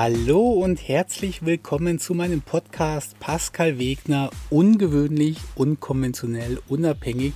Hallo 0.00 0.52
und 0.52 0.76
herzlich 0.86 1.44
willkommen 1.44 1.98
zu 1.98 2.14
meinem 2.14 2.40
Podcast 2.40 3.18
Pascal 3.18 3.80
Wegner, 3.80 4.30
ungewöhnlich, 4.48 5.38
unkonventionell, 5.56 6.60
unabhängig, 6.68 7.32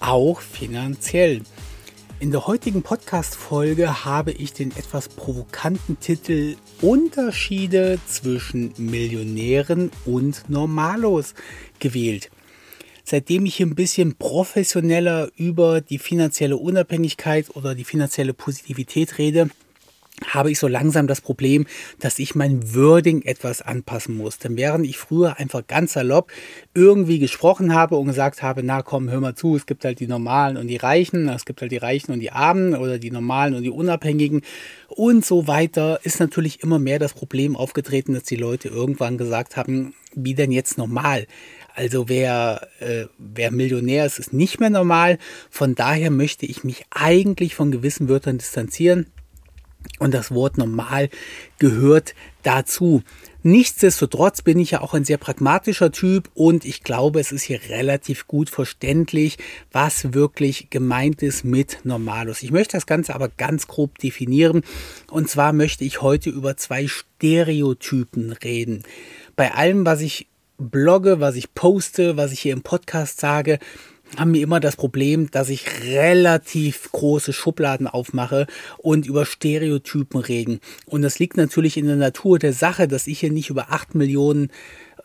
auch 0.00 0.40
finanziell. 0.40 1.42
In 2.18 2.32
der 2.32 2.48
heutigen 2.48 2.82
Podcast-Folge 2.82 4.04
habe 4.04 4.32
ich 4.32 4.52
den 4.52 4.72
etwas 4.72 5.10
provokanten 5.10 6.00
Titel 6.00 6.56
Unterschiede 6.80 8.00
zwischen 8.08 8.74
Millionären 8.78 9.92
und 10.04 10.50
Normalos 10.50 11.34
gewählt. 11.78 12.32
Seitdem 13.04 13.46
ich 13.46 13.60
ein 13.60 13.76
bisschen 13.76 14.16
professioneller 14.16 15.30
über 15.36 15.80
die 15.80 15.98
finanzielle 15.98 16.56
Unabhängigkeit 16.56 17.54
oder 17.54 17.76
die 17.76 17.84
finanzielle 17.84 18.34
Positivität 18.34 19.18
rede, 19.18 19.50
habe 20.24 20.50
ich 20.50 20.58
so 20.58 20.68
langsam 20.68 21.06
das 21.06 21.20
Problem, 21.20 21.66
dass 21.98 22.18
ich 22.18 22.34
mein 22.34 22.74
Wording 22.74 23.22
etwas 23.22 23.62
anpassen 23.62 24.16
muss. 24.16 24.38
Denn 24.38 24.56
während 24.56 24.86
ich 24.86 24.98
früher 24.98 25.38
einfach 25.38 25.66
ganz 25.66 25.94
salopp 25.94 26.30
irgendwie 26.74 27.18
gesprochen 27.18 27.74
habe 27.74 27.96
und 27.96 28.06
gesagt 28.06 28.42
habe, 28.42 28.62
na 28.62 28.82
komm, 28.82 29.10
hör 29.10 29.20
mal 29.20 29.34
zu, 29.34 29.56
es 29.56 29.66
gibt 29.66 29.84
halt 29.84 30.00
die 30.00 30.06
Normalen 30.06 30.56
und 30.56 30.68
die 30.68 30.76
Reichen, 30.76 31.28
es 31.28 31.44
gibt 31.44 31.60
halt 31.60 31.72
die 31.72 31.76
Reichen 31.76 32.12
und 32.12 32.20
die 32.20 32.32
Armen 32.32 32.74
oder 32.74 32.98
die 32.98 33.10
Normalen 33.10 33.54
und 33.54 33.62
die 33.62 33.70
Unabhängigen 33.70 34.42
und 34.88 35.24
so 35.24 35.46
weiter, 35.46 36.00
ist 36.02 36.20
natürlich 36.20 36.62
immer 36.62 36.78
mehr 36.78 36.98
das 36.98 37.14
Problem 37.14 37.56
aufgetreten, 37.56 38.14
dass 38.14 38.24
die 38.24 38.36
Leute 38.36 38.68
irgendwann 38.68 39.18
gesagt 39.18 39.56
haben, 39.56 39.94
wie 40.14 40.34
denn 40.34 40.52
jetzt 40.52 40.78
normal? 40.78 41.26
Also 41.74 42.08
wer, 42.08 42.68
äh, 42.80 43.06
wer 43.18 43.50
Millionär 43.50 44.04
ist, 44.04 44.18
ist 44.18 44.32
nicht 44.32 44.60
mehr 44.60 44.68
normal. 44.68 45.18
Von 45.50 45.74
daher 45.74 46.10
möchte 46.10 46.44
ich 46.44 46.64
mich 46.64 46.84
eigentlich 46.90 47.54
von 47.54 47.70
gewissen 47.70 48.08
Wörtern 48.08 48.36
distanzieren 48.36 49.06
und 49.98 50.12
das 50.12 50.32
Wort 50.32 50.58
normal 50.58 51.08
gehört 51.58 52.14
dazu. 52.42 53.02
Nichtsdestotrotz 53.44 54.42
bin 54.42 54.58
ich 54.60 54.72
ja 54.72 54.80
auch 54.82 54.94
ein 54.94 55.04
sehr 55.04 55.16
pragmatischer 55.16 55.90
Typ 55.90 56.30
und 56.34 56.64
ich 56.64 56.82
glaube, 56.82 57.18
es 57.20 57.32
ist 57.32 57.42
hier 57.42 57.60
relativ 57.68 58.28
gut 58.28 58.50
verständlich, 58.50 59.36
was 59.72 60.14
wirklich 60.14 60.70
gemeint 60.70 61.22
ist 61.22 61.44
mit 61.44 61.78
Normalus. 61.84 62.42
Ich 62.42 62.52
möchte 62.52 62.76
das 62.76 62.86
Ganze 62.86 63.14
aber 63.14 63.28
ganz 63.28 63.66
grob 63.66 63.98
definieren 63.98 64.62
und 65.10 65.28
zwar 65.28 65.52
möchte 65.52 65.84
ich 65.84 66.02
heute 66.02 66.30
über 66.30 66.56
zwei 66.56 66.86
Stereotypen 66.86 68.32
reden. 68.32 68.84
Bei 69.34 69.54
allem, 69.54 69.84
was 69.84 70.00
ich 70.00 70.28
blogge, 70.58 71.18
was 71.20 71.34
ich 71.34 71.54
poste, 71.54 72.16
was 72.16 72.32
ich 72.32 72.40
hier 72.40 72.52
im 72.52 72.62
Podcast 72.62 73.20
sage, 73.20 73.58
haben 74.16 74.34
wir 74.34 74.42
immer 74.42 74.60
das 74.60 74.76
Problem, 74.76 75.30
dass 75.30 75.48
ich 75.48 75.66
relativ 75.84 76.90
große 76.92 77.32
Schubladen 77.32 77.86
aufmache 77.86 78.46
und 78.78 79.06
über 79.06 79.24
Stereotypen 79.24 80.20
reden. 80.20 80.60
Und 80.86 81.02
das 81.02 81.18
liegt 81.18 81.36
natürlich 81.36 81.76
in 81.76 81.86
der 81.86 81.96
Natur 81.96 82.38
der 82.38 82.52
Sache, 82.52 82.88
dass 82.88 83.06
ich 83.06 83.20
hier 83.20 83.32
nicht 83.32 83.50
über 83.50 83.72
acht 83.72 83.94
Millionen 83.94 84.50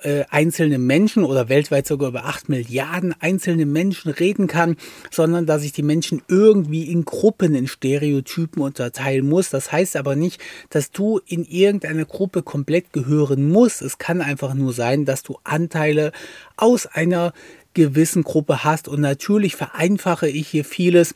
äh, 0.03 0.25
einzelne 0.29 0.77
Menschen 0.77 1.23
oder 1.23 1.49
weltweit 1.49 1.87
sogar 1.87 2.09
über 2.09 2.25
acht 2.25 2.49
Milliarden 2.49 3.15
einzelne 3.19 3.65
Menschen 3.65 4.11
reden 4.11 4.47
kann, 4.47 4.75
sondern 5.09 5.45
dass 5.45 5.63
ich 5.63 5.71
die 5.71 5.83
Menschen 5.83 6.21
irgendwie 6.27 6.91
in 6.91 7.05
Gruppen, 7.05 7.55
in 7.55 7.67
Stereotypen 7.67 8.61
unterteilen 8.61 9.27
muss. 9.27 9.49
Das 9.49 9.71
heißt 9.71 9.95
aber 9.95 10.15
nicht, 10.15 10.39
dass 10.69 10.91
du 10.91 11.19
in 11.25 11.43
irgendeine 11.45 12.05
Gruppe 12.05 12.43
komplett 12.43 12.93
gehören 12.93 13.49
musst. 13.49 13.81
Es 13.81 13.97
kann 13.97 14.21
einfach 14.21 14.53
nur 14.53 14.73
sein, 14.73 15.05
dass 15.05 15.23
du 15.23 15.37
Anteile 15.43 16.11
aus 16.57 16.85
einer 16.85 17.33
gewissen 17.77 18.23
Gruppe 18.23 18.63
hast. 18.63 18.87
Und 18.87 18.99
natürlich 18.99 19.55
vereinfache 19.55 20.27
ich 20.27 20.47
hier 20.47 20.65
vieles 20.65 21.15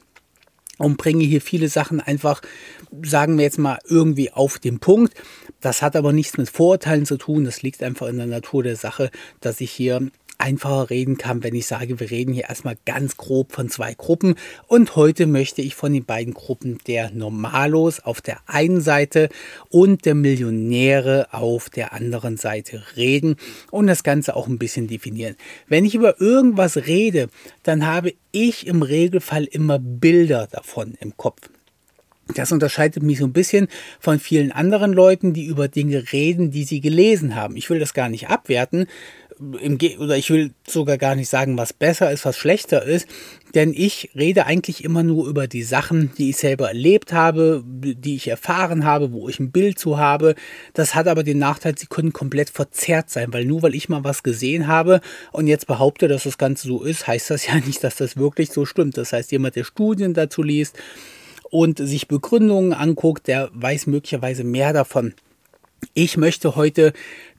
und 0.77 0.97
bringe 0.97 1.23
hier 1.23 1.41
viele 1.41 1.67
Sachen 1.67 1.99
einfach, 1.99 2.41
sagen 3.03 3.37
wir 3.37 3.43
jetzt 3.43 3.59
mal, 3.59 3.79
irgendwie 3.85 4.31
auf 4.31 4.59
den 4.59 4.79
Punkt. 4.79 5.13
Das 5.59 5.81
hat 5.81 5.95
aber 5.95 6.13
nichts 6.13 6.38
mit 6.38 6.50
Vorurteilen 6.50 7.05
zu 7.05 7.17
tun. 7.17 7.45
Das 7.45 7.61
liegt 7.61 7.83
einfach 7.83 8.07
in 8.07 8.17
der 8.17 8.27
Natur 8.27 8.63
der 8.63 8.75
Sache, 8.75 9.11
dass 9.41 9.59
ich 9.59 9.71
hier 9.71 10.09
einfacher 10.41 10.90
reden 10.90 11.18
kann, 11.18 11.44
wenn 11.44 11.56
ich 11.56 11.68
sage, 11.68 12.00
wir 12.00 12.12
reden 12.12 12.34
hier 12.34 12.50
erstmal 12.50 12.78
ganz 12.85 13.18
grob 13.18 13.52
von 13.52 13.69
zwei 13.69 13.94
Gruppen. 13.94 14.35
Und 14.68 14.96
heute 14.96 15.28
möchte 15.28 15.62
ich 15.62 15.75
von 15.75 15.94
den 15.94 16.06
beiden 16.06 16.34
Gruppen 16.34 16.79
der 16.88 17.12
Normalos 17.12 18.00
auf 18.00 18.22
der 18.22 18.40
einen 18.47 18.81
Seite 18.81 19.30
und 19.69 20.06
der 20.06 20.16
Millionäre 20.16 21.28
auf 21.31 21.69
der 21.69 21.94
anderen 21.94 22.38
Seite 22.38 22.84
reden 22.96 23.35
und 23.69 23.88
das 23.88 24.03
Ganze 24.03 24.35
auch 24.35 24.47
ein 24.47 24.57
bisschen 24.57 24.88
definieren. 24.88 25.35
Wenn 25.68 25.85
ich 25.85 25.96
über 25.96 26.19
irgendwas 26.19 26.78
rede, 26.78 27.30
dann 27.63 27.85
habe 27.85 28.13
ich 28.31 28.68
im 28.68 28.81
Regelfall 28.81 29.46
immer 29.46 29.80
Bilder 29.80 30.47
davon 30.51 30.96
im 31.00 31.16
Kopf. 31.18 31.50
Das 32.35 32.51
unterscheidet 32.51 33.03
mich 33.03 33.18
so 33.18 33.25
ein 33.25 33.34
bisschen 33.34 33.68
von 34.00 34.19
vielen 34.19 34.51
anderen 34.51 34.94
Leuten, 34.94 35.34
die 35.34 35.46
über 35.46 35.68
Dinge 35.68 36.12
reden, 36.12 36.51
die 36.51 36.63
sie 36.63 36.80
gelesen 36.80 37.35
haben. 37.35 37.57
Ich 37.57 37.69
will 37.69 37.80
das 37.80 37.94
gar 37.94 38.09
nicht 38.09 38.30
abwerten, 38.30 38.88
im 39.59 39.78
Ge 39.78 39.97
oder 39.97 40.18
ich 40.18 40.29
will 40.29 40.52
sogar 40.68 40.97
gar 40.97 41.16
nicht 41.16 41.29
sagen, 41.29 41.57
was 41.57 41.74
besser 41.74 42.12
ist, 42.12 42.25
was 42.25 42.38
schlechter 42.38 42.84
ist, 42.84 43.07
denn 43.56 43.74
ich 43.75 44.12
rede 44.16 44.46
eigentlich 44.46 44.84
immer 44.84 45.03
nur 45.03 45.28
über 45.28 45.47
die 45.47 45.63
Sachen, 45.63 46.12
die 46.18 46.29
ich 46.29 46.38
selber 46.38 46.68
erlebt 46.68 47.12
habe, 47.12 47.63
die 47.66 48.16
ich 48.16 48.28
erfahren 48.28 48.85
habe, 48.85 49.12
wo 49.12 49.28
ich 49.30 49.40
ein 49.40 49.51
Bild 49.51 49.80
zu 49.80 49.97
habe. 49.97 50.35
Das 50.74 50.94
hat 50.94 51.07
aber 51.07 51.24
den 51.24 51.40
Nachteil, 51.40 51.78
sie 51.78 51.88
können 51.88 52.13
komplett 52.13 52.50
verzerrt 52.50 53.09
sein, 53.09 53.34
weil 53.34 53.46
nur 53.46 53.63
weil 53.63 53.75
ich 53.75 53.90
mal 53.90 54.03
was 54.03 54.24
gesehen 54.24 54.68
habe 54.68 55.01
und 55.31 55.47
jetzt 55.47 55.66
behaupte, 55.68 56.07
dass 56.07 56.24
das 56.24 56.38
Ganze 56.38 56.68
so 56.68 56.84
ist, 56.84 57.07
heißt 57.07 57.31
das 57.31 57.47
ja 57.47 57.56
nicht, 57.66 57.84
dass 57.84 57.96
das 57.96 58.18
wirklich 58.18 58.51
so 58.51 58.66
stimmt. 58.66 58.97
Das 58.97 59.12
heißt, 59.12 59.31
jemand, 59.31 59.56
der 59.56 59.63
Studien 59.63 60.13
dazu 60.13 60.44
liest 60.44 60.78
und 61.50 61.80
sich 61.80 62.07
Begründungen 62.07 62.74
anguckt, 62.74 63.28
der 63.28 63.50
weiß 63.53 63.88
möglicherweise 63.88 64.44
mehr 64.44 64.72
davon. 64.72 65.13
Ich 65.94 66.16
möchte 66.16 66.56
heute 66.56 66.94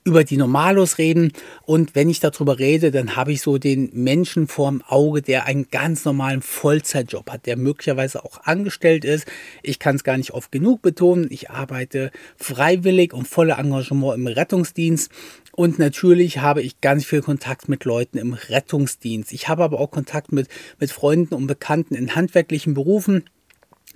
über 0.04 0.24
die 0.24 0.36
Normalos 0.36 0.98
reden. 0.98 1.32
Und 1.64 1.94
wenn 1.94 2.10
ich 2.10 2.20
darüber 2.20 2.58
rede, 2.58 2.90
dann 2.90 3.14
habe 3.16 3.32
ich 3.32 3.40
so 3.40 3.58
den 3.58 3.90
Menschen 3.92 4.48
vorm 4.48 4.82
Auge, 4.86 5.22
der 5.22 5.46
einen 5.46 5.68
ganz 5.70 6.04
normalen 6.04 6.42
Vollzeitjob 6.42 7.30
hat, 7.30 7.46
der 7.46 7.56
möglicherweise 7.56 8.24
auch 8.24 8.42
angestellt 8.44 9.04
ist. 9.04 9.26
Ich 9.62 9.78
kann 9.78 9.96
es 9.96 10.04
gar 10.04 10.16
nicht 10.16 10.32
oft 10.32 10.50
genug 10.50 10.82
betonen. 10.82 11.28
Ich 11.30 11.50
arbeite 11.50 12.10
freiwillig 12.36 13.12
und 13.12 13.28
voller 13.28 13.58
Engagement 13.58 14.16
im 14.16 14.26
Rettungsdienst. 14.26 15.10
Und 15.54 15.78
natürlich 15.78 16.38
habe 16.38 16.62
ich 16.62 16.80
ganz 16.80 17.04
viel 17.04 17.22
Kontakt 17.22 17.68
mit 17.68 17.84
Leuten 17.84 18.18
im 18.18 18.32
Rettungsdienst. 18.32 19.32
Ich 19.32 19.48
habe 19.48 19.62
aber 19.62 19.78
auch 19.78 19.90
Kontakt 19.90 20.32
mit, 20.32 20.48
mit 20.80 20.90
Freunden 20.90 21.34
und 21.34 21.46
Bekannten 21.46 21.94
in 21.94 22.14
handwerklichen 22.14 22.74
Berufen. 22.74 23.24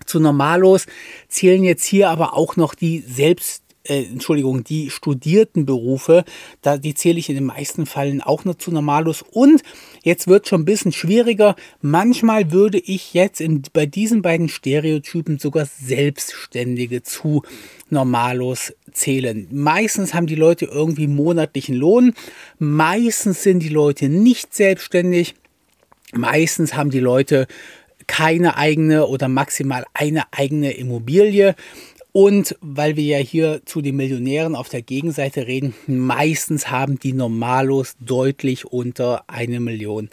Zu 0.04 0.20
Normalos 0.20 0.86
zählen 1.28 1.64
jetzt 1.64 1.84
hier 1.84 2.10
aber 2.10 2.34
auch 2.34 2.56
noch 2.56 2.74
die 2.74 3.00
selbst 3.00 3.65
äh, 3.88 4.04
Entschuldigung, 4.04 4.64
die 4.64 4.90
studierten 4.90 5.66
Berufe, 5.66 6.24
da, 6.62 6.76
die 6.76 6.94
zähle 6.94 7.18
ich 7.18 7.28
in 7.28 7.36
den 7.36 7.44
meisten 7.44 7.86
Fällen 7.86 8.20
auch 8.20 8.44
nur 8.44 8.58
zu 8.58 8.70
Normalus. 8.70 9.22
Und 9.22 9.62
jetzt 10.02 10.28
wird 10.28 10.48
schon 10.48 10.62
ein 10.62 10.66
bisschen 10.66 10.92
schwieriger. 10.92 11.56
Manchmal 11.80 12.52
würde 12.52 12.78
ich 12.78 13.14
jetzt 13.14 13.40
in, 13.40 13.62
bei 13.72 13.86
diesen 13.86 14.22
beiden 14.22 14.48
Stereotypen 14.48 15.38
sogar 15.38 15.66
Selbstständige 15.66 17.02
zu 17.02 17.42
Normalos 17.90 18.74
zählen. 18.92 19.46
Meistens 19.50 20.14
haben 20.14 20.26
die 20.26 20.34
Leute 20.34 20.66
irgendwie 20.66 21.06
monatlichen 21.06 21.76
Lohn. 21.76 22.14
Meistens 22.58 23.42
sind 23.42 23.60
die 23.60 23.68
Leute 23.68 24.08
nicht 24.08 24.54
selbstständig. 24.54 25.34
Meistens 26.12 26.74
haben 26.74 26.90
die 26.90 27.00
Leute 27.00 27.46
keine 28.06 28.56
eigene 28.56 29.06
oder 29.06 29.28
maximal 29.28 29.84
eine 29.92 30.24
eigene 30.32 30.72
Immobilie. 30.72 31.54
Und 32.18 32.56
weil 32.62 32.96
wir 32.96 33.04
ja 33.04 33.18
hier 33.18 33.60
zu 33.66 33.82
den 33.82 33.96
Millionären 33.96 34.54
auf 34.54 34.70
der 34.70 34.80
Gegenseite 34.80 35.46
reden, 35.46 35.74
meistens 35.86 36.70
haben 36.70 36.98
die 36.98 37.12
Normalos 37.12 37.94
deutlich 38.00 38.64
unter 38.64 39.24
eine 39.26 39.60
Million 39.60 40.08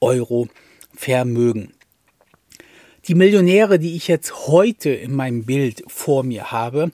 Euro 0.00 0.48
Vermögen. 0.94 1.74
Die 3.08 3.14
Millionäre, 3.14 3.78
die 3.78 3.94
ich 3.94 4.08
jetzt 4.08 4.46
heute 4.46 4.88
in 4.88 5.12
meinem 5.12 5.44
Bild 5.44 5.82
vor 5.86 6.22
mir 6.22 6.50
habe, 6.50 6.90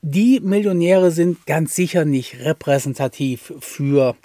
die 0.00 0.40
Millionäre 0.40 1.10
sind 1.10 1.44
ganz 1.44 1.76
sicher 1.76 2.06
nicht 2.06 2.40
repräsentativ 2.40 3.52
für, 3.60 4.16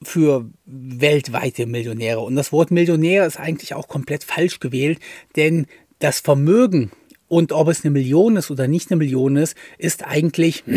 für 0.00 0.48
weltweite 0.64 1.66
Millionäre. 1.66 2.20
Und 2.20 2.36
das 2.36 2.52
Wort 2.52 2.70
Millionär 2.70 3.26
ist 3.26 3.40
eigentlich 3.40 3.74
auch 3.74 3.88
komplett 3.88 4.22
falsch 4.22 4.60
gewählt, 4.60 5.00
denn 5.34 5.66
das 5.98 6.20
Vermögen 6.20 6.92
und 7.28 7.52
ob 7.52 7.68
es 7.68 7.84
eine 7.84 7.90
Million 7.90 8.36
ist 8.36 8.50
oder 8.50 8.68
nicht 8.68 8.90
eine 8.90 8.98
Million 8.98 9.36
ist, 9.36 9.56
ist 9.78 10.06
eigentlich 10.06 10.64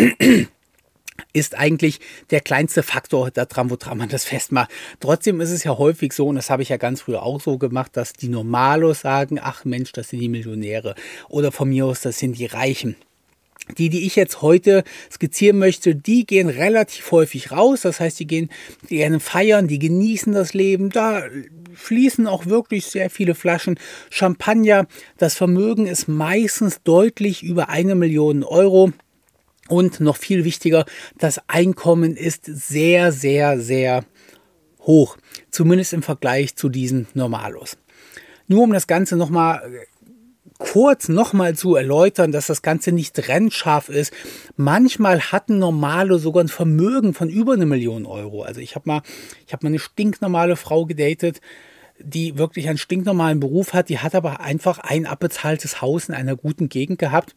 ist 1.34 1.58
eigentlich 1.58 2.00
der 2.32 2.42
kleinste 2.42 2.84
Faktor 2.84 3.32
daran, 3.32 3.70
woran 3.70 3.98
man 3.98 4.10
das 4.10 4.24
festmacht. 4.26 4.72
Trotzdem 5.00 5.42
ist 5.42 5.52
es 5.52 5.64
ja 5.64 5.78
häufig 5.78 6.14
so, 6.14 6.28
und 6.28 6.36
das 6.36 6.50
habe 6.50 6.64
ich 6.64 6.70
ja 6.70 6.78
ganz 6.78 7.02
früher 7.02 7.24
auch 7.24 7.42
so 7.42 7.58
gemacht, 7.58 7.96
dass 7.96 8.14
die 8.14 8.30
Normalos 8.30 9.02
sagen, 9.02 9.40
ach 9.42 9.66
Mensch, 9.66 9.92
das 9.92 10.10
sind 10.10 10.20
die 10.20 10.30
Millionäre. 10.30 10.96
Oder 11.28 11.52
von 11.52 11.70
mir 11.70 11.86
aus, 11.86 12.02
das 12.02 12.20
sind 12.20 12.38
die 12.38 12.46
Reichen. 12.46 12.96
Die, 13.78 13.90
die 13.90 14.06
ich 14.06 14.16
jetzt 14.16 14.42
heute 14.42 14.84
skizzieren 15.12 15.60
möchte, 15.60 15.96
die 15.96 16.26
gehen 16.26 16.50
relativ 16.50 17.12
häufig 17.12 17.52
raus. 17.52 17.82
Das 17.82 18.00
heißt, 18.00 18.20
die 18.20 18.28
gehen 18.28 18.50
gerne 18.88 19.20
feiern, 19.20 19.68
die 19.68 19.80
genießen 19.80 20.34
das 20.34 20.54
Leben. 20.54 20.90
Da 20.90 21.24
fließen 21.74 22.28
auch 22.28 22.46
wirklich 22.48 22.88
sehr 22.88 23.10
viele 23.10 23.36
Flaschen 23.36 23.80
Champagner. 24.10 24.88
Das 25.18 25.36
Vermögen 25.36 25.86
ist 25.86 26.08
meistens 26.08 26.82
deutlich 26.84 27.44
über 27.44 27.70
eine 27.70 27.96
Million 27.96 28.44
Euro. 28.44 28.92
Und 29.68 30.00
noch 30.00 30.18
viel 30.18 30.46
wichtiger, 30.46 30.86
das 31.20 31.40
Einkommen 31.48 32.18
ist 32.18 32.46
sehr, 32.46 33.12
sehr, 33.12 33.60
sehr 33.60 34.04
hoch. 34.82 35.18
Zumindest 35.52 35.94
im 35.94 36.02
Vergleich 36.02 36.56
zu 36.56 36.70
diesen 36.70 37.08
Normalos. 37.14 37.78
Nur 38.48 38.64
um 38.64 38.74
das 38.74 38.88
Ganze 38.88 39.16
nochmal 39.16 39.62
kurz 40.60 41.08
nochmal 41.10 41.56
zu 41.56 41.76
erläutern, 41.76 42.32
dass 42.32 42.46
das 42.46 42.62
Ganze 42.62 42.92
nicht 42.92 43.16
trennscharf 43.16 43.90
ist. 43.90 44.14
Manchmal 44.56 45.20
hatten 45.32 45.58
Normale 45.58 46.20
sogar 46.20 46.44
ein 46.44 46.50
Vermögen 46.50 47.16
von 47.16 47.30
über 47.30 47.54
eine 47.54 47.66
Million 47.66 48.06
Euro. 48.06 48.44
Also 48.44 48.62
ich 48.62 48.76
habe 48.76 48.88
mal, 48.88 49.02
ich 49.48 49.54
habe 49.54 49.66
mal 49.66 49.70
eine 49.70 49.80
stinknormale 49.80 50.56
Frau 50.56 50.86
gedatet, 50.86 51.42
die 51.98 52.38
wirklich 52.38 52.70
einen 52.70 52.78
stinknormalen 52.78 53.40
Beruf 53.40 53.74
hat, 53.74 53.90
die 53.90 54.00
hat 54.00 54.16
aber 54.16 54.42
einfach 54.42 54.80
ein 54.80 55.06
abbezahltes 55.06 55.82
Haus 55.82 56.08
in 56.08 56.16
einer 56.16 56.36
guten 56.36 56.70
Gegend 56.70 57.00
gehabt 57.00 57.36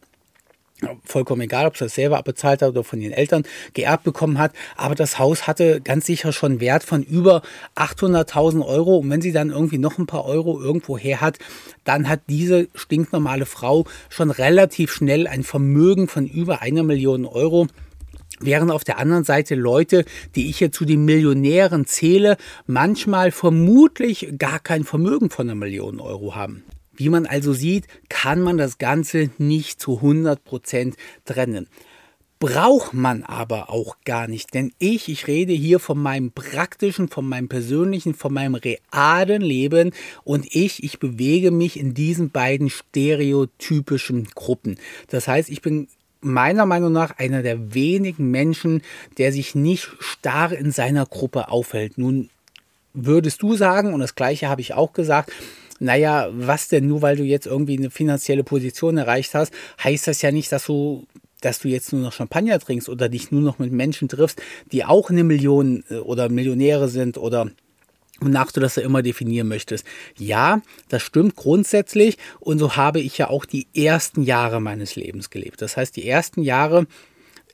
vollkommen 1.03 1.41
egal, 1.41 1.67
ob 1.67 1.77
sie 1.77 1.85
das 1.85 1.95
selber 1.95 2.17
abbezahlt 2.17 2.61
hat 2.61 2.69
oder 2.69 2.83
von 2.83 3.01
ihren 3.01 3.13
Eltern 3.13 3.43
geerbt 3.73 4.03
bekommen 4.03 4.37
hat. 4.37 4.53
Aber 4.75 4.95
das 4.95 5.19
Haus 5.19 5.47
hatte 5.47 5.81
ganz 5.81 6.05
sicher 6.05 6.31
schon 6.33 6.59
Wert 6.59 6.83
von 6.83 7.03
über 7.03 7.41
800.000 7.75 8.65
Euro. 8.65 8.97
Und 8.97 9.09
wenn 9.09 9.21
sie 9.21 9.31
dann 9.31 9.49
irgendwie 9.49 9.77
noch 9.77 9.97
ein 9.97 10.05
paar 10.05 10.25
Euro 10.25 10.61
irgendwo 10.61 10.97
her 10.97 11.21
hat, 11.21 11.39
dann 11.83 12.09
hat 12.09 12.21
diese 12.27 12.67
stinknormale 12.75 13.45
Frau 13.45 13.85
schon 14.09 14.31
relativ 14.31 14.91
schnell 14.91 15.27
ein 15.27 15.43
Vermögen 15.43 16.07
von 16.07 16.27
über 16.27 16.61
einer 16.61 16.83
Million 16.83 17.25
Euro. 17.25 17.67
Während 18.39 18.71
auf 18.71 18.83
der 18.83 18.97
anderen 18.97 19.23
Seite 19.23 19.55
Leute, 19.55 20.03
die 20.35 20.49
ich 20.49 20.57
hier 20.57 20.71
zu 20.71 20.85
den 20.85 21.05
Millionären 21.05 21.85
zähle, 21.85 22.35
manchmal 22.65 23.31
vermutlich 23.31 24.33
gar 24.37 24.59
kein 24.59 24.83
Vermögen 24.83 25.29
von 25.29 25.47
einer 25.47 25.55
Million 25.55 26.01
Euro 26.01 26.35
haben. 26.35 26.63
Wie 26.95 27.09
man 27.09 27.25
also 27.25 27.53
sieht, 27.53 27.87
kann 28.09 28.41
man 28.41 28.57
das 28.57 28.77
Ganze 28.77 29.29
nicht 29.37 29.81
zu 29.81 29.99
100% 29.99 30.93
trennen. 31.25 31.67
Braucht 32.39 32.93
man 32.93 33.23
aber 33.23 33.69
auch 33.69 33.95
gar 34.03 34.27
nicht, 34.27 34.53
denn 34.53 34.73
ich, 34.77 35.07
ich 35.07 35.27
rede 35.27 35.53
hier 35.53 35.79
von 35.79 35.97
meinem 35.97 36.31
praktischen, 36.31 37.07
von 37.07 37.27
meinem 37.27 37.47
persönlichen, 37.47 38.15
von 38.15 38.33
meinem 38.33 38.55
realen 38.55 39.41
Leben 39.41 39.91
und 40.25 40.53
ich, 40.53 40.83
ich 40.83 40.99
bewege 40.99 41.51
mich 41.51 41.79
in 41.79 41.93
diesen 41.93 42.31
beiden 42.31 42.69
stereotypischen 42.69 44.25
Gruppen. 44.35 44.77
Das 45.07 45.29
heißt, 45.29 45.49
ich 45.49 45.61
bin 45.61 45.87
meiner 46.19 46.65
Meinung 46.65 46.91
nach 46.91 47.17
einer 47.17 47.43
der 47.43 47.73
wenigen 47.73 48.29
Menschen, 48.29 48.81
der 49.17 49.31
sich 49.31 49.55
nicht 49.55 49.89
starr 49.99 50.51
in 50.51 50.71
seiner 50.71 51.05
Gruppe 51.05 51.47
aufhält. 51.47 51.97
Nun 51.97 52.29
würdest 52.93 53.41
du 53.41 53.55
sagen, 53.55 53.93
und 53.93 54.01
das 54.01 54.15
gleiche 54.15 54.49
habe 54.49 54.59
ich 54.61 54.73
auch 54.73 54.91
gesagt, 54.91 55.31
naja, 55.83 56.29
was 56.31 56.69
denn 56.69 56.87
nur, 56.87 57.01
weil 57.01 57.17
du 57.17 57.23
jetzt 57.23 57.45
irgendwie 57.45 57.77
eine 57.77 57.91
finanzielle 57.91 58.43
Position 58.43 58.97
erreicht 58.97 59.35
hast, 59.35 59.53
heißt 59.83 60.07
das 60.07 60.21
ja 60.21 60.31
nicht, 60.31 60.51
dass 60.51 60.65
du 60.65 61.05
dass 61.41 61.59
du 61.59 61.67
jetzt 61.67 61.91
nur 61.91 62.01
noch 62.01 62.13
Champagner 62.13 62.57
trinkst 62.57 62.87
oder 62.87 63.09
dich 63.09 63.29
nur 63.29 63.41
noch 63.41 63.59
mit 63.59 63.69
Menschen 63.73 64.07
triffst, 64.07 64.41
die 64.71 64.85
auch 64.85 65.09
eine 65.09 65.25
Million 65.25 65.83
äh, 65.89 65.95
oder 65.95 66.29
Millionäre 66.29 66.87
sind 66.87 67.17
oder 67.17 67.51
wonach 68.21 68.53
du 68.53 68.61
das 68.61 68.77
ja 68.77 68.83
immer 68.83 69.01
definieren 69.01 69.49
möchtest. 69.49 69.85
Ja, 70.17 70.61
das 70.87 71.01
stimmt 71.01 71.35
grundsätzlich 71.35 72.17
und 72.39 72.59
so 72.59 72.77
habe 72.77 73.01
ich 73.01 73.17
ja 73.17 73.29
auch 73.29 73.43
die 73.43 73.67
ersten 73.75 74.23
Jahre 74.23 74.61
meines 74.61 74.95
Lebens 74.95 75.29
gelebt. 75.31 75.61
Das 75.61 75.75
heißt, 75.75 75.97
die 75.97 76.07
ersten 76.07 76.43
Jahre 76.43 76.87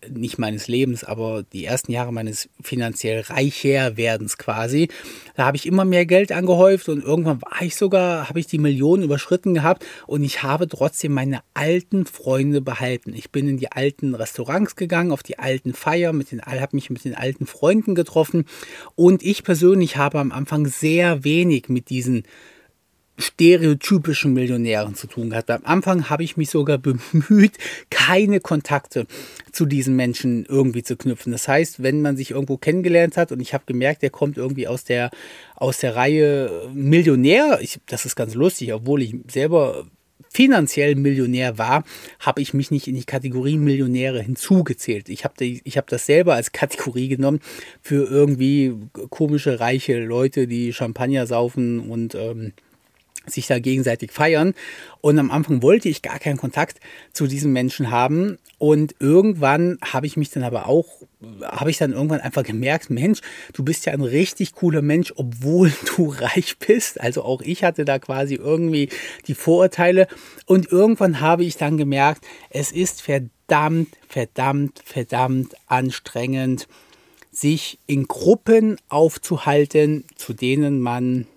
nicht 0.08 0.38
meines 0.38 0.68
Lebens, 0.68 1.04
aber 1.04 1.44
die 1.44 1.66
ersten 1.66 1.92
Jahre 1.92 2.14
meines 2.14 2.50
finanziell 2.62 3.22
reicher 3.22 3.98
werdens 3.98 4.38
quasi, 4.38 4.88
da 5.36 5.46
habe 5.46 5.58
ich 5.58 5.66
immer 5.66 5.86
mehr 5.86 6.06
Geld 6.06 6.32
angehäuft 6.32 6.90
und 6.90 7.04
irgendwann 7.04 7.42
war 7.42 7.62
ich 7.62 7.76
sogar, 7.76 8.30
habe 8.30 8.40
ich 8.40 8.48
die 8.48 8.60
Millionen 8.60 9.04
überschritten 9.04 9.54
gehabt 9.54 9.86
und 10.08 10.24
ich 10.24 10.44
habe 10.44 10.68
trotzdem 10.68 11.14
meine 11.14 11.42
alten 11.54 12.06
Freunde 12.06 12.62
behalten. 12.62 13.14
Ich 13.14 13.32
bin 13.32 13.48
in 13.48 13.58
die 13.58 13.72
alten 13.72 14.16
Restaurants 14.16 14.76
gegangen, 14.76 15.12
auf 15.12 15.24
die 15.24 15.40
alten 15.40 15.74
Feier, 15.74 16.14
mit 16.14 16.32
den, 16.32 16.42
habe 16.42 16.76
mich 16.76 16.90
mit 16.90 17.04
den 17.04 17.16
alten 17.16 17.46
Freunden 17.46 17.96
getroffen 17.96 18.46
und 18.96 19.24
ich 19.24 19.44
persönlich 19.44 19.98
habe 19.98 20.20
am 20.20 20.32
Anfang 20.32 20.66
sehr 20.66 21.24
wenig 21.24 21.70
mit 21.70 21.90
diesen 21.90 22.24
stereotypischen 23.20 24.34
Millionären 24.34 24.96
zu 24.96 25.08
tun 25.08 25.30
gehabt. 25.30 25.52
Am 25.52 25.62
Anfang 25.66 26.10
habe 26.10 26.24
ich 26.24 26.38
mich 26.38 26.50
sogar 26.50 26.78
bemüht, 27.12 27.58
keine 27.90 28.40
Kontakte 28.40 29.06
zu 29.52 29.66
diesen 29.66 29.96
Menschen 29.96 30.46
irgendwie 30.46 30.84
zu 30.84 30.96
knüpfen. 30.96 31.32
Das 31.32 31.48
heißt, 31.48 31.84
wenn 31.84 32.02
man 32.02 32.18
sich 32.18 32.32
irgendwo 32.32 32.58
kennengelernt 32.58 33.18
hat 33.18 33.32
und 33.32 33.40
ich 33.40 33.54
habe 33.54 33.66
gemerkt, 33.66 34.02
der 34.02 34.10
kommt 34.10 34.38
irgendwie 34.38 34.68
aus 34.68 34.84
der, 34.84 35.12
aus 35.56 35.80
der 35.80 35.96
Reihe 35.96 36.70
Millionär, 36.74 37.60
ich, 37.62 37.80
das 37.86 38.06
ist 38.06 38.16
ganz 38.16 38.34
lustig, 38.34 38.74
obwohl 38.74 39.02
ich 39.02 39.16
selber 39.30 39.86
finanziell 40.30 40.96
Millionär 40.96 41.58
war, 41.58 41.84
habe 42.20 42.42
ich 42.42 42.54
mich 42.54 42.72
nicht 42.72 42.88
in 42.88 42.96
die 42.96 43.04
Kategorie 43.04 43.58
Millionäre 43.58 44.22
hinzugezählt. 44.22 45.10
Ich 45.10 45.24
habe 45.24 45.44
ich 45.44 45.78
hab 45.78 45.88
das 45.88 46.06
selber 46.06 46.36
als 46.36 46.52
Kategorie 46.52 47.10
genommen 47.10 47.40
für 47.82 48.06
irgendwie 48.06 48.76
komische, 49.10 49.60
reiche 49.60 50.04
Leute, 50.04 50.48
die 50.48 50.72
Champagner 50.74 51.26
saufen 51.26 51.80
und 51.80 52.16
ähm, 52.16 52.54
sich 53.32 53.48
da 53.48 53.60
gegenseitig 53.60 54.12
feiern. 54.12 54.54
Und 55.02 55.18
am 55.20 55.32
Anfang 55.32 55.62
wollte 55.62 55.90
ich 55.90 56.02
gar 56.02 56.20
keinen 56.20 56.38
Kontakt 56.38 56.80
zu 57.14 57.28
diesen 57.28 57.54
Menschen 57.54 57.92
haben. 57.92 58.38
Und 58.58 58.96
irgendwann 59.00 59.78
habe 59.82 60.06
ich 60.06 60.18
mich 60.18 60.32
dann 60.32 60.44
aber 60.44 60.68
auch, 60.68 60.88
habe 61.44 61.70
ich 61.70 61.78
dann 61.78 61.94
irgendwann 61.94 62.20
einfach 62.20 62.44
gemerkt, 62.44 62.90
Mensch, 62.90 63.22
du 63.54 63.64
bist 63.64 63.86
ja 63.86 63.94
ein 63.94 64.02
richtig 64.02 64.54
cooler 64.54 64.82
Mensch, 64.82 65.14
obwohl 65.16 65.72
du 65.96 66.10
reich 66.10 66.58
bist. 66.60 67.00
Also 67.00 67.24
auch 67.24 67.42
ich 67.42 67.64
hatte 67.64 67.86
da 67.86 68.00
quasi 68.00 68.36
irgendwie 68.36 68.90
die 69.28 69.36
Vorurteile. 69.36 70.08
Und 70.46 70.72
irgendwann 70.72 71.22
habe 71.22 71.46
ich 71.46 71.58
dann 71.58 71.78
gemerkt, 71.78 72.26
es 72.50 72.72
ist 72.72 73.02
verdammt, 73.02 73.90
verdammt, 74.08 74.82
verdammt 74.84 75.56
anstrengend, 75.68 76.68
sich 77.32 77.80
in 77.88 78.08
Gruppen 78.08 78.78
aufzuhalten, 78.90 80.04
zu 80.16 80.34
denen 80.34 80.82
man 80.82 81.28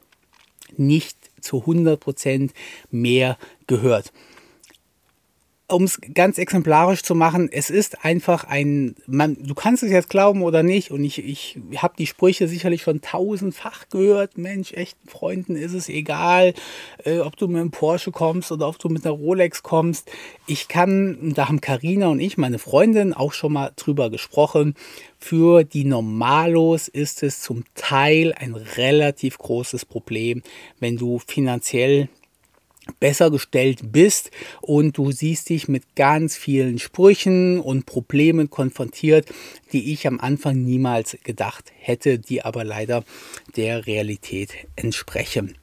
nicht 0.77 1.22
zu 1.43 1.59
100% 1.65 2.51
mehr 2.91 3.37
gehört 3.67 4.13
um 5.73 5.85
es 5.85 6.01
ganz 6.15 6.39
exemplarisch 6.39 7.03
zu 7.03 7.15
machen, 7.15 7.49
es 7.51 7.71
ist 7.71 8.05
einfach 8.05 8.45
ein, 8.45 8.95
man, 9.07 9.37
du 9.41 9.55
kannst 9.55 9.83
es 9.83 9.91
jetzt 9.91 10.11
glauben 10.11 10.43
oder 10.43 10.63
nicht, 10.63 10.91
und 10.91 11.05
ich, 11.05 11.25
ich 11.25 11.59
habe 11.77 11.95
die 11.99 12.07
Sprüche 12.07 12.49
sicherlich 12.49 12.83
schon 12.83 13.01
tausendfach 13.01 13.89
gehört, 13.89 14.39
Mensch, 14.39 14.73
echten 14.73 15.09
Freunden 15.09 15.57
ist 15.57 15.73
es 15.73 15.89
egal, 15.89 16.55
äh, 17.05 17.19
ob 17.19 17.37
du 17.37 17.49
mit 17.49 17.61
einem 17.61 17.71
Porsche 17.71 18.13
kommst 18.13 18.53
oder 18.53 18.69
ob 18.69 18.79
du 18.79 18.89
mit 18.89 19.05
einer 19.05 19.15
Rolex 19.15 19.63
kommst. 19.63 20.11
Ich 20.47 20.69
kann, 20.69 21.33
da 21.35 21.49
haben 21.49 21.61
Karina 21.61 22.09
und 22.09 22.21
ich, 22.21 22.37
meine 22.39 22.59
Freundin, 22.59 23.15
auch 23.15 23.33
schon 23.33 23.55
mal 23.55 23.73
drüber 23.77 24.11
gesprochen, 24.11 24.75
für 25.19 25.65
die 25.65 25.85
Normalos 25.85 26.89
ist 26.89 27.23
es 27.23 27.41
zum 27.41 27.65
Teil 27.75 28.33
ein 28.35 28.55
relativ 28.55 29.39
großes 29.39 29.85
Problem, 29.85 30.43
wenn 30.81 30.97
du 30.97 31.21
finanziell 31.21 32.09
besser 33.01 33.31
gestellt 33.31 33.93
bist 33.93 34.31
und 34.61 34.99
du 34.99 35.13
siehst 35.13 35.49
dich 35.49 35.69
mit 35.69 35.97
ganz 35.97 36.37
vielen 36.37 36.79
Sprüchen 36.79 37.61
und 37.61 37.87
Problemen 37.87 38.51
konfrontiert, 38.51 39.27
die 39.73 39.93
ich 39.93 40.07
am 40.07 40.21
Anfang 40.21 40.63
niemals 40.63 41.17
gedacht 41.25 41.73
hätte, 41.79 42.19
die 42.19 42.45
aber 42.45 42.65
leider 42.65 43.05
der 43.57 43.87
Realität 43.87 44.51
entsprechen. 44.77 45.57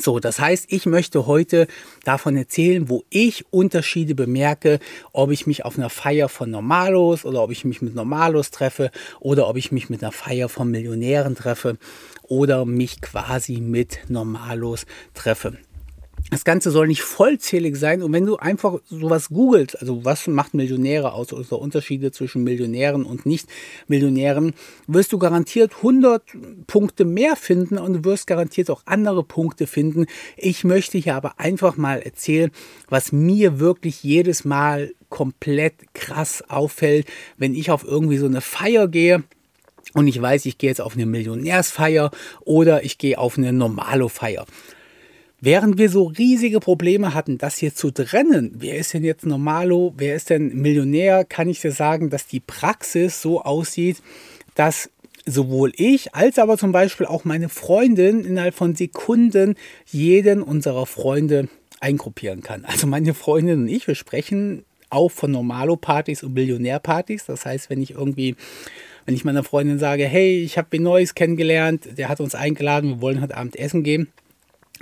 So, 0.00 0.18
das 0.18 0.40
heißt, 0.40 0.66
ich 0.72 0.86
möchte 0.86 1.26
heute 1.26 1.66
davon 2.04 2.36
erzählen, 2.36 2.88
wo 2.88 3.04
ich 3.10 3.44
Unterschiede 3.50 4.14
bemerke, 4.14 4.78
ob 5.12 5.30
ich 5.30 5.46
mich 5.46 5.64
auf 5.64 5.76
einer 5.76 5.90
Feier 5.90 6.28
von 6.28 6.50
Normalos 6.50 7.24
oder 7.24 7.42
ob 7.42 7.50
ich 7.50 7.64
mich 7.64 7.82
mit 7.82 7.94
Normalos 7.94 8.50
treffe 8.50 8.90
oder 9.18 9.46
ob 9.48 9.56
ich 9.56 9.72
mich 9.72 9.90
mit 9.90 10.02
einer 10.02 10.12
Feier 10.12 10.48
von 10.48 10.70
Millionären 10.70 11.34
treffe 11.34 11.76
oder 12.22 12.64
mich 12.64 13.00
quasi 13.00 13.60
mit 13.60 13.98
Normalos 14.08 14.86
treffe. 15.12 15.58
Das 16.28 16.44
Ganze 16.44 16.70
soll 16.70 16.86
nicht 16.86 17.02
vollzählig 17.02 17.76
sein. 17.76 18.02
Und 18.02 18.12
wenn 18.12 18.26
du 18.26 18.36
einfach 18.36 18.78
sowas 18.88 19.30
googelst, 19.30 19.80
also 19.80 20.04
was 20.04 20.26
macht 20.26 20.54
Millionäre 20.54 21.12
aus, 21.12 21.32
oder 21.32 21.58
Unterschiede 21.58 22.12
zwischen 22.12 22.44
Millionären 22.44 23.04
und 23.04 23.26
Nicht-Millionären, 23.26 24.54
wirst 24.86 25.12
du 25.12 25.18
garantiert 25.18 25.76
100 25.76 26.22
Punkte 26.66 27.04
mehr 27.04 27.36
finden 27.36 27.78
und 27.78 27.92
du 27.94 28.04
wirst 28.04 28.26
garantiert 28.26 28.70
auch 28.70 28.82
andere 28.84 29.24
Punkte 29.24 29.66
finden. 29.66 30.06
Ich 30.36 30.64
möchte 30.64 30.98
hier 30.98 31.14
aber 31.14 31.40
einfach 31.40 31.76
mal 31.76 32.00
erzählen, 32.00 32.50
was 32.88 33.12
mir 33.12 33.58
wirklich 33.58 34.02
jedes 34.02 34.44
Mal 34.44 34.92
komplett 35.08 35.74
krass 35.94 36.44
auffällt, 36.48 37.06
wenn 37.36 37.54
ich 37.54 37.70
auf 37.70 37.84
irgendwie 37.84 38.18
so 38.18 38.26
eine 38.26 38.40
Feier 38.40 38.88
gehe 38.88 39.24
und 39.94 40.06
ich 40.06 40.20
weiß, 40.20 40.46
ich 40.46 40.58
gehe 40.58 40.70
jetzt 40.70 40.80
auf 40.80 40.94
eine 40.94 41.06
Millionärsfeier 41.06 42.10
oder 42.42 42.84
ich 42.84 42.98
gehe 42.98 43.18
auf 43.18 43.36
eine 43.36 43.52
Normalo-Feier. 43.52 44.46
Während 45.42 45.78
wir 45.78 45.88
so 45.88 46.04
riesige 46.04 46.60
Probleme 46.60 47.14
hatten, 47.14 47.38
das 47.38 47.56
hier 47.56 47.74
zu 47.74 47.90
trennen, 47.90 48.52
wer 48.58 48.76
ist 48.76 48.92
denn 48.92 49.04
jetzt 49.04 49.24
Normalo, 49.24 49.94
wer 49.96 50.14
ist 50.14 50.28
denn 50.28 50.54
Millionär, 50.60 51.24
kann 51.24 51.48
ich 51.48 51.60
dir 51.60 51.72
sagen, 51.72 52.10
dass 52.10 52.26
die 52.26 52.40
Praxis 52.40 53.22
so 53.22 53.40
aussieht, 53.40 54.02
dass 54.54 54.90
sowohl 55.24 55.72
ich 55.76 56.14
als 56.14 56.38
aber 56.38 56.58
zum 56.58 56.72
Beispiel 56.72 57.06
auch 57.06 57.24
meine 57.24 57.48
Freundin 57.48 58.24
innerhalb 58.24 58.54
von 58.54 58.74
Sekunden 58.74 59.54
jeden 59.86 60.42
unserer 60.42 60.84
Freunde 60.84 61.48
eingruppieren 61.80 62.42
kann. 62.42 62.66
Also 62.66 62.86
meine 62.86 63.14
Freundin 63.14 63.62
und 63.62 63.68
ich, 63.68 63.86
wir 63.86 63.94
sprechen 63.94 64.64
auch 64.90 65.10
von 65.10 65.30
Normalo-Partys 65.30 66.22
und 66.22 66.34
Millionär-Partys. 66.34 67.24
Das 67.26 67.46
heißt, 67.46 67.70
wenn 67.70 67.80
ich 67.80 67.92
irgendwie, 67.92 68.36
wenn 69.06 69.14
ich 69.14 69.24
meiner 69.24 69.44
Freundin 69.44 69.78
sage, 69.78 70.04
hey, 70.04 70.42
ich 70.42 70.58
habe 70.58 70.68
wen 70.72 70.82
Neues 70.82 71.14
kennengelernt, 71.14 71.88
der 71.96 72.08
hat 72.08 72.20
uns 72.20 72.34
eingeladen, 72.34 72.90
wir 72.90 73.00
wollen 73.00 73.22
heute 73.22 73.36
Abend 73.36 73.56
essen 73.56 73.84
gehen, 73.84 74.08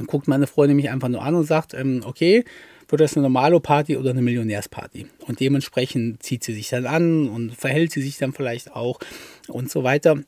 guckt 0.07 0.28
meine 0.28 0.47
Freundin 0.47 0.76
mich 0.76 0.90
einfach 0.90 1.09
nur 1.09 1.23
an 1.23 1.35
und 1.35 1.45
sagt, 1.45 1.75
ähm, 1.75 2.02
okay, 2.05 2.45
wird 2.88 3.00
das 3.00 3.17
eine 3.17 3.23
normale 3.23 3.61
Party 3.61 3.97
oder 3.97 4.11
eine 4.11 4.23
Millionärsparty? 4.23 5.07
Und 5.26 5.40
dementsprechend 5.40 6.23
zieht 6.23 6.45
sie 6.45 6.55
sich 6.55 6.69
dann 6.69 6.87
an 6.87 7.28
und 7.28 7.55
verhält 7.55 7.93
sie 7.93 8.02
sich 8.02 8.17
dann 8.17 8.33
vielleicht 8.33 8.73
auch 8.75 8.99
und 9.49 9.71
so 9.71 9.85
weiter. 9.85 10.19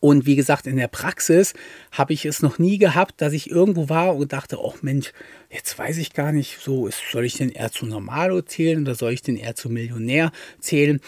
Und 0.00 0.26
wie 0.26 0.36
gesagt, 0.36 0.66
in 0.66 0.76
der 0.76 0.88
Praxis 0.88 1.54
habe 1.92 2.12
ich 2.12 2.24
es 2.24 2.42
noch 2.42 2.58
nie 2.58 2.78
gehabt, 2.78 3.20
dass 3.20 3.32
ich 3.32 3.50
irgendwo 3.50 3.88
war 3.88 4.16
und 4.16 4.32
dachte, 4.32 4.58
oh 4.60 4.74
Mensch, 4.82 5.12
jetzt 5.50 5.78
weiß 5.78 5.98
ich 5.98 6.12
gar 6.12 6.32
nicht, 6.32 6.58
so 6.60 6.88
soll 6.90 7.24
ich 7.24 7.36
den 7.36 7.50
eher 7.50 7.72
zu 7.72 7.86
Normalo 7.86 8.42
zählen 8.42 8.82
oder 8.82 8.94
soll 8.94 9.12
ich 9.12 9.22
den 9.22 9.36
eher 9.36 9.54
zu 9.54 9.70
Millionär 9.70 10.30
zählen? 10.60 11.00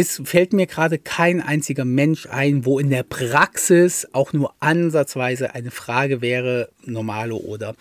Es 0.00 0.22
fällt 0.22 0.52
mir 0.52 0.68
gerade 0.68 0.96
kein 0.96 1.42
einziger 1.42 1.84
Mensch 1.84 2.28
ein, 2.28 2.64
wo 2.64 2.78
in 2.78 2.88
der 2.88 3.02
Praxis 3.02 4.06
auch 4.12 4.32
nur 4.32 4.54
ansatzweise 4.60 5.56
eine 5.56 5.72
Frage 5.72 6.20
wäre, 6.20 6.70
Normalo 6.84 7.36
oder 7.36 7.74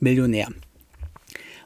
Millionär. 0.00 0.48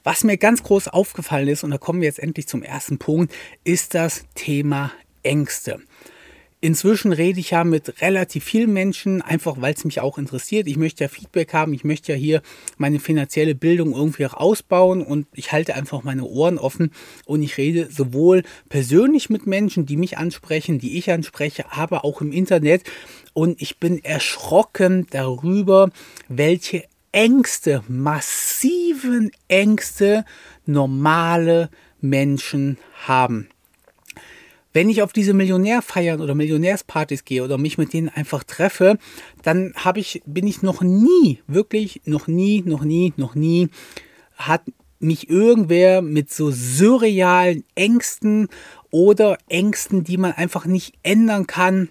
Was 0.02 0.22
mir 0.22 0.36
ganz 0.36 0.62
groß 0.62 0.88
aufgefallen 0.88 1.48
ist, 1.48 1.64
und 1.64 1.70
da 1.70 1.78
kommen 1.78 2.02
wir 2.02 2.08
jetzt 2.08 2.18
endlich 2.18 2.46
zum 2.46 2.62
ersten 2.62 2.98
Punkt, 2.98 3.32
ist 3.64 3.94
das 3.94 4.26
Thema 4.34 4.92
Ängste. 5.22 5.80
Inzwischen 6.64 7.12
rede 7.12 7.40
ich 7.40 7.50
ja 7.50 7.62
mit 7.62 8.00
relativ 8.00 8.42
vielen 8.42 8.72
Menschen, 8.72 9.20
einfach 9.20 9.60
weil 9.60 9.74
es 9.74 9.84
mich 9.84 10.00
auch 10.00 10.16
interessiert. 10.16 10.66
Ich 10.66 10.78
möchte 10.78 11.04
ja 11.04 11.08
Feedback 11.08 11.52
haben, 11.52 11.74
ich 11.74 11.84
möchte 11.84 12.12
ja 12.12 12.18
hier 12.18 12.40
meine 12.78 13.00
finanzielle 13.00 13.54
Bildung 13.54 13.92
irgendwie 13.92 14.24
auch 14.24 14.32
ausbauen 14.32 15.02
und 15.02 15.26
ich 15.34 15.52
halte 15.52 15.74
einfach 15.74 16.04
meine 16.04 16.24
Ohren 16.24 16.56
offen 16.56 16.90
und 17.26 17.42
ich 17.42 17.58
rede 17.58 17.90
sowohl 17.90 18.44
persönlich 18.70 19.28
mit 19.28 19.46
Menschen, 19.46 19.84
die 19.84 19.98
mich 19.98 20.16
ansprechen, 20.16 20.78
die 20.78 20.96
ich 20.96 21.10
anspreche, 21.10 21.70
aber 21.70 22.02
auch 22.02 22.22
im 22.22 22.32
Internet. 22.32 22.84
Und 23.34 23.60
ich 23.60 23.76
bin 23.76 24.02
erschrocken 24.02 25.06
darüber, 25.10 25.90
welche 26.30 26.84
Ängste, 27.12 27.82
massiven 27.88 29.32
Ängste 29.48 30.24
normale 30.64 31.68
Menschen 32.00 32.78
haben 33.06 33.50
wenn 34.74 34.90
ich 34.90 35.02
auf 35.02 35.12
diese 35.12 35.32
Millionärfeiern 35.32 36.20
oder 36.20 36.34
Millionärspartys 36.34 37.24
gehe 37.24 37.42
oder 37.42 37.56
mich 37.56 37.78
mit 37.78 37.92
denen 37.92 38.10
einfach 38.10 38.44
treffe, 38.44 38.98
dann 39.42 39.72
habe 39.76 40.00
ich, 40.00 40.20
bin 40.26 40.46
ich 40.46 40.62
noch 40.62 40.82
nie, 40.82 41.40
wirklich 41.46 42.02
noch 42.04 42.26
nie, 42.26 42.62
noch 42.66 42.82
nie, 42.84 43.14
noch 43.16 43.34
nie, 43.34 43.68
hat 44.36 44.62
mich 44.98 45.30
irgendwer 45.30 46.02
mit 46.02 46.32
so 46.32 46.50
surrealen 46.50 47.64
Ängsten 47.76 48.48
oder 48.90 49.38
Ängsten, 49.48 50.02
die 50.02 50.16
man 50.16 50.32
einfach 50.32 50.66
nicht 50.66 50.94
ändern 51.02 51.46
kann, 51.46 51.88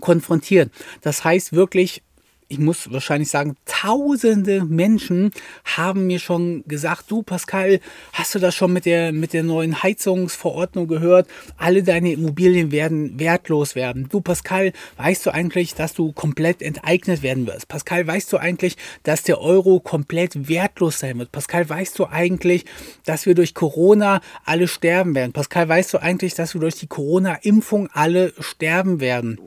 konfrontiert. 0.00 0.70
Das 1.00 1.24
heißt 1.24 1.54
wirklich, 1.54 2.02
ich 2.48 2.58
muss 2.58 2.92
wahrscheinlich 2.92 3.30
sagen, 3.30 3.56
tausende 3.64 4.64
Menschen 4.64 5.30
haben 5.64 6.06
mir 6.06 6.18
schon 6.18 6.62
gesagt, 6.66 7.10
du 7.10 7.22
Pascal, 7.22 7.80
hast 8.12 8.34
du 8.34 8.38
das 8.38 8.54
schon 8.54 8.72
mit 8.72 8.84
der, 8.84 9.12
mit 9.12 9.32
der 9.32 9.42
neuen 9.42 9.82
Heizungsverordnung 9.82 10.86
gehört? 10.86 11.28
Alle 11.56 11.82
deine 11.82 12.12
Immobilien 12.12 12.70
werden 12.70 13.18
wertlos 13.18 13.74
werden. 13.74 14.08
Du 14.10 14.20
Pascal, 14.20 14.72
weißt 14.96 15.26
du 15.26 15.30
eigentlich, 15.32 15.74
dass 15.74 15.94
du 15.94 16.12
komplett 16.12 16.62
enteignet 16.62 17.22
werden 17.22 17.46
wirst? 17.46 17.68
Pascal, 17.68 18.06
weißt 18.06 18.32
du 18.32 18.36
eigentlich, 18.36 18.76
dass 19.02 19.22
der 19.22 19.40
Euro 19.40 19.80
komplett 19.80 20.48
wertlos 20.48 20.98
sein 20.98 21.18
wird? 21.18 21.32
Pascal, 21.32 21.68
weißt 21.68 21.98
du 21.98 22.06
eigentlich, 22.06 22.64
dass 23.04 23.26
wir 23.26 23.34
durch 23.34 23.54
Corona 23.54 24.20
alle 24.44 24.68
sterben 24.68 25.14
werden? 25.14 25.32
Pascal, 25.32 25.68
weißt 25.68 25.94
du 25.94 25.98
eigentlich, 25.98 26.34
dass 26.34 26.54
wir 26.54 26.60
durch 26.60 26.76
die 26.76 26.86
Corona-Impfung 26.86 27.88
alle 27.92 28.32
sterben 28.38 29.00
werden? 29.00 29.38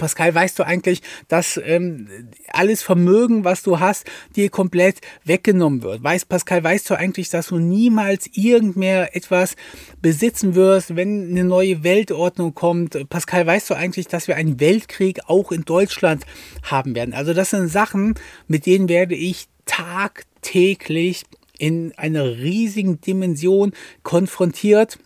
Pascal, 0.00 0.34
weißt 0.34 0.58
du 0.58 0.66
eigentlich, 0.66 1.02
dass 1.28 1.60
ähm, 1.62 2.08
alles 2.48 2.82
Vermögen, 2.82 3.44
was 3.44 3.62
du 3.62 3.78
hast, 3.78 4.10
dir 4.34 4.50
komplett 4.50 5.00
weggenommen 5.24 5.82
wird? 5.82 6.02
Weißt, 6.02 6.28
Pascal, 6.28 6.64
weißt 6.64 6.90
du 6.90 6.94
eigentlich, 6.94 7.28
dass 7.28 7.48
du 7.48 7.58
niemals 7.58 8.28
irgend 8.32 8.76
mehr 8.76 9.14
etwas 9.14 9.54
besitzen 10.02 10.56
wirst, 10.56 10.96
wenn 10.96 11.30
eine 11.30 11.44
neue 11.44 11.84
Weltordnung 11.84 12.54
kommt? 12.54 13.08
Pascal, 13.08 13.46
weißt 13.46 13.70
du 13.70 13.74
eigentlich, 13.74 14.08
dass 14.08 14.26
wir 14.26 14.34
einen 14.34 14.58
Weltkrieg 14.58 15.20
auch 15.28 15.52
in 15.52 15.64
Deutschland 15.64 16.24
haben 16.64 16.96
werden? 16.96 17.14
Also 17.14 17.32
das 17.32 17.50
sind 17.50 17.68
Sachen, 17.68 18.14
mit 18.48 18.66
denen 18.66 18.88
werde 18.88 19.14
ich 19.14 19.46
tagtäglich 19.66 21.24
in 21.58 21.92
einer 21.98 22.24
riesigen 22.24 23.00
Dimension 23.02 23.72
konfrontiert 24.02 24.98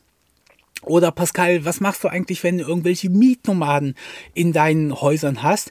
oder 0.87 1.11
Pascal, 1.11 1.65
was 1.65 1.81
machst 1.81 2.05
du 2.05 2.09
eigentlich, 2.09 2.43
wenn 2.43 2.59
du 2.59 2.65
irgendwelche 2.65 3.11
Mietnomaden 3.11 3.95
in 4.35 4.53
deinen 4.53 5.01
Häusern 5.01 5.43
hast? 5.43 5.71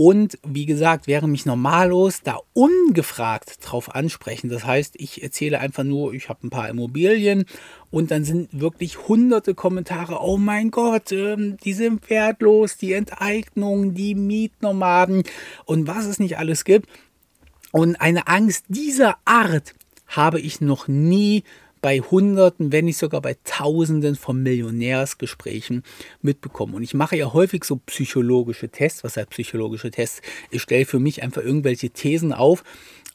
Und 0.00 0.38
wie 0.46 0.64
gesagt, 0.64 1.08
wäre 1.08 1.26
mich 1.26 1.44
normallos 1.44 2.22
da 2.22 2.38
ungefragt 2.52 3.58
drauf 3.62 3.96
ansprechen. 3.96 4.48
Das 4.48 4.64
heißt, 4.64 4.94
ich 4.96 5.24
erzähle 5.24 5.58
einfach 5.58 5.82
nur, 5.82 6.14
ich 6.14 6.28
habe 6.28 6.46
ein 6.46 6.50
paar 6.50 6.68
Immobilien 6.68 7.46
und 7.90 8.12
dann 8.12 8.22
sind 8.22 8.48
wirklich 8.52 9.08
hunderte 9.08 9.56
Kommentare. 9.56 10.20
Oh 10.22 10.36
mein 10.36 10.70
Gott, 10.70 11.10
ähm, 11.10 11.56
die 11.64 11.72
sind 11.72 12.08
wertlos, 12.10 12.76
die 12.76 12.92
Enteignung, 12.92 13.94
die 13.94 14.14
Mietnomaden 14.14 15.24
und 15.64 15.88
was 15.88 16.06
es 16.06 16.20
nicht 16.20 16.38
alles 16.38 16.64
gibt. 16.64 16.88
Und 17.72 17.96
eine 17.96 18.28
Angst 18.28 18.66
dieser 18.68 19.16
Art 19.24 19.74
habe 20.06 20.38
ich 20.38 20.60
noch 20.60 20.86
nie 20.86 21.42
bei 21.80 22.00
Hunderten, 22.00 22.72
wenn 22.72 22.86
nicht 22.86 22.98
sogar 22.98 23.20
bei 23.20 23.36
Tausenden 23.44 24.16
von 24.16 24.42
Millionärsgesprächen 24.42 25.82
mitbekommen. 26.22 26.74
Und 26.74 26.82
ich 26.82 26.94
mache 26.94 27.16
ja 27.16 27.32
häufig 27.32 27.64
so 27.64 27.76
psychologische 27.86 28.68
Tests. 28.68 29.04
Was 29.04 29.16
heißt 29.16 29.30
psychologische 29.30 29.90
Tests? 29.90 30.22
Ich 30.50 30.62
stelle 30.62 30.84
für 30.84 30.98
mich 30.98 31.22
einfach 31.22 31.42
irgendwelche 31.42 31.90
Thesen 31.90 32.32
auf 32.32 32.64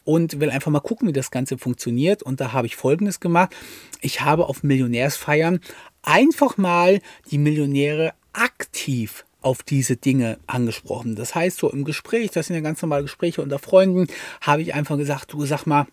und 0.06 0.40
will 0.40 0.50
einfach 0.50 0.72
mal 0.72 0.80
gucken, 0.80 1.08
wie 1.08 1.14
das 1.14 1.32
Ganze 1.32 1.58
funktioniert. 1.58 2.24
Und 2.24 2.42
da 2.42 2.52
habe 2.52 2.68
ich 2.68 2.76
Folgendes 2.76 3.20
gemacht. 3.20 3.56
Ich 4.02 4.22
habe 4.22 4.48
auf 4.48 4.64
Millionärsfeiern 4.64 5.60
einfach 6.02 6.58
mal 6.58 7.00
die 7.32 7.38
Millionäre 7.38 8.14
aktiv 8.34 9.26
auf 9.42 9.62
diese 9.62 9.98
Dinge 9.98 10.40
angesprochen. 10.48 11.16
Das 11.16 11.36
heißt, 11.36 11.58
so 11.58 11.70
im 11.70 11.84
Gespräch, 11.84 12.32
das 12.32 12.48
sind 12.48 12.56
ja 12.56 12.62
ganz 12.62 12.82
normale 12.82 13.04
Gespräche 13.04 13.42
unter 13.42 13.60
Freunden, 13.60 14.08
habe 14.42 14.62
ich 14.62 14.74
einfach 14.74 14.98
gesagt, 14.98 15.34
du 15.34 15.46
sag 15.46 15.66
mal, 15.66 15.86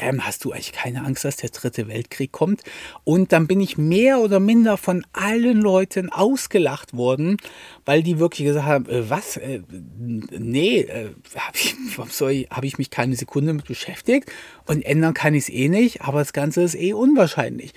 ähm, 0.00 0.26
hast 0.26 0.44
du 0.44 0.52
eigentlich 0.52 0.72
keine 0.72 1.04
Angst, 1.04 1.24
dass 1.24 1.36
der 1.36 1.50
dritte 1.50 1.88
Weltkrieg 1.88 2.32
kommt? 2.32 2.62
Und 3.04 3.32
dann 3.32 3.46
bin 3.46 3.60
ich 3.60 3.78
mehr 3.78 4.20
oder 4.20 4.40
minder 4.40 4.76
von 4.76 5.06
allen 5.12 5.60
Leuten 5.60 6.10
ausgelacht 6.10 6.94
worden, 6.94 7.36
weil 7.84 8.02
die 8.02 8.18
wirklich 8.18 8.46
gesagt 8.46 8.66
haben, 8.66 8.88
äh, 8.88 9.08
was? 9.08 9.36
Äh, 9.36 9.60
nee, 9.98 10.80
äh, 10.80 11.10
habe 11.36 11.56
ich, 12.32 12.48
hab 12.50 12.64
ich 12.64 12.78
mich 12.78 12.90
keine 12.90 13.16
Sekunde 13.16 13.52
mit 13.52 13.66
beschäftigt 13.66 14.30
und 14.66 14.82
ändern 14.82 15.14
kann 15.14 15.34
ich 15.34 15.44
es 15.44 15.48
eh 15.48 15.68
nicht, 15.68 16.02
aber 16.02 16.20
das 16.20 16.32
Ganze 16.32 16.62
ist 16.62 16.74
eh 16.74 16.92
unwahrscheinlich. 16.92 17.72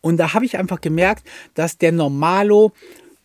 Und 0.00 0.18
da 0.18 0.34
habe 0.34 0.44
ich 0.44 0.58
einfach 0.58 0.80
gemerkt, 0.80 1.26
dass 1.54 1.78
der 1.78 1.92
Normalo 1.92 2.72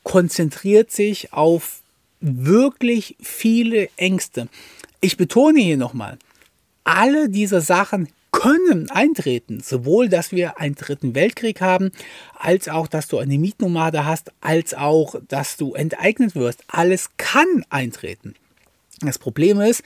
konzentriert 0.03 0.91
sich 0.91 1.34
auf 1.34 1.82
wirklich 2.22 3.15
viele 3.22 3.89
Ängste. 3.98 4.48
Ich 5.01 5.18
betone 5.18 5.60
hier 5.60 5.77
nochmal, 5.77 6.18
alle 6.84 7.29
diese 7.29 7.62
Sachen 7.62 8.10
können 8.31 8.89
eintreten. 8.89 9.62
Sowohl, 9.62 10.09
dass 10.09 10.31
wir 10.31 10.59
einen 10.59 10.75
dritten 10.75 11.15
Weltkrieg 11.15 11.62
haben, 11.62 11.91
als 12.38 12.69
auch, 12.69 12.88
dass 12.88 13.07
du 13.07 13.17
eine 13.17 13.38
Mietnomade 13.38 14.05
hast, 14.05 14.31
als 14.41 14.74
auch, 14.74 15.15
dass 15.27 15.57
du 15.57 15.74
enteignet 15.74 16.36
wirst. 16.36 16.63
Alles 16.67 17.09
kann 17.17 17.65
eintreten. 17.69 18.36
Das 19.01 19.17
Problem 19.17 19.59
ist, 19.62 19.83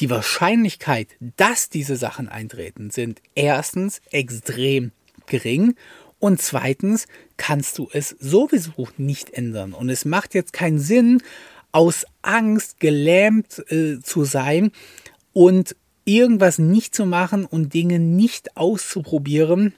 die 0.00 0.10
Wahrscheinlichkeit, 0.10 1.08
dass 1.36 1.68
diese 1.68 1.96
Sachen 1.96 2.28
eintreten, 2.28 2.90
sind 2.90 3.20
erstens 3.34 4.00
extrem 4.10 4.92
gering 5.26 5.74
und 6.18 6.40
zweitens 6.40 7.06
kannst 7.36 7.78
du 7.78 7.88
es 7.92 8.10
sowieso 8.20 8.88
nicht 8.96 9.30
ändern. 9.30 9.72
Und 9.72 9.90
es 9.90 10.04
macht 10.04 10.34
jetzt 10.34 10.52
keinen 10.52 10.78
Sinn, 10.78 11.22
aus 11.72 12.06
Angst 12.20 12.80
gelähmt 12.80 13.58
äh, 13.70 13.98
zu 14.00 14.24
sein 14.24 14.70
und 15.32 15.74
irgendwas 16.04 16.58
nicht 16.58 16.94
zu 16.94 17.06
machen 17.06 17.44
und 17.44 17.74
Dinge 17.74 17.98
nicht 17.98 18.56
auszuprobieren, 18.56 19.74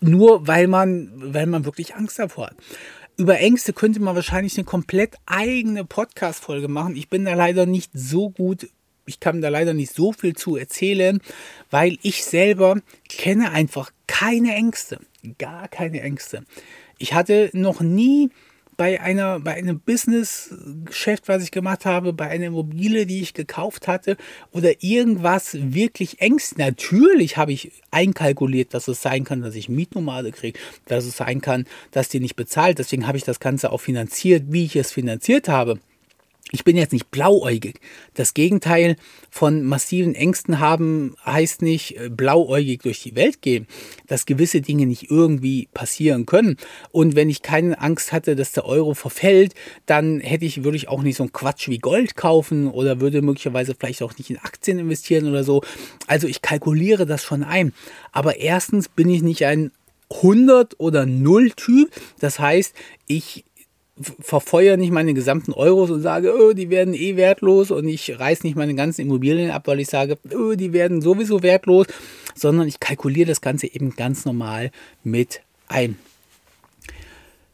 nur 0.00 0.46
weil 0.46 0.66
man, 0.66 1.10
weil 1.34 1.46
man 1.46 1.64
wirklich 1.64 1.94
Angst 1.94 2.18
davor 2.18 2.48
hat. 2.48 2.56
Über 3.16 3.38
Ängste 3.38 3.72
könnte 3.72 4.00
man 4.00 4.14
wahrscheinlich 4.14 4.56
eine 4.56 4.64
komplett 4.64 5.16
eigene 5.26 5.84
Podcast-Folge 5.84 6.68
machen. 6.68 6.96
Ich 6.96 7.08
bin 7.08 7.24
da 7.24 7.34
leider 7.34 7.66
nicht 7.66 7.90
so 7.94 8.30
gut, 8.30 8.68
ich 9.06 9.20
kann 9.20 9.40
da 9.40 9.48
leider 9.48 9.74
nicht 9.74 9.94
so 9.94 10.12
viel 10.12 10.34
zu 10.34 10.56
erzählen, 10.56 11.20
weil 11.70 11.98
ich 12.02 12.24
selber 12.24 12.80
kenne 13.08 13.50
einfach 13.50 13.92
keine 14.06 14.54
Ängste. 14.54 14.98
Gar 15.38 15.68
keine 15.68 16.00
Ängste. 16.00 16.44
Ich 16.98 17.14
hatte 17.14 17.50
noch 17.52 17.80
nie 17.80 18.30
bei 18.82 19.00
einer, 19.00 19.38
bei 19.38 19.54
einem 19.54 19.78
Business-Geschäft, 19.78 21.28
was 21.28 21.44
ich 21.44 21.52
gemacht 21.52 21.84
habe, 21.84 22.12
bei 22.12 22.28
einer 22.28 22.46
Immobilie, 22.46 23.06
die 23.06 23.20
ich 23.20 23.32
gekauft 23.32 23.86
hatte 23.86 24.16
oder 24.50 24.82
irgendwas 24.82 25.56
wirklich 25.56 26.20
engst. 26.20 26.58
Natürlich 26.58 27.36
habe 27.36 27.52
ich 27.52 27.70
einkalkuliert, 27.92 28.74
dass 28.74 28.88
es 28.88 29.00
sein 29.00 29.22
kann, 29.22 29.40
dass 29.40 29.54
ich 29.54 29.68
Mietnomade 29.68 30.32
kriege, 30.32 30.58
dass 30.86 31.04
es 31.04 31.16
sein 31.16 31.40
kann, 31.40 31.66
dass 31.92 32.08
die 32.08 32.18
nicht 32.18 32.34
bezahlt. 32.34 32.80
Deswegen 32.80 33.06
habe 33.06 33.16
ich 33.16 33.22
das 33.22 33.38
Ganze 33.38 33.70
auch 33.70 33.80
finanziert, 33.80 34.46
wie 34.48 34.64
ich 34.64 34.74
es 34.74 34.90
finanziert 34.90 35.48
habe 35.48 35.78
ich 36.50 36.64
bin 36.64 36.76
jetzt 36.76 36.92
nicht 36.92 37.10
blauäugig. 37.10 37.80
Das 38.14 38.34
Gegenteil 38.34 38.96
von 39.30 39.62
massiven 39.64 40.14
Ängsten 40.14 40.58
haben 40.58 41.14
heißt 41.24 41.62
nicht 41.62 41.98
äh, 41.98 42.10
blauäugig 42.10 42.82
durch 42.82 43.02
die 43.02 43.14
Welt 43.14 43.40
gehen, 43.40 43.66
dass 44.06 44.26
gewisse 44.26 44.60
Dinge 44.60 44.86
nicht 44.86 45.10
irgendwie 45.10 45.68
passieren 45.72 46.26
können. 46.26 46.56
Und 46.90 47.16
wenn 47.16 47.30
ich 47.30 47.42
keine 47.42 47.80
Angst 47.80 48.12
hatte, 48.12 48.36
dass 48.36 48.52
der 48.52 48.66
Euro 48.66 48.92
verfällt, 48.94 49.54
dann 49.86 50.20
hätte 50.20 50.44
ich, 50.44 50.64
würde 50.64 50.76
ich 50.76 50.88
auch 50.88 51.02
nicht 51.02 51.16
so 51.16 51.22
einen 51.22 51.32
Quatsch 51.32 51.68
wie 51.68 51.78
Gold 51.78 52.16
kaufen 52.16 52.68
oder 52.68 53.00
würde 53.00 53.22
möglicherweise 53.22 53.74
vielleicht 53.74 54.02
auch 54.02 54.16
nicht 54.18 54.28
in 54.28 54.38
Aktien 54.38 54.78
investieren 54.78 55.28
oder 55.28 55.44
so. 55.44 55.62
Also 56.06 56.26
ich 56.26 56.42
kalkuliere 56.42 57.06
das 57.06 57.22
schon 57.24 57.44
ein. 57.44 57.72
Aber 58.10 58.36
erstens 58.36 58.88
bin 58.88 59.08
ich 59.08 59.22
nicht 59.22 59.46
ein 59.46 59.70
100 60.16 60.78
oder 60.78 61.06
0 61.06 61.52
Typ. 61.52 61.90
Das 62.18 62.38
heißt, 62.38 62.74
ich 63.06 63.44
verfeuere 64.00 64.76
nicht 64.78 64.90
meine 64.90 65.14
gesamten 65.14 65.52
Euros 65.52 65.90
und 65.90 66.00
sage, 66.00 66.34
oh, 66.34 66.52
die 66.52 66.70
werden 66.70 66.94
eh 66.94 67.16
wertlos 67.16 67.70
und 67.70 67.86
ich 67.86 68.18
reiße 68.18 68.46
nicht 68.46 68.56
meine 68.56 68.74
ganzen 68.74 69.02
Immobilien 69.02 69.50
ab, 69.50 69.66
weil 69.66 69.80
ich 69.80 69.88
sage, 69.88 70.18
oh, 70.34 70.54
die 70.54 70.72
werden 70.72 71.02
sowieso 71.02 71.42
wertlos, 71.42 71.86
sondern 72.34 72.66
ich 72.68 72.80
kalkuliere 72.80 73.28
das 73.28 73.40
Ganze 73.40 73.66
eben 73.66 73.94
ganz 73.94 74.24
normal 74.24 74.70
mit 75.04 75.42
ein. 75.68 75.98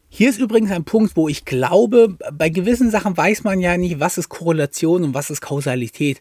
Hier 0.07 0.29
ist 0.29 0.39
übrigens 0.39 0.71
ein 0.71 0.85
Punkt, 0.85 1.15
wo 1.15 1.27
ich 1.27 1.45
glaube, 1.45 2.17
bei 2.33 2.49
gewissen 2.49 2.89
Sachen 2.89 3.15
weiß 3.15 3.43
man 3.43 3.59
ja 3.59 3.77
nicht, 3.77 3.99
was 3.99 4.17
ist 4.17 4.29
Korrelation 4.29 5.03
und 5.03 5.13
was 5.13 5.29
ist 5.29 5.41
Kausalität. 5.41 6.19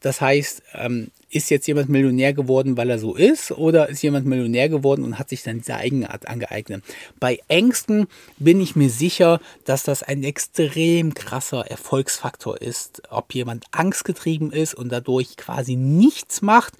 Das 0.00 0.20
heißt, 0.20 0.62
ähm, 0.74 1.08
ist 1.30 1.50
jetzt 1.50 1.66
jemand 1.66 1.88
Millionär 1.88 2.32
geworden, 2.32 2.76
weil 2.76 2.90
er 2.90 2.98
so 2.98 3.14
ist, 3.14 3.52
oder 3.52 3.88
ist 3.88 4.02
jemand 4.02 4.26
Millionär 4.26 4.68
geworden 4.68 5.04
und 5.04 5.18
hat 5.18 5.28
sich 5.28 5.42
dann 5.42 5.58
diese 5.58 5.74
Eigenart 5.74 6.26
angeeignet? 6.26 6.82
Bei 7.20 7.38
Ängsten 7.48 8.06
bin 8.38 8.60
ich 8.60 8.76
mir 8.76 8.90
sicher, 8.90 9.40
dass 9.64 9.82
das 9.82 10.02
ein 10.02 10.24
extrem 10.24 11.14
krasser 11.14 11.66
Erfolgsfaktor 11.66 12.60
ist. 12.60 13.02
Ob 13.10 13.34
jemand 13.34 13.66
angstgetrieben 13.72 14.52
ist 14.52 14.74
und 14.74 14.90
dadurch 14.90 15.36
quasi 15.36 15.76
nichts 15.76 16.42
macht, 16.42 16.74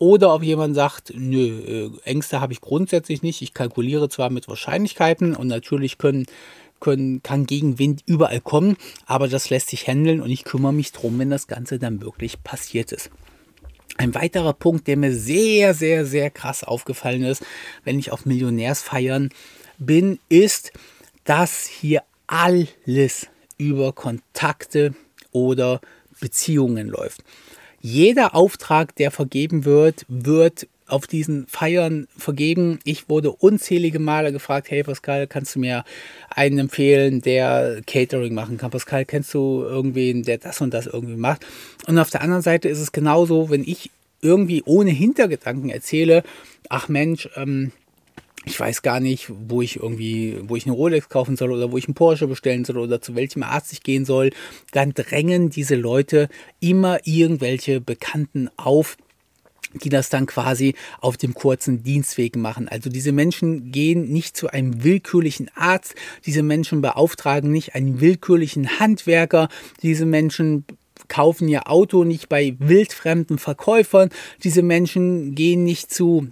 oder 0.00 0.34
ob 0.34 0.42
jemand 0.42 0.74
sagt, 0.74 1.12
nö, 1.16 1.60
äh, 1.60 1.90
Ängste 2.02 2.40
habe 2.40 2.52
ich 2.52 2.60
grundsätzlich 2.60 3.22
nicht. 3.22 3.42
Ich 3.42 3.54
kalkuliere 3.54 4.08
zwar 4.08 4.28
mit 4.28 4.48
Wahrscheinlichkeiten 4.48 5.36
und 5.36 5.46
natürlich 5.46 5.98
können 5.98 6.26
können, 6.80 7.22
kann 7.22 7.46
Gegenwind 7.46 8.02
überall 8.04 8.40
kommen, 8.40 8.76
aber 9.06 9.26
das 9.26 9.48
lässt 9.48 9.70
sich 9.70 9.88
handeln 9.88 10.20
und 10.20 10.30
ich 10.30 10.44
kümmere 10.44 10.72
mich 10.72 10.92
drum, 10.92 11.18
wenn 11.18 11.30
das 11.30 11.46
Ganze 11.46 11.78
dann 11.78 12.02
wirklich 12.02 12.42
passiert 12.42 12.92
ist. 12.92 13.10
Ein 13.96 14.14
weiterer 14.14 14.52
Punkt, 14.52 14.86
der 14.86 14.96
mir 14.96 15.14
sehr, 15.14 15.74
sehr, 15.74 16.04
sehr 16.04 16.30
krass 16.30 16.64
aufgefallen 16.64 17.22
ist, 17.22 17.44
wenn 17.84 17.98
ich 17.98 18.10
auf 18.10 18.26
Millionärsfeiern 18.26 19.30
bin, 19.78 20.18
ist, 20.28 20.72
dass 21.24 21.66
hier 21.66 22.02
alles 22.26 23.28
über 23.56 23.92
Kontakte 23.92 24.94
oder 25.30 25.80
Beziehungen 26.20 26.88
läuft. 26.88 27.22
Jeder 27.80 28.34
Auftrag, 28.34 28.96
der 28.96 29.10
vergeben 29.10 29.64
wird, 29.64 30.06
wird 30.08 30.66
auf 30.86 31.06
diesen 31.06 31.46
Feiern 31.46 32.06
vergeben. 32.16 32.78
Ich 32.84 33.08
wurde 33.08 33.32
unzählige 33.32 33.98
Male 33.98 34.32
gefragt, 34.32 34.70
hey 34.70 34.82
Pascal, 34.82 35.26
kannst 35.26 35.54
du 35.54 35.60
mir 35.60 35.84
einen 36.30 36.58
empfehlen, 36.58 37.20
der 37.20 37.80
Catering 37.86 38.34
machen 38.34 38.58
kann? 38.58 38.70
Pascal, 38.70 39.04
kennst 39.04 39.32
du 39.34 39.62
irgendwen, 39.62 40.22
der 40.22 40.38
das 40.38 40.60
und 40.60 40.74
das 40.74 40.86
irgendwie 40.86 41.16
macht? 41.16 41.46
Und 41.86 41.98
auf 41.98 42.10
der 42.10 42.22
anderen 42.22 42.42
Seite 42.42 42.68
ist 42.68 42.80
es 42.80 42.92
genauso, 42.92 43.50
wenn 43.50 43.62
ich 43.62 43.90
irgendwie 44.20 44.62
ohne 44.64 44.90
Hintergedanken 44.90 45.70
erzähle, 45.70 46.22
ach 46.68 46.88
Mensch, 46.88 47.28
ähm, 47.36 47.72
ich 48.46 48.60
weiß 48.60 48.82
gar 48.82 49.00
nicht, 49.00 49.30
wo 49.48 49.62
ich 49.62 49.76
irgendwie, 49.76 50.38
wo 50.42 50.56
ich 50.56 50.66
eine 50.66 50.74
Rolex 50.74 51.08
kaufen 51.08 51.36
soll 51.36 51.52
oder 51.52 51.72
wo 51.72 51.78
ich 51.78 51.86
einen 51.86 51.94
Porsche 51.94 52.26
bestellen 52.26 52.64
soll 52.64 52.78
oder 52.78 53.00
zu 53.00 53.14
welchem 53.14 53.42
Arzt 53.42 53.72
ich 53.72 53.82
gehen 53.82 54.04
soll, 54.04 54.30
dann 54.72 54.92
drängen 54.92 55.50
diese 55.50 55.76
Leute 55.76 56.28
immer 56.60 56.98
irgendwelche 57.04 57.80
Bekannten 57.80 58.50
auf, 58.56 58.96
die 59.82 59.88
das 59.88 60.08
dann 60.08 60.26
quasi 60.26 60.74
auf 61.00 61.16
dem 61.16 61.34
kurzen 61.34 61.82
Dienstweg 61.82 62.36
machen. 62.36 62.68
Also 62.68 62.90
diese 62.90 63.12
Menschen 63.12 63.72
gehen 63.72 64.12
nicht 64.12 64.36
zu 64.36 64.48
einem 64.48 64.84
willkürlichen 64.84 65.50
Arzt, 65.54 65.94
diese 66.26 66.42
Menschen 66.42 66.80
beauftragen 66.80 67.50
nicht 67.50 67.74
einen 67.74 68.00
willkürlichen 68.00 68.78
Handwerker, 68.78 69.48
diese 69.82 70.06
Menschen 70.06 70.64
kaufen 71.08 71.48
ihr 71.48 71.68
Auto 71.68 72.04
nicht 72.04 72.28
bei 72.28 72.56
wildfremden 72.58 73.38
Verkäufern, 73.38 74.10
diese 74.42 74.62
Menschen 74.62 75.34
gehen 75.34 75.64
nicht 75.64 75.92
zu 75.92 76.28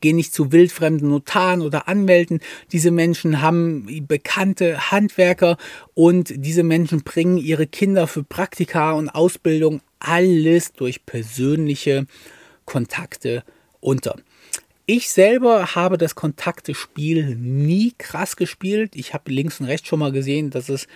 gehen 0.00 0.16
nicht 0.16 0.34
zu 0.34 0.52
wildfremden 0.52 1.08
Notaren 1.08 1.62
oder 1.62 1.88
Anwälten. 1.88 2.40
Diese 2.72 2.90
Menschen 2.90 3.40
haben 3.40 3.86
bekannte 4.06 4.90
Handwerker 4.90 5.56
und 5.94 6.32
diese 6.36 6.62
Menschen 6.62 7.02
bringen 7.02 7.38
ihre 7.38 7.66
Kinder 7.66 8.06
für 8.06 8.22
Praktika 8.22 8.92
und 8.92 9.08
Ausbildung 9.08 9.80
alles 9.98 10.72
durch 10.72 11.06
persönliche 11.06 12.06
Kontakte 12.68 13.44
unter. 13.80 14.16
Ich 14.84 15.08
selber 15.08 15.74
habe 15.74 15.96
das 15.96 16.14
Kontaktespiel 16.14 17.34
nie 17.34 17.94
krass 17.96 18.36
gespielt. 18.36 18.94
Ich 18.94 19.14
habe 19.14 19.32
links 19.32 19.58
und 19.58 19.66
rechts 19.66 19.88
schon 19.88 20.00
mal 20.00 20.12
gesehen, 20.12 20.50
dass 20.50 20.68
es 20.68 20.86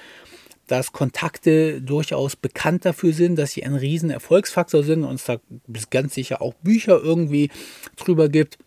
dass 0.67 0.93
Kontakte 0.93 1.81
durchaus 1.81 2.37
bekannt 2.37 2.85
dafür 2.85 3.13
sind, 3.15 3.37
dass 3.37 3.53
sie 3.53 3.65
ein 3.65 3.75
riesen 3.75 4.11
Erfolgsfaktor 4.11 4.83
sind 4.83 5.05
und 5.05 5.15
es 5.15 5.25
da 5.25 5.39
ganz 5.91 6.15
sicher 6.15 6.41
auch 6.41 6.55
Bücher 6.63 7.01
irgendwie 7.03 7.51
drüber 7.97 8.29
gibt. 8.29 8.59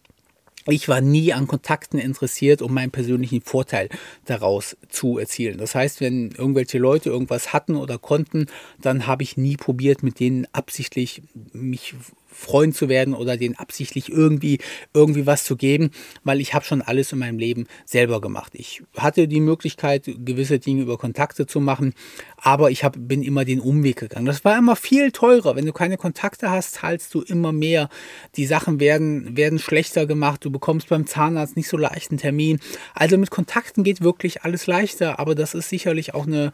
Ich 0.67 0.87
war 0.87 0.99
nie 0.99 1.31
an 1.31 1.45
Kontakten 1.45 1.99
interessiert, 1.99 2.63
um 2.63 2.73
meinen 2.73 2.89
persönlichen 2.91 3.41
Vorteil 3.41 3.87
daraus 4.25 4.75
zu 4.89 5.19
erzielen. 5.19 5.59
Das 5.59 5.75
heißt, 5.75 6.01
wenn 6.01 6.31
irgendwelche 6.31 6.79
Leute 6.79 7.09
irgendwas 7.09 7.53
hatten 7.53 7.75
oder 7.75 7.99
konnten, 7.99 8.47
dann 8.81 9.05
habe 9.05 9.21
ich 9.21 9.37
nie 9.37 9.57
probiert, 9.57 10.01
mit 10.01 10.19
denen 10.19 10.47
absichtlich 10.53 11.21
mich 11.53 11.93
Freund 12.35 12.75
zu 12.75 12.89
werden 12.89 13.13
oder 13.13 13.37
denen 13.37 13.55
absichtlich 13.55 14.09
irgendwie 14.09 14.59
irgendwie 14.93 15.25
was 15.25 15.43
zu 15.43 15.55
geben, 15.55 15.91
weil 16.23 16.41
ich 16.41 16.53
habe 16.53 16.65
schon 16.65 16.81
alles 16.81 17.11
in 17.11 17.19
meinem 17.19 17.39
Leben 17.39 17.65
selber 17.85 18.21
gemacht. 18.21 18.53
Ich 18.55 18.83
hatte 18.97 19.27
die 19.27 19.39
Möglichkeit, 19.39 20.03
gewisse 20.05 20.59
Dinge 20.59 20.81
über 20.81 20.97
Kontakte 20.97 21.45
zu 21.45 21.59
machen, 21.59 21.93
aber 22.37 22.71
ich 22.71 22.83
hab, 22.83 22.95
bin 22.97 23.23
immer 23.23 23.45
den 23.45 23.59
Umweg 23.59 23.97
gegangen. 23.97 24.25
Das 24.25 24.43
war 24.45 24.57
immer 24.57 24.75
viel 24.75 25.11
teurer. 25.11 25.55
Wenn 25.55 25.65
du 25.65 25.73
keine 25.73 25.97
Kontakte 25.97 26.51
hast, 26.51 26.75
zahlst 26.75 27.13
du 27.13 27.21
immer 27.21 27.51
mehr. 27.51 27.89
Die 28.35 28.45
Sachen 28.45 28.79
werden, 28.79 29.37
werden 29.37 29.59
schlechter 29.59 30.05
gemacht. 30.05 30.43
Du 30.43 30.51
bekommst 30.51 30.89
beim 30.89 31.07
Zahnarzt 31.07 31.55
nicht 31.55 31.69
so 31.69 31.77
leicht 31.77 32.11
einen 32.11 32.19
Termin. 32.19 32.59
Also 32.93 33.17
mit 33.17 33.31
Kontakten 33.31 33.83
geht 33.83 34.01
wirklich 34.01 34.43
alles 34.43 34.67
leichter, 34.67 35.19
aber 35.19 35.35
das 35.35 35.53
ist 35.53 35.69
sicherlich 35.69 36.13
auch 36.13 36.27
eine 36.27 36.51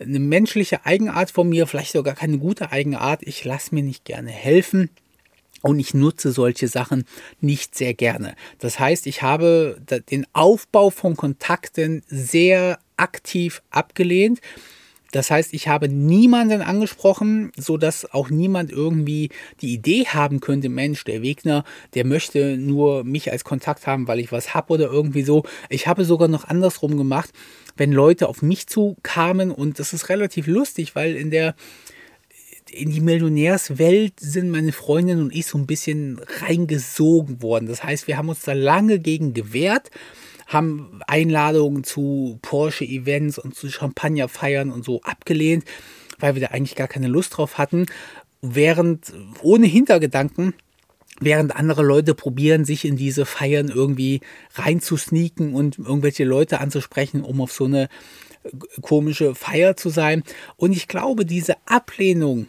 eine 0.00 0.18
menschliche 0.18 0.84
Eigenart 0.84 1.30
von 1.30 1.48
mir, 1.48 1.66
vielleicht 1.66 1.92
sogar 1.92 2.14
keine 2.14 2.38
gute 2.38 2.72
Eigenart. 2.72 3.20
Ich 3.22 3.44
lasse 3.44 3.74
mir 3.74 3.82
nicht 3.84 4.04
gerne 4.04 4.30
helfen. 4.30 4.90
Und 5.64 5.78
ich 5.78 5.94
nutze 5.94 6.30
solche 6.30 6.68
Sachen 6.68 7.04
nicht 7.40 7.74
sehr 7.74 7.94
gerne. 7.94 8.34
Das 8.58 8.78
heißt, 8.78 9.06
ich 9.06 9.22
habe 9.22 9.80
den 10.10 10.26
Aufbau 10.34 10.90
von 10.90 11.16
Kontakten 11.16 12.02
sehr 12.06 12.78
aktiv 12.98 13.62
abgelehnt. 13.70 14.42
Das 15.10 15.30
heißt, 15.30 15.54
ich 15.54 15.66
habe 15.66 15.88
niemanden 15.88 16.60
angesprochen, 16.60 17.50
so 17.56 17.78
dass 17.78 18.12
auch 18.12 18.28
niemand 18.28 18.72
irgendwie 18.72 19.30
die 19.62 19.72
Idee 19.72 20.04
haben 20.04 20.40
könnte, 20.40 20.68
Mensch, 20.68 21.02
der 21.04 21.22
Wegner, 21.22 21.64
der 21.94 22.04
möchte 22.04 22.58
nur 22.58 23.02
mich 23.02 23.32
als 23.32 23.42
Kontakt 23.42 23.86
haben, 23.86 24.06
weil 24.06 24.20
ich 24.20 24.32
was 24.32 24.52
habe 24.52 24.74
oder 24.74 24.90
irgendwie 24.90 25.22
so. 25.22 25.44
Ich 25.70 25.86
habe 25.86 26.04
sogar 26.04 26.28
noch 26.28 26.44
andersrum 26.44 26.98
gemacht, 26.98 27.30
wenn 27.74 27.90
Leute 27.90 28.28
auf 28.28 28.42
mich 28.42 28.66
zukamen 28.66 29.50
und 29.50 29.78
das 29.78 29.94
ist 29.94 30.10
relativ 30.10 30.46
lustig, 30.46 30.94
weil 30.94 31.16
in 31.16 31.30
der 31.30 31.54
in 32.74 32.90
die 32.90 33.00
Millionärswelt 33.00 34.20
sind 34.20 34.50
meine 34.50 34.72
Freundin 34.72 35.20
und 35.20 35.34
ich 35.34 35.46
so 35.46 35.58
ein 35.58 35.66
bisschen 35.66 36.20
reingesogen 36.40 37.42
worden. 37.42 37.66
Das 37.66 37.82
heißt, 37.82 38.08
wir 38.08 38.16
haben 38.16 38.28
uns 38.28 38.42
da 38.42 38.52
lange 38.52 38.98
gegen 38.98 39.34
gewehrt, 39.34 39.90
haben 40.46 41.00
Einladungen 41.06 41.84
zu 41.84 42.38
Porsche-Events 42.42 43.38
und 43.38 43.54
zu 43.54 43.70
Champagnerfeiern 43.70 44.70
und 44.70 44.84
so 44.84 45.00
abgelehnt, 45.02 45.64
weil 46.18 46.34
wir 46.34 46.42
da 46.42 46.48
eigentlich 46.48 46.76
gar 46.76 46.88
keine 46.88 47.08
Lust 47.08 47.36
drauf 47.36 47.58
hatten. 47.58 47.86
Während, 48.42 49.12
ohne 49.42 49.66
Hintergedanken, 49.66 50.54
während 51.20 51.56
andere 51.56 51.82
Leute 51.82 52.14
probieren, 52.14 52.64
sich 52.64 52.84
in 52.84 52.96
diese 52.96 53.24
Feiern 53.24 53.68
irgendwie 53.68 54.20
reinzusneaken 54.54 55.54
und 55.54 55.78
irgendwelche 55.78 56.24
Leute 56.24 56.60
anzusprechen, 56.60 57.22
um 57.22 57.40
auf 57.40 57.52
so 57.52 57.64
eine 57.64 57.88
komische 58.82 59.34
Feier 59.34 59.76
zu 59.76 59.88
sein. 59.88 60.22
Und 60.56 60.72
ich 60.72 60.88
glaube, 60.88 61.24
diese 61.24 61.56
Ablehnung 61.66 62.48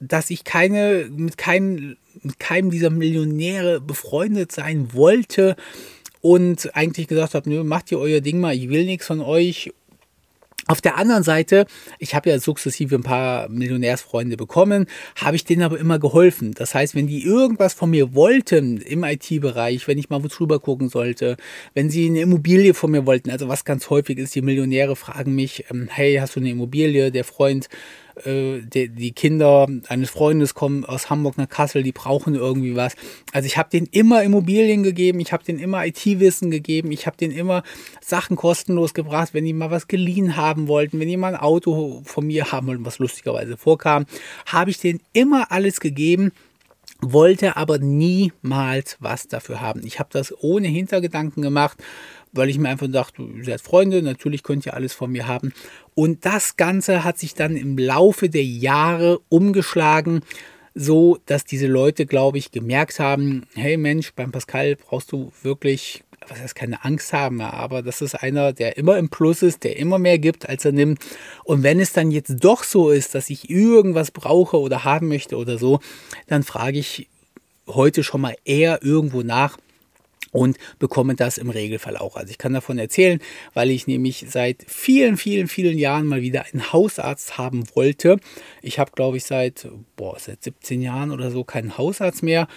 dass 0.00 0.30
ich 0.30 0.44
keine, 0.44 1.08
mit 1.10 1.38
keinem, 1.38 1.96
mit 2.22 2.38
keinem 2.38 2.70
dieser 2.70 2.90
Millionäre 2.90 3.80
befreundet 3.80 4.52
sein 4.52 4.92
wollte 4.92 5.56
und 6.20 6.74
eigentlich 6.74 7.08
gesagt 7.08 7.34
habe, 7.34 7.48
nö, 7.48 7.64
macht 7.64 7.92
ihr 7.92 7.98
euer 7.98 8.20
Ding 8.20 8.40
mal, 8.40 8.54
ich 8.54 8.68
will 8.68 8.84
nichts 8.84 9.06
von 9.06 9.20
euch. 9.20 9.72
Auf 10.68 10.80
der 10.80 10.96
anderen 10.96 11.22
Seite, 11.22 11.66
ich 12.00 12.16
habe 12.16 12.28
ja 12.28 12.40
sukzessive 12.40 12.96
ein 12.96 13.04
paar 13.04 13.48
Millionärsfreunde 13.48 14.36
bekommen, 14.36 14.86
habe 15.14 15.36
ich 15.36 15.44
denen 15.44 15.62
aber 15.62 15.78
immer 15.78 16.00
geholfen. 16.00 16.54
Das 16.54 16.74
heißt, 16.74 16.96
wenn 16.96 17.06
die 17.06 17.22
irgendwas 17.22 17.72
von 17.72 17.90
mir 17.90 18.14
wollten 18.16 18.78
im 18.78 19.04
IT-Bereich, 19.04 19.86
wenn 19.86 19.96
ich 19.96 20.10
mal 20.10 20.24
wo 20.24 20.26
drüber 20.26 20.58
gucken 20.58 20.88
sollte, 20.88 21.36
wenn 21.74 21.88
sie 21.88 22.06
eine 22.06 22.20
Immobilie 22.22 22.74
von 22.74 22.90
mir 22.90 23.06
wollten, 23.06 23.30
also 23.30 23.46
was 23.46 23.64
ganz 23.64 23.90
häufig 23.90 24.18
ist, 24.18 24.34
die 24.34 24.42
Millionäre 24.42 24.96
fragen 24.96 25.36
mich, 25.36 25.66
ähm, 25.70 25.86
hey, 25.88 26.16
hast 26.16 26.34
du 26.34 26.40
eine 26.40 26.50
Immobilie? 26.50 27.12
Der 27.12 27.22
Freund 27.22 27.68
äh, 28.24 28.60
die, 28.62 28.88
die 28.88 29.12
Kinder 29.12 29.66
eines 29.88 30.10
Freundes 30.10 30.54
kommen 30.54 30.84
aus 30.84 31.10
Hamburg 31.10 31.36
nach 31.38 31.48
Kassel, 31.48 31.82
die 31.82 31.92
brauchen 31.92 32.34
irgendwie 32.34 32.74
was. 32.74 32.94
Also 33.32 33.46
ich 33.46 33.58
habe 33.58 33.70
denen 33.70 33.88
immer 33.90 34.22
Immobilien 34.22 34.82
gegeben, 34.82 35.20
ich 35.20 35.32
habe 35.32 35.44
denen 35.44 35.58
immer 35.58 35.84
IT-Wissen 35.86 36.50
gegeben, 36.50 36.92
ich 36.92 37.06
habe 37.06 37.16
denen 37.16 37.36
immer 37.36 37.62
Sachen 38.00 38.36
kostenlos 38.36 38.94
gebracht, 38.94 39.34
wenn 39.34 39.44
die 39.44 39.52
mal 39.52 39.70
was 39.70 39.88
geliehen 39.88 40.36
haben 40.36 40.68
wollten, 40.68 40.98
wenn 41.00 41.08
die 41.08 41.16
mal 41.16 41.34
ein 41.34 41.40
Auto 41.40 42.02
von 42.04 42.26
mir 42.26 42.52
haben 42.52 42.66
wollten, 42.68 42.86
was 42.86 42.98
lustigerweise 42.98 43.56
vorkam, 43.56 44.06
habe 44.46 44.70
ich 44.70 44.78
denen 44.78 45.00
immer 45.12 45.52
alles 45.52 45.80
gegeben 45.80 46.32
wollte 47.00 47.56
aber 47.56 47.78
niemals 47.78 48.96
was 49.00 49.28
dafür 49.28 49.60
haben. 49.60 49.84
Ich 49.84 49.98
habe 49.98 50.08
das 50.12 50.32
ohne 50.42 50.68
Hintergedanken 50.68 51.42
gemacht 51.42 51.76
weil 52.36 52.48
ich 52.48 52.58
mir 52.58 52.68
einfach 52.68 52.88
dachte, 52.88 53.22
ihr 53.22 53.44
seid 53.44 53.60
Freunde, 53.60 54.02
natürlich 54.02 54.42
könnt 54.42 54.66
ihr 54.66 54.74
alles 54.74 54.92
von 54.92 55.10
mir 55.10 55.26
haben. 55.26 55.52
Und 55.94 56.24
das 56.24 56.56
Ganze 56.56 57.04
hat 57.04 57.18
sich 57.18 57.34
dann 57.34 57.56
im 57.56 57.78
Laufe 57.78 58.28
der 58.28 58.44
Jahre 58.44 59.20
umgeschlagen, 59.28 60.22
so 60.74 61.18
dass 61.24 61.44
diese 61.44 61.66
Leute, 61.66 62.04
glaube 62.04 62.38
ich, 62.38 62.50
gemerkt 62.50 63.00
haben, 63.00 63.44
hey 63.54 63.76
Mensch, 63.78 64.12
beim 64.14 64.30
Pascal 64.30 64.76
brauchst 64.76 65.10
du 65.10 65.32
wirklich, 65.42 66.04
was 66.28 66.38
heißt 66.38 66.54
keine 66.54 66.84
Angst 66.84 67.14
haben, 67.14 67.40
aber 67.40 67.82
das 67.82 68.02
ist 68.02 68.14
einer, 68.14 68.52
der 68.52 68.76
immer 68.76 68.98
im 68.98 69.08
Plus 69.08 69.42
ist, 69.42 69.64
der 69.64 69.78
immer 69.78 69.98
mehr 69.98 70.18
gibt, 70.18 70.48
als 70.48 70.66
er 70.66 70.72
nimmt. 70.72 70.98
Und 71.44 71.62
wenn 71.62 71.80
es 71.80 71.94
dann 71.94 72.10
jetzt 72.10 72.44
doch 72.44 72.62
so 72.62 72.90
ist, 72.90 73.14
dass 73.14 73.30
ich 73.30 73.48
irgendwas 73.48 74.10
brauche 74.10 74.60
oder 74.60 74.84
haben 74.84 75.08
möchte 75.08 75.36
oder 75.36 75.56
so, 75.56 75.80
dann 76.26 76.42
frage 76.42 76.78
ich 76.78 77.08
heute 77.66 78.04
schon 78.04 78.20
mal 78.20 78.36
eher 78.44 78.82
irgendwo 78.82 79.22
nach, 79.22 79.56
und 80.32 80.58
bekomme 80.78 81.14
das 81.14 81.38
im 81.38 81.50
Regelfall 81.50 81.96
auch. 81.96 82.16
Also 82.16 82.30
ich 82.30 82.38
kann 82.38 82.52
davon 82.52 82.78
erzählen, 82.78 83.20
weil 83.54 83.70
ich 83.70 83.86
nämlich 83.86 84.26
seit 84.28 84.64
vielen, 84.66 85.16
vielen, 85.16 85.48
vielen 85.48 85.78
Jahren 85.78 86.06
mal 86.06 86.22
wieder 86.22 86.44
einen 86.52 86.72
Hausarzt 86.72 87.38
haben 87.38 87.64
wollte. 87.74 88.18
Ich 88.62 88.78
habe, 88.78 88.92
glaube 88.92 89.16
ich, 89.16 89.24
seit, 89.24 89.68
boah, 89.96 90.18
seit 90.18 90.42
17 90.42 90.82
Jahren 90.82 91.10
oder 91.10 91.30
so 91.30 91.44
keinen 91.44 91.78
Hausarzt 91.78 92.22
mehr. 92.22 92.48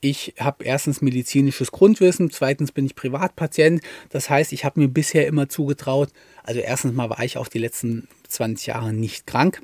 Ich 0.00 0.34
habe 0.38 0.64
erstens 0.64 1.00
medizinisches 1.00 1.72
Grundwissen, 1.72 2.30
zweitens 2.30 2.72
bin 2.72 2.84
ich 2.84 2.94
Privatpatient. 2.94 3.80
Das 4.10 4.28
heißt, 4.28 4.52
ich 4.52 4.66
habe 4.66 4.80
mir 4.80 4.88
bisher 4.88 5.26
immer 5.26 5.48
zugetraut, 5.48 6.10
also 6.42 6.60
erstens 6.60 6.92
mal 6.92 7.08
war 7.08 7.24
ich 7.24 7.38
auch 7.38 7.48
die 7.48 7.58
letzten 7.58 8.06
20 8.28 8.66
Jahre 8.66 8.92
nicht 8.92 9.26
krank. 9.26 9.62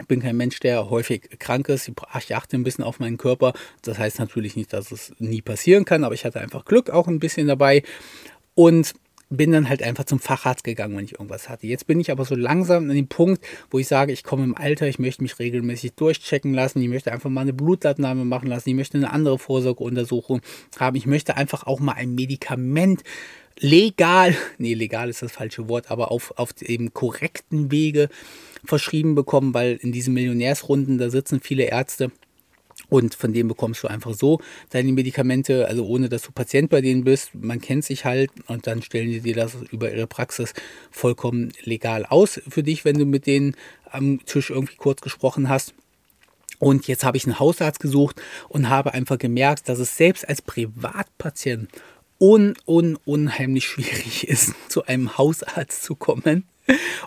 Ich 0.00 0.06
bin 0.06 0.20
kein 0.20 0.36
Mensch, 0.36 0.58
der 0.60 0.90
häufig 0.90 1.28
krank 1.38 1.68
ist. 1.68 1.90
Ich 2.18 2.34
achte 2.34 2.56
ein 2.56 2.64
bisschen 2.64 2.84
auf 2.84 2.98
meinen 2.98 3.18
Körper. 3.18 3.52
Das 3.82 3.98
heißt 3.98 4.18
natürlich 4.18 4.56
nicht, 4.56 4.72
dass 4.72 4.90
es 4.90 5.12
nie 5.18 5.42
passieren 5.42 5.84
kann, 5.84 6.04
aber 6.04 6.14
ich 6.14 6.24
hatte 6.24 6.40
einfach 6.40 6.64
Glück 6.64 6.90
auch 6.90 7.08
ein 7.08 7.18
bisschen 7.18 7.46
dabei 7.46 7.82
und 8.54 8.94
bin 9.34 9.50
dann 9.50 9.68
halt 9.68 9.82
einfach 9.82 10.04
zum 10.04 10.20
Facharzt 10.20 10.62
gegangen, 10.62 10.94
wenn 10.94 11.06
ich 11.06 11.12
irgendwas 11.12 11.48
hatte. 11.48 11.66
Jetzt 11.66 11.86
bin 11.86 11.98
ich 12.00 12.10
aber 12.10 12.26
so 12.26 12.34
langsam 12.34 12.90
an 12.90 12.94
dem 12.94 13.08
Punkt, 13.08 13.42
wo 13.70 13.78
ich 13.78 13.88
sage, 13.88 14.12
ich 14.12 14.24
komme 14.24 14.44
im 14.44 14.54
Alter, 14.54 14.86
ich 14.88 14.98
möchte 14.98 15.22
mich 15.22 15.38
regelmäßig 15.38 15.94
durchchecken 15.94 16.52
lassen, 16.52 16.82
ich 16.82 16.88
möchte 16.88 17.12
einfach 17.12 17.30
mal 17.30 17.40
eine 17.40 17.54
Blutabnahme 17.54 18.26
machen 18.26 18.48
lassen, 18.48 18.68
ich 18.68 18.74
möchte 18.74 18.98
eine 18.98 19.10
andere 19.10 19.38
Vorsorgeuntersuchung 19.38 20.42
haben, 20.78 20.96
ich 20.96 21.06
möchte 21.06 21.36
einfach 21.36 21.66
auch 21.66 21.80
mal 21.80 21.94
ein 21.94 22.14
Medikament 22.14 23.04
legal, 23.58 24.34
nee, 24.58 24.74
legal 24.74 25.08
ist 25.08 25.22
das 25.22 25.32
falsche 25.32 25.68
Wort, 25.68 25.90
aber 25.90 26.10
auf, 26.10 26.32
auf 26.36 26.52
dem 26.52 26.92
korrekten 26.92 27.70
Wege 27.70 28.08
verschrieben 28.64 29.14
bekommen, 29.14 29.54
weil 29.54 29.78
in 29.82 29.92
diesen 29.92 30.14
Millionärsrunden, 30.14 30.98
da 30.98 31.10
sitzen 31.10 31.40
viele 31.40 31.64
Ärzte 31.64 32.12
und 32.88 33.14
von 33.14 33.32
denen 33.32 33.48
bekommst 33.48 33.82
du 33.82 33.88
einfach 33.88 34.14
so 34.14 34.40
deine 34.70 34.92
Medikamente, 34.92 35.66
also 35.66 35.86
ohne 35.86 36.08
dass 36.08 36.22
du 36.22 36.32
Patient 36.32 36.68
bei 36.68 36.80
denen 36.80 37.04
bist. 37.04 37.34
Man 37.34 37.60
kennt 37.60 37.84
sich 37.84 38.04
halt 38.04 38.30
und 38.48 38.66
dann 38.66 38.82
stellen 38.82 39.10
die 39.10 39.20
dir 39.20 39.34
das 39.34 39.56
über 39.70 39.90
ihre 39.90 40.06
Praxis 40.06 40.52
vollkommen 40.90 41.52
legal 41.62 42.04
aus 42.04 42.40
für 42.48 42.62
dich, 42.62 42.84
wenn 42.84 42.98
du 42.98 43.06
mit 43.06 43.26
denen 43.26 43.56
am 43.90 44.24
Tisch 44.26 44.50
irgendwie 44.50 44.76
kurz 44.76 45.00
gesprochen 45.00 45.48
hast. 45.48 45.74
Und 46.58 46.86
jetzt 46.86 47.02
habe 47.02 47.16
ich 47.16 47.24
einen 47.24 47.40
Hausarzt 47.40 47.80
gesucht 47.80 48.20
und 48.48 48.68
habe 48.68 48.94
einfach 48.94 49.18
gemerkt, 49.18 49.68
dass 49.68 49.78
es 49.78 49.96
selbst 49.96 50.28
als 50.28 50.42
Privatpatient 50.42 51.70
un, 52.22 52.54
un, 52.66 52.96
unheimlich 53.04 53.66
schwierig 53.66 54.28
ist, 54.28 54.54
zu 54.68 54.86
einem 54.86 55.18
Hausarzt 55.18 55.82
zu 55.82 55.96
kommen. 55.96 56.44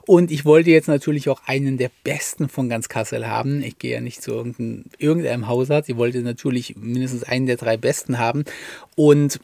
Und 0.05 0.29
ich 0.29 0.43
wollte 0.43 0.69
jetzt 0.69 0.89
natürlich 0.89 1.29
auch 1.29 1.41
einen 1.45 1.77
der 1.77 1.89
besten 2.03 2.49
von 2.49 2.67
ganz 2.67 2.89
Kassel 2.89 3.25
haben. 3.25 3.63
Ich 3.63 3.79
gehe 3.79 3.93
ja 3.93 4.01
nicht 4.01 4.21
zu 4.21 4.33
irgendeinem, 4.99 5.47
Hausarzt. 5.47 5.89
Ich 5.89 5.95
wollte 5.95 6.19
natürlich 6.19 6.75
mindestens 6.75 7.23
einen 7.23 7.45
der 7.45 7.55
drei 7.55 7.77
besten 7.77 8.19
haben. 8.19 8.43
Und 8.95 9.39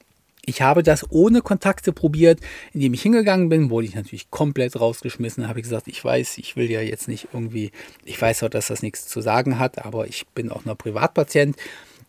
ich 0.45 0.61
habe 0.61 0.83
das 0.83 1.09
ohne 1.09 1.41
Kontakte 1.41 1.93
probiert, 1.93 2.41
indem 2.73 2.93
ich 2.93 3.01
hingegangen 3.03 3.47
bin, 3.47 3.69
wurde 3.69 3.87
ich 3.87 3.95
natürlich 3.95 4.29
komplett 4.29 4.77
rausgeschmissen. 4.77 5.47
Habe 5.47 5.59
ich 5.59 5.63
gesagt, 5.63 5.87
ich 5.87 6.03
weiß, 6.03 6.37
ich 6.39 6.57
will 6.57 6.69
ja 6.69 6.81
jetzt 6.81 7.07
nicht 7.07 7.29
irgendwie, 7.31 7.71
ich 8.03 8.21
weiß 8.21 8.43
auch, 8.43 8.49
dass 8.49 8.67
das 8.67 8.81
nichts 8.81 9.07
zu 9.07 9.21
sagen 9.21 9.57
hat, 9.57 9.85
aber 9.85 10.07
ich 10.07 10.27
bin 10.35 10.51
auch 10.51 10.65
noch 10.65 10.77
Privatpatient. 10.77 11.55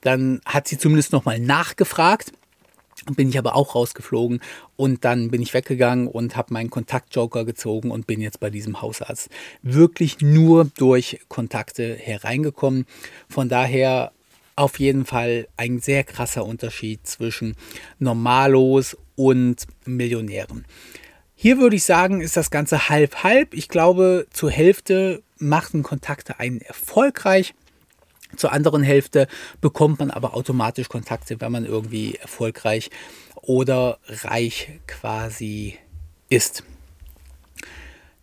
Dann 0.00 0.40
hat 0.44 0.66
sie 0.66 0.78
zumindest 0.78 1.12
nochmal 1.12 1.38
nachgefragt 1.38 2.32
bin 3.16 3.28
ich 3.28 3.38
aber 3.38 3.56
auch 3.56 3.74
rausgeflogen 3.74 4.40
und 4.76 5.04
dann 5.04 5.30
bin 5.30 5.42
ich 5.42 5.54
weggegangen 5.54 6.06
und 6.06 6.36
habe 6.36 6.52
meinen 6.52 6.70
Kontaktjoker 6.70 7.44
gezogen 7.44 7.90
und 7.90 8.06
bin 8.06 8.20
jetzt 8.20 8.40
bei 8.40 8.50
diesem 8.50 8.80
Hausarzt 8.80 9.28
wirklich 9.62 10.20
nur 10.20 10.66
durch 10.76 11.20
Kontakte 11.28 11.94
hereingekommen. 11.94 12.86
Von 13.28 13.48
daher 13.48 14.12
auf 14.56 14.78
jeden 14.78 15.04
Fall 15.06 15.48
ein 15.56 15.80
sehr 15.80 16.04
krasser 16.04 16.44
Unterschied 16.44 17.06
zwischen 17.06 17.56
Normalos 17.98 18.96
und 19.16 19.66
Millionären. 19.84 20.64
Hier 21.34 21.58
würde 21.58 21.76
ich 21.76 21.84
sagen, 21.84 22.20
ist 22.20 22.36
das 22.36 22.50
Ganze 22.50 22.88
halb-halb. 22.88 23.54
Ich 23.54 23.68
glaube, 23.68 24.26
zur 24.30 24.50
Hälfte 24.50 25.22
machten 25.38 25.82
Kontakte 25.82 26.38
einen 26.38 26.60
erfolgreich 26.60 27.54
zur 28.36 28.52
anderen 28.52 28.82
Hälfte 28.82 29.26
bekommt 29.60 29.98
man 29.98 30.10
aber 30.10 30.34
automatisch 30.34 30.88
Kontakte, 30.88 31.40
wenn 31.40 31.52
man 31.52 31.64
irgendwie 31.64 32.16
erfolgreich 32.16 32.90
oder 33.36 33.98
reich 34.08 34.80
quasi 34.86 35.78
ist. 36.28 36.64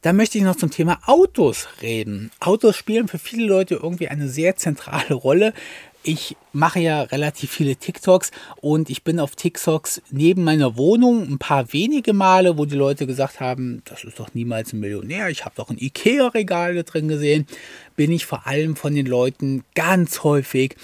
Dann 0.02 0.16
möchte 0.16 0.38
ich 0.38 0.46
noch 0.46 0.56
zum 0.56 0.72
Thema 0.72 1.00
Autos 1.06 1.68
reden. 1.82 2.32
Autos 2.40 2.78
spielen 2.78 3.10
für 3.10 3.20
viele 3.20 3.46
Leute 3.46 3.76
irgendwie 3.76 4.08
eine 4.08 4.30
sehr 4.30 4.56
zentrale 4.56 5.14
Rolle 5.14 5.54
ich 6.10 6.36
mache 6.54 6.80
ja 6.80 7.04
relativ 7.04 7.52
viele 7.52 7.76
TikToks 7.76 8.32
und 8.62 8.90
ich 8.90 9.04
bin 9.04 9.20
auf 9.20 9.36
TikToks 9.36 10.02
neben 10.10 10.44
meiner 10.44 10.76
Wohnung 10.76 11.22
ein 11.22 11.38
paar 11.38 11.72
wenige 11.72 12.14
Male, 12.14 12.58
wo 12.58 12.66
die 12.66 12.76
Leute 12.76 13.06
gesagt 13.06 13.40
haben, 13.40 13.84
das 13.86 14.04
ist 14.04 14.20
doch 14.20 14.34
niemals 14.34 14.74
ein 14.74 14.80
Millionär, 14.80 15.30
ich 15.30 15.46
habe 15.46 15.54
doch 15.56 15.70
ein 15.70 15.78
Ikea-Regal 15.78 16.74
da 16.74 16.82
drin 16.82 17.08
gesehen, 17.08 17.46
bin 17.96 18.12
ich 18.12 18.26
vor 18.26 18.48
allem 18.48 18.76
von 18.76 18.96
den 18.96 19.06
Leuten 19.06 19.64
ganz 19.76 20.24
häufig 20.24 20.76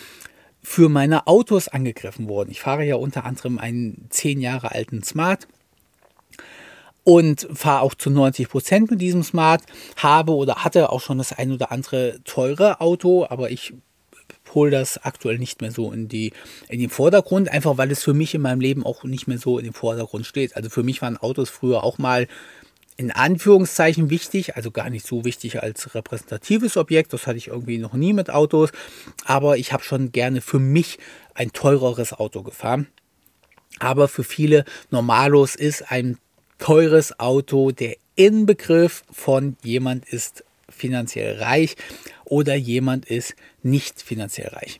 für 0.62 0.90
meine 0.90 1.26
Autos 1.26 1.70
angegriffen 1.70 2.28
worden. 2.28 2.52
Ich 2.52 2.62
fahre 2.62 2.86
ja 2.86 2.96
unter 2.96 3.26
anderem 3.26 3.58
einen 3.58 4.06
zehn 4.10 4.40
Jahre 4.40 4.74
alten 4.74 5.02
Smart 5.02 5.48
und 7.04 7.48
fahre 7.52 7.82
auch 7.82 7.96
zu 7.96 8.12
90 8.12 8.48
Prozent 8.48 8.92
mit 8.92 9.02
diesem 9.02 9.24
Smart, 9.24 9.64
habe 9.98 10.34
oder 10.34 10.64
hatte 10.64 10.92
auch 10.92 11.02
schon 11.02 11.18
das 11.18 11.34
ein 11.34 11.52
oder 11.52 11.72
andere 11.72 12.20
teure 12.26 12.80
Auto, 12.80 13.26
aber 13.28 13.50
ich 13.50 13.74
hole 14.56 14.72
das 14.72 14.98
aktuell 15.04 15.38
nicht 15.38 15.62
mehr 15.62 15.72
so 15.72 15.92
in, 15.92 16.08
die, 16.08 16.34
in 16.70 16.80
den 16.80 16.90
Vordergrund, 16.90 17.50
einfach 17.50 17.78
weil 17.78 17.92
es 17.92 18.04
für 18.04 18.14
mich 18.14 18.34
in 18.34 18.42
meinem 18.42 18.62
Leben 18.62 18.86
auch 18.86 19.04
nicht 19.04 19.28
mehr 19.28 19.38
so 19.38 19.60
in 19.60 19.66
den 19.66 19.74
Vordergrund 19.74 20.26
steht. 20.26 20.56
Also 20.56 20.70
für 20.70 20.84
mich 20.84 21.02
waren 21.02 21.18
Autos 21.18 21.50
früher 21.50 21.84
auch 21.84 21.98
mal 21.98 22.28
in 22.98 23.12
Anführungszeichen 23.12 24.10
wichtig, 24.10 24.56
also 24.56 24.72
gar 24.72 24.90
nicht 24.90 25.06
so 25.06 25.26
wichtig 25.26 25.62
als 25.62 25.94
repräsentatives 25.96 26.78
Objekt, 26.78 27.12
das 27.12 27.28
hatte 27.28 27.38
ich 27.38 27.50
irgendwie 27.50 27.78
noch 27.78 27.94
nie 27.94 28.14
mit 28.14 28.30
Autos, 28.30 28.72
aber 29.26 29.58
ich 29.58 29.74
habe 29.74 29.84
schon 29.84 30.14
gerne 30.14 30.40
für 30.40 30.60
mich 30.60 30.98
ein 31.34 31.52
teureres 31.52 32.14
Auto 32.14 32.42
gefahren. 32.42 32.88
Aber 33.80 34.08
für 34.08 34.24
viele 34.24 34.64
Normalos 34.90 35.56
ist 35.56 35.92
ein 35.92 36.18
teures 36.58 37.20
Auto 37.20 37.72
der 37.72 37.98
Inbegriff 38.16 39.04
von 39.12 39.58
jemand 39.62 40.08
ist 40.08 40.45
finanziell 40.70 41.38
reich 41.42 41.76
oder 42.24 42.56
jemand 42.56 43.06
ist 43.06 43.36
nicht 43.64 44.02
finanziell 44.02 44.50
reich. 44.50 44.80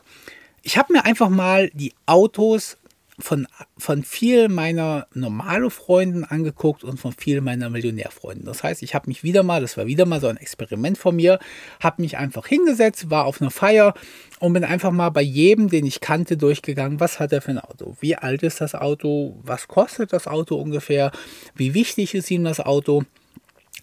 Ich 0.62 0.76
habe 0.76 0.92
mir 0.92 1.04
einfach 1.04 1.28
mal 1.28 1.70
die 1.74 1.94
Autos 2.06 2.76
von, 3.18 3.46
von 3.78 4.02
vielen 4.02 4.52
meiner 4.52 5.06
normalen 5.14 5.70
Freunden 5.70 6.24
angeguckt 6.24 6.84
und 6.84 6.98
von 6.98 7.12
vielen 7.12 7.44
meiner 7.44 7.70
Millionärfreunden. 7.70 8.44
Das 8.44 8.62
heißt, 8.62 8.82
ich 8.82 8.94
habe 8.94 9.08
mich 9.08 9.22
wieder 9.22 9.42
mal, 9.42 9.60
das 9.60 9.76
war 9.76 9.86
wieder 9.86 10.04
mal 10.04 10.20
so 10.20 10.26
ein 10.26 10.36
Experiment 10.36 10.98
von 10.98 11.16
mir, 11.16 11.38
habe 11.80 12.02
mich 12.02 12.18
einfach 12.18 12.46
hingesetzt, 12.46 13.08
war 13.08 13.24
auf 13.24 13.40
einer 13.40 13.50
Feier 13.50 13.94
und 14.38 14.52
bin 14.52 14.64
einfach 14.64 14.90
mal 14.90 15.10
bei 15.10 15.22
jedem, 15.22 15.70
den 15.70 15.86
ich 15.86 16.00
kannte, 16.00 16.36
durchgegangen, 16.36 17.00
was 17.00 17.18
hat 17.18 17.32
er 17.32 17.40
für 17.40 17.52
ein 17.52 17.58
Auto, 17.58 17.96
wie 18.00 18.16
alt 18.16 18.42
ist 18.42 18.60
das 18.60 18.74
Auto, 18.74 19.38
was 19.42 19.66
kostet 19.66 20.12
das 20.12 20.26
Auto 20.26 20.56
ungefähr, 20.56 21.10
wie 21.54 21.72
wichtig 21.72 22.14
ist 22.14 22.30
ihm 22.30 22.44
das 22.44 22.60
Auto 22.60 23.04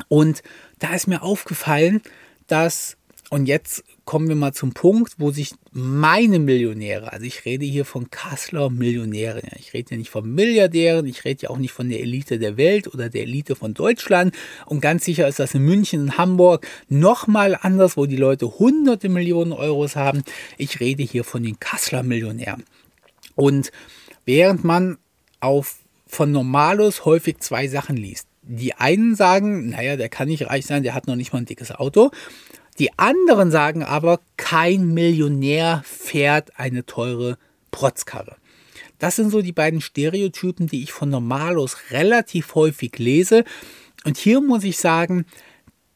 Und 0.08 0.42
da 0.80 0.94
ist 0.94 1.08
mir 1.08 1.22
aufgefallen, 1.22 2.02
dass, 2.48 2.98
und 3.30 3.46
jetzt 3.46 3.84
kommen 4.06 4.28
wir 4.28 4.36
mal 4.36 4.54
zum 4.54 4.74
Punkt, 4.74 5.14
wo 5.18 5.32
sich 5.32 5.54
meine 5.72 6.40
Millionäre, 6.40 7.14
also 7.14 7.26
ich 7.26 7.46
rede 7.46 7.66
hier 7.66 7.86
von 7.86 8.12
Kassler 8.12 8.70
Millionären, 8.70 9.44
ich 9.58 9.74
rede 9.74 9.92
ja 9.92 9.98
nicht 9.98 10.10
von 10.10 10.30
Milliardären, 10.34 11.06
ich 11.06 11.24
rede 11.24 11.44
ja 11.44 11.50
auch 11.50 11.58
nicht 11.58 11.72
von 11.72 11.90
der 11.90 12.02
Elite 12.02 12.38
der 12.38 12.58
Welt 12.58 12.94
oder 12.94 13.10
der 13.10 13.24
Elite 13.24 13.56
von 13.56 13.74
Deutschland 13.74 14.36
und 14.66 14.82
ganz 14.82 15.06
sicher 15.06 15.28
ist 15.28 15.40
das 15.40 15.54
in 15.54 15.64
München 15.64 16.02
und 16.02 16.18
Hamburg 16.18 16.68
nochmal 16.90 17.58
anders, 17.60 17.96
wo 17.96 18.06
die 18.06 18.18
Leute 18.18 18.60
hunderte 18.60 19.08
Millionen 19.08 19.54
Euros 19.54 19.96
haben. 19.96 20.24
Ich 20.58 20.80
rede 20.80 21.04
hier 21.04 21.24
von 21.24 21.44
den 21.44 21.60
Kassler 21.60 22.04
Millionären. 22.04 22.66
Und 23.36 23.72
während 24.26 24.64
man 24.64 24.98
auf 25.40 25.78
von 26.06 26.32
Normalos 26.32 27.06
häufig 27.06 27.40
zwei 27.40 27.68
Sachen 27.68 27.98
liest. 27.98 28.28
Die 28.44 28.74
einen 28.74 29.16
sagen, 29.16 29.70
naja, 29.70 29.96
der 29.96 30.10
kann 30.10 30.28
nicht 30.28 30.48
reich 30.48 30.66
sein, 30.66 30.84
der 30.84 30.94
hat 30.94 31.08
noch 31.08 31.16
nicht 31.16 31.34
mal 31.34 31.40
ein 31.40 31.46
dickes 31.46 31.72
Auto. 31.72 32.12
Die 32.80 32.98
anderen 32.98 33.52
sagen 33.52 33.84
aber, 33.84 34.20
kein 34.38 34.94
Millionär 34.94 35.84
fährt 35.86 36.60
eine 36.60 36.86
teure 36.86 37.38
Protzkarre. 37.72 38.36
Das 39.00 39.16
sind 39.16 39.32
so 39.32 39.42
die 39.42 39.52
beiden 39.52 39.82
Stereotypen, 39.82 40.68
die 40.68 40.84
ich 40.84 40.92
von 40.92 41.10
Normalos 41.10 41.78
relativ 41.92 42.56
häufig 42.56 42.98
lese. 42.98 43.44
Und 44.06 44.18
hier 44.18 44.42
muss 44.42 44.64
ich 44.64 44.78
sagen, 44.78 45.26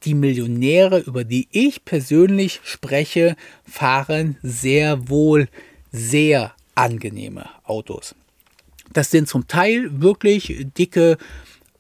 die 0.04 0.14
Millionäre, 0.14 1.00
über 1.00 1.24
die 1.24 1.48
ich 1.52 1.84
persönlich 1.84 2.62
spreche, 2.64 3.36
fahren 3.64 4.38
sehr 4.44 5.10
wohl 5.10 5.48
sehr 5.92 6.54
angenehme 6.76 7.50
Autos. 7.64 8.16
Das 8.94 9.12
sind 9.12 9.28
zum 9.28 9.48
Teil 9.48 10.02
wirklich 10.02 10.68
dicke 10.78 11.18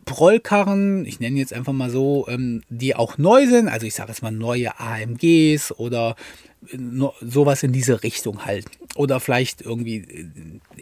Prollkarren, 0.07 1.05
ich 1.05 1.19
nenne 1.19 1.37
jetzt 1.37 1.53
einfach 1.53 1.73
mal 1.73 1.91
so, 1.91 2.25
ähm, 2.29 2.63
die 2.69 2.95
auch 2.95 3.19
neu 3.19 3.45
sind, 3.45 3.67
also 3.67 3.85
ich 3.85 3.93
sage 3.93 4.09
jetzt 4.09 4.23
mal 4.23 4.31
neue 4.31 4.79
AMGs 4.79 5.73
oder 5.73 6.15
äh, 6.71 6.77
sowas 7.21 7.61
in 7.61 7.73
diese 7.73 8.01
Richtung 8.01 8.45
halt. 8.45 8.65
Oder 8.95 9.19
vielleicht 9.19 9.61
irgendwie 9.61 9.97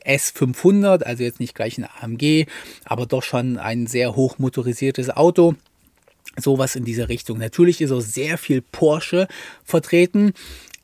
äh, 0.04 0.18
S500, 0.18 1.04
also 1.04 1.24
jetzt 1.24 1.42
nicht 1.42 1.56
gleich 1.56 1.78
ein 1.78 1.88
AMG, 2.02 2.46
aber 2.86 3.08
doch 3.08 3.24
schon 3.24 3.58
ein 3.58 3.88
sehr 3.88 4.16
hoch 4.16 4.38
motorisiertes 4.38 5.10
Auto. 5.10 5.56
Sowas 6.38 6.76
in 6.76 6.86
diese 6.86 7.10
Richtung. 7.10 7.40
Natürlich 7.40 7.82
ist 7.82 7.92
auch 7.92 8.02
sehr 8.02 8.38
viel 8.38 8.62
Porsche 8.62 9.28
vertreten. 9.64 10.34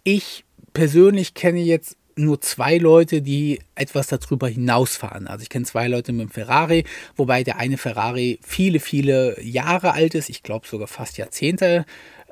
Ich 0.04 0.46
persönlich 0.74 1.36
kenne 1.36 1.60
jetzt 1.60 1.96
nur 2.16 2.42
zwei 2.42 2.78
Leute, 2.78 3.22
die 3.22 3.60
etwas 3.76 4.08
darüber 4.08 4.48
hinausfahren. 4.48 5.28
Also 5.28 5.44
ich 5.44 5.50
kenne 5.50 5.66
zwei 5.66 5.88
Leute 5.88 6.12
mit 6.12 6.30
dem 6.30 6.32
Ferrari, 6.32 6.86
wobei 7.16 7.44
der 7.44 7.58
eine 7.58 7.78
Ferrari 7.78 8.40
viele, 8.42 8.80
viele 8.80 9.42
Jahre 9.42 9.94
alt 9.94 10.16
ist, 10.16 10.30
ich 10.30 10.44
glaube 10.44 10.68
sogar 10.68 10.88
fast 10.88 11.18
Jahrzehnte 11.18 11.86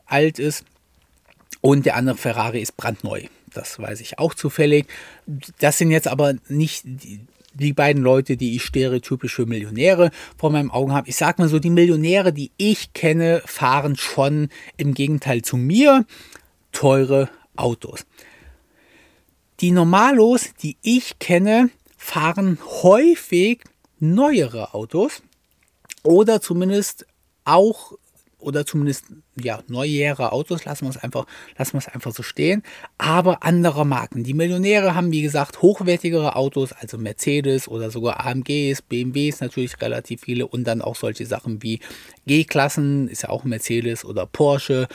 alt 0.06 0.40
ist. 0.40 0.66
Und 1.62 1.86
der 1.86 1.96
andere 1.96 2.18
Ferrari 2.18 2.62
ist 2.62 2.78
brandneu. 2.78 3.24
Das 3.54 3.80
weiß 3.80 4.02
ich 4.02 4.20
auch 4.20 4.34
zufällig. 4.34 4.88
Das 5.60 5.78
sind 5.78 5.92
jetzt 5.92 6.08
aber 6.08 6.36
nicht 6.48 6.84
die, 6.86 7.20
die 7.54 7.74
beiden 7.74 8.02
Leute, 8.02 8.38
die 8.38 8.56
ich 8.56 8.64
stereotypische 8.64 9.46
Millionäre 9.46 10.12
vor 10.38 10.52
meinem 10.52 10.72
Augen 10.72 10.94
habe. 10.94 11.10
Ich 11.10 11.16
sage 11.16 11.42
mal 11.42 11.50
so, 11.50 11.60
die 11.60 11.70
Millionäre, 11.70 12.32
die 12.32 12.52
ich 12.58 12.94
kenne, 12.94 13.42
fahren 13.46 13.96
schon 13.96 14.50
im 14.78 14.94
Gegenteil 14.94 15.42
zu 15.42 15.58
mir 15.58 16.06
teure 16.72 17.30
Autos. 17.56 18.06
Die 19.62 19.72
Normalos, 19.72 20.54
die 20.62 20.78
ich 20.82 21.20
kenne, 21.20 21.70
fahren 21.98 22.60
häufig 22.82 23.64
neuere 24.00 24.74
Autos 24.74 25.22
oder 26.04 26.40
zumindest 26.40 27.06
auch 27.44 27.94
oder 28.40 28.66
zumindest 28.66 29.06
ja 29.36 29.62
neujährige 29.68 30.32
Autos, 30.32 30.64
lassen 30.64 30.86
wir 30.86 30.92
es 30.92 30.98
einfach, 30.98 31.26
lassen 31.58 31.74
wir 31.74 31.80
es 31.80 31.90
einfach 31.90 32.14
so 32.14 32.24
stehen, 32.24 32.64
aber 32.98 33.44
anderer 33.44 33.84
Marken. 33.84 34.24
Die 34.24 34.34
Millionäre 34.34 34.96
haben 34.96 35.12
wie 35.12 35.22
gesagt 35.22 35.62
hochwertigere 35.62 36.38
Autos, 36.38 36.72
also 36.72 36.98
Mercedes 36.98 37.68
oder 37.68 37.92
sogar 37.92 38.26
AMGs, 38.26 38.82
BMWs 38.84 39.42
natürlich 39.42 39.80
relativ 39.82 40.22
viele 40.22 40.48
und 40.48 40.64
dann 40.64 40.82
auch 40.82 40.96
solche 40.96 41.26
Sachen 41.26 41.62
wie 41.62 41.82
G-Klassen, 42.28 43.10
ist 43.10 43.24
ja 43.24 43.30
auch 43.30 43.44
Mercedes 43.44 44.06
oder 44.06 44.26
Porsche 44.26 44.88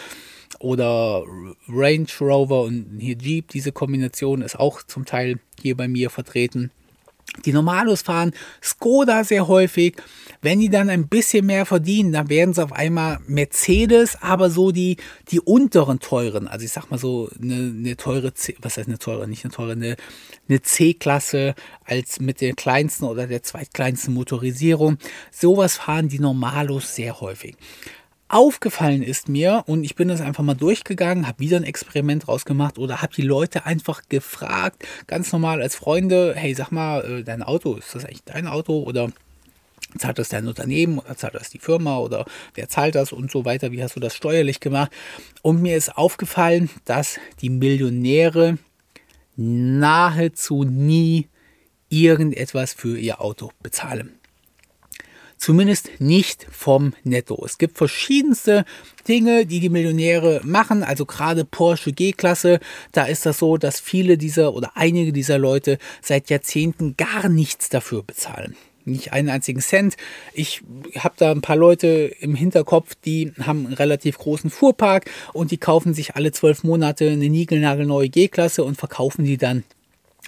oder 0.65 1.23
Range 1.69 2.07
Rover 2.21 2.63
und 2.63 2.99
hier 2.99 3.17
Jeep. 3.17 3.49
Diese 3.49 3.71
Kombination 3.71 4.43
ist 4.43 4.59
auch 4.59 4.83
zum 4.83 5.05
Teil 5.05 5.39
hier 5.61 5.77
bei 5.77 5.87
mir 5.87 6.11
vertreten. 6.11 6.71
Die 7.45 7.53
Normalos 7.53 8.03
fahren 8.03 8.33
Skoda 8.63 9.25
sehr 9.25 9.49
häufig. 9.49 9.97
Wenn 10.41 10.61
die 10.61 10.69
dann 10.69 10.91
ein 10.91 11.09
bisschen 11.09 11.47
mehr 11.47 11.67
verdienen, 11.67 12.13
dann 12.13 12.29
werden 12.29 12.55
sie 12.55 12.63
auf 12.63 12.73
einmal 12.73 13.19
Mercedes, 13.27 14.17
aber 14.21 14.51
so 14.51 14.73
die, 14.73 14.99
die 15.31 15.41
unteren 15.41 16.01
teuren, 16.01 16.49
also 16.49 16.67
ich 16.67 16.73
sag 16.73 16.91
mal 16.91 16.99
so 16.99 17.31
eine, 17.41 17.55
eine 17.55 17.97
teure 17.97 18.35
C, 18.35 18.55
was 18.61 18.77
heißt 18.77 18.89
eine 18.89 18.99
teure, 18.99 19.27
nicht 19.27 19.45
eine 19.45 19.55
teure, 19.55 19.73
eine, 19.73 19.97
eine 20.49 20.61
C-Klasse 20.61 21.55
als 21.85 22.21
mit 22.21 22.43
der 22.43 22.53
kleinsten 22.53 23.07
oder 23.07 23.27
der 23.27 23.43
zweitkleinsten 23.43 24.13
Motorisierung. 24.13 24.99
Sowas 25.31 25.79
fahren 25.79 26.09
die 26.09 26.19
Normalos 26.19 26.95
sehr 26.95 27.21
häufig 27.21 27.57
aufgefallen 28.29 29.03
ist 29.03 29.29
mir, 29.29 29.65
und 29.67 29.85
ich 29.85 29.95
bin 29.95 30.09
das 30.09 30.21
einfach 30.21 30.43
mal 30.43 30.55
durchgegangen, 30.55 31.27
habe 31.27 31.39
wieder 31.39 31.57
ein 31.57 31.65
Experiment 31.65 32.27
rausgemacht 32.29 32.79
oder 32.79 33.03
habe 33.03 33.15
die 33.15 33.23
Leute 33.23 33.67
einfach 33.67 34.03
gefragt, 34.09 34.85
ganz 35.07 35.33
normal 35.33 35.63
als 35.63 35.77
Freunde, 35.77 36.35
hey, 36.37 36.55
sag 36.55 36.71
mal, 36.71 37.05
äh, 37.05 37.23
dein 37.23 37.43
Auto, 37.43 37.75
ist 37.75 37.95
das 37.95 38.05
eigentlich 38.05 38.25
dein 38.25 38.47
Auto 38.47 38.83
oder 38.83 39.13
zahlt 39.99 40.19
das 40.19 40.29
dein 40.29 40.49
Unternehmen 40.49 40.99
oder 40.99 41.17
zahlt 41.17 41.35
das 41.35 41.51
die 41.51 41.59
Firma 41.59 41.99
oder 41.99 42.25
wer 42.55 42.69
zahlt 42.69 42.95
das 42.95 43.13
und 43.13 43.31
so 43.31 43.45
weiter, 43.45 43.73
wie 43.73 43.83
hast 43.83 43.97
du 43.97 44.01
das 44.01 44.17
steuerlich 44.17 44.61
gemacht? 44.61 44.91
Und 45.43 45.63
mir 45.63 45.77
ist 45.77 45.97
aufgefallen, 45.97 46.71
dass 46.85 47.19
die 47.41 47.51
Millionäre 47.51 48.59
nahezu 49.37 50.65
nie 50.65 51.29
irgendetwas 51.89 52.73
für 52.73 52.99
ihr 52.99 53.21
Auto 53.21 53.51
bezahlen. 53.63 54.19
Zumindest 55.37 55.91
nicht 55.99 56.47
vom 56.51 56.95
Netto. 57.03 57.43
Es 57.45 57.59
gibt 57.59 57.77
verschiedenste 57.77 58.65
Dinge, 59.07 59.47
die 59.47 59.61
die 59.61 59.69
Millionäre 59.69 60.41
machen. 60.45 60.83
Also 60.83 61.07
gerade 61.07 61.45
Porsche 61.45 61.93
G-Klasse, 61.93 62.61
da 62.93 63.05
ist 63.05 63.27
das 63.27 63.39
so, 63.39 63.57
dass 63.57 63.81
viele 63.81 64.17
dieser 64.17 64.55
oder 64.55 64.73
einige 64.75 65.13
dieser 65.13 65.39
Leute 65.39 65.79
seit 66.01 66.31
Jahrzehnten 66.31 66.97
gar 66.97 67.29
nichts 67.29 67.69
dafür 67.69 68.03
bezahlen 68.03 68.57
nicht 68.87 69.13
einen 69.13 69.31
einzigen 69.31 69.61
Cent. 69.61 69.97
Ich 70.33 70.63
habe 70.99 71.15
da 71.17 71.31
ein 71.31 71.41
paar 71.41 71.57
Leute 71.57 72.13
im 72.21 72.35
Hinterkopf, 72.35 72.95
die 73.05 73.33
haben 73.41 73.67
einen 73.67 73.75
relativ 73.75 74.19
großen 74.19 74.51
Fuhrpark 74.51 75.11
und 75.33 75.51
die 75.51 75.59
kaufen 75.59 75.95
sich 75.95 76.17
alle 76.17 76.33
zwölf 76.33 76.65
Monate 76.65 77.09
eine 77.11 77.29
niegelnagelneue 77.29 78.09
G-Klasse 78.09 78.65
und 78.65 78.77
verkaufen 78.77 79.25
die 79.25 79.39
dann 79.39 79.65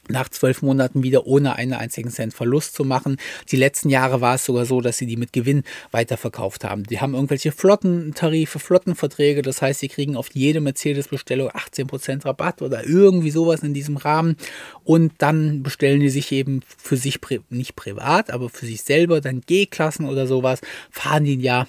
nach 0.09 0.29
zwölf 0.29 0.63
Monaten 0.63 1.03
wieder 1.03 1.27
ohne 1.27 1.57
einen 1.57 1.73
einzigen 1.73 2.11
Cent 2.11 2.35
Verlust 2.35 2.75
zu 2.75 2.85
machen. 2.85 3.17
Die 3.51 3.57
letzten 3.57 3.89
Jahre 3.89 4.21
war 4.21 4.37
es 4.37 4.45
sogar 4.45 4.67
so, 4.67 4.81
dass 4.81 4.99
sie 4.99 5.07
die 5.07 5.17
mit 5.17 5.33
Gewinn 5.33 5.63
weiterverkauft 5.91 6.65
haben. 6.65 6.85
Die 6.85 7.01
haben 7.01 7.15
irgendwelche 7.15 7.53
Flottentarife, 7.53 8.59
Flottenverträge, 8.59 9.43
das 9.43 9.63
heißt, 9.63 9.81
sie 9.81 9.89
kriegen 9.89 10.17
auf 10.17 10.29
jede 10.33 10.61
Mercedes-Bestellung 10.61 11.51
18% 11.51 12.25
Rabatt 12.25 12.63
oder 12.63 12.87
irgendwie 12.87 13.31
sowas 13.31 13.63
in 13.63 13.75
diesem 13.75 13.97
Rahmen 13.97 14.37
und 14.85 15.13
dann 15.19 15.63
bestellen 15.63 16.01
die 16.01 16.11
sich 16.11 16.33
eben 16.33 16.61
für 16.79 16.97
sich, 16.97 17.21
nicht 17.51 17.77
privat, 17.77 18.31
aber 18.31 18.49
für 18.49 18.67
sich 18.67 18.83
selber 18.83 19.21
dann 19.21 19.41
G-Klassen 19.41 20.07
oder 20.09 20.27
sowas, 20.27 20.61
fahren 20.91 21.25
die 21.25 21.37
Jahr 21.37 21.67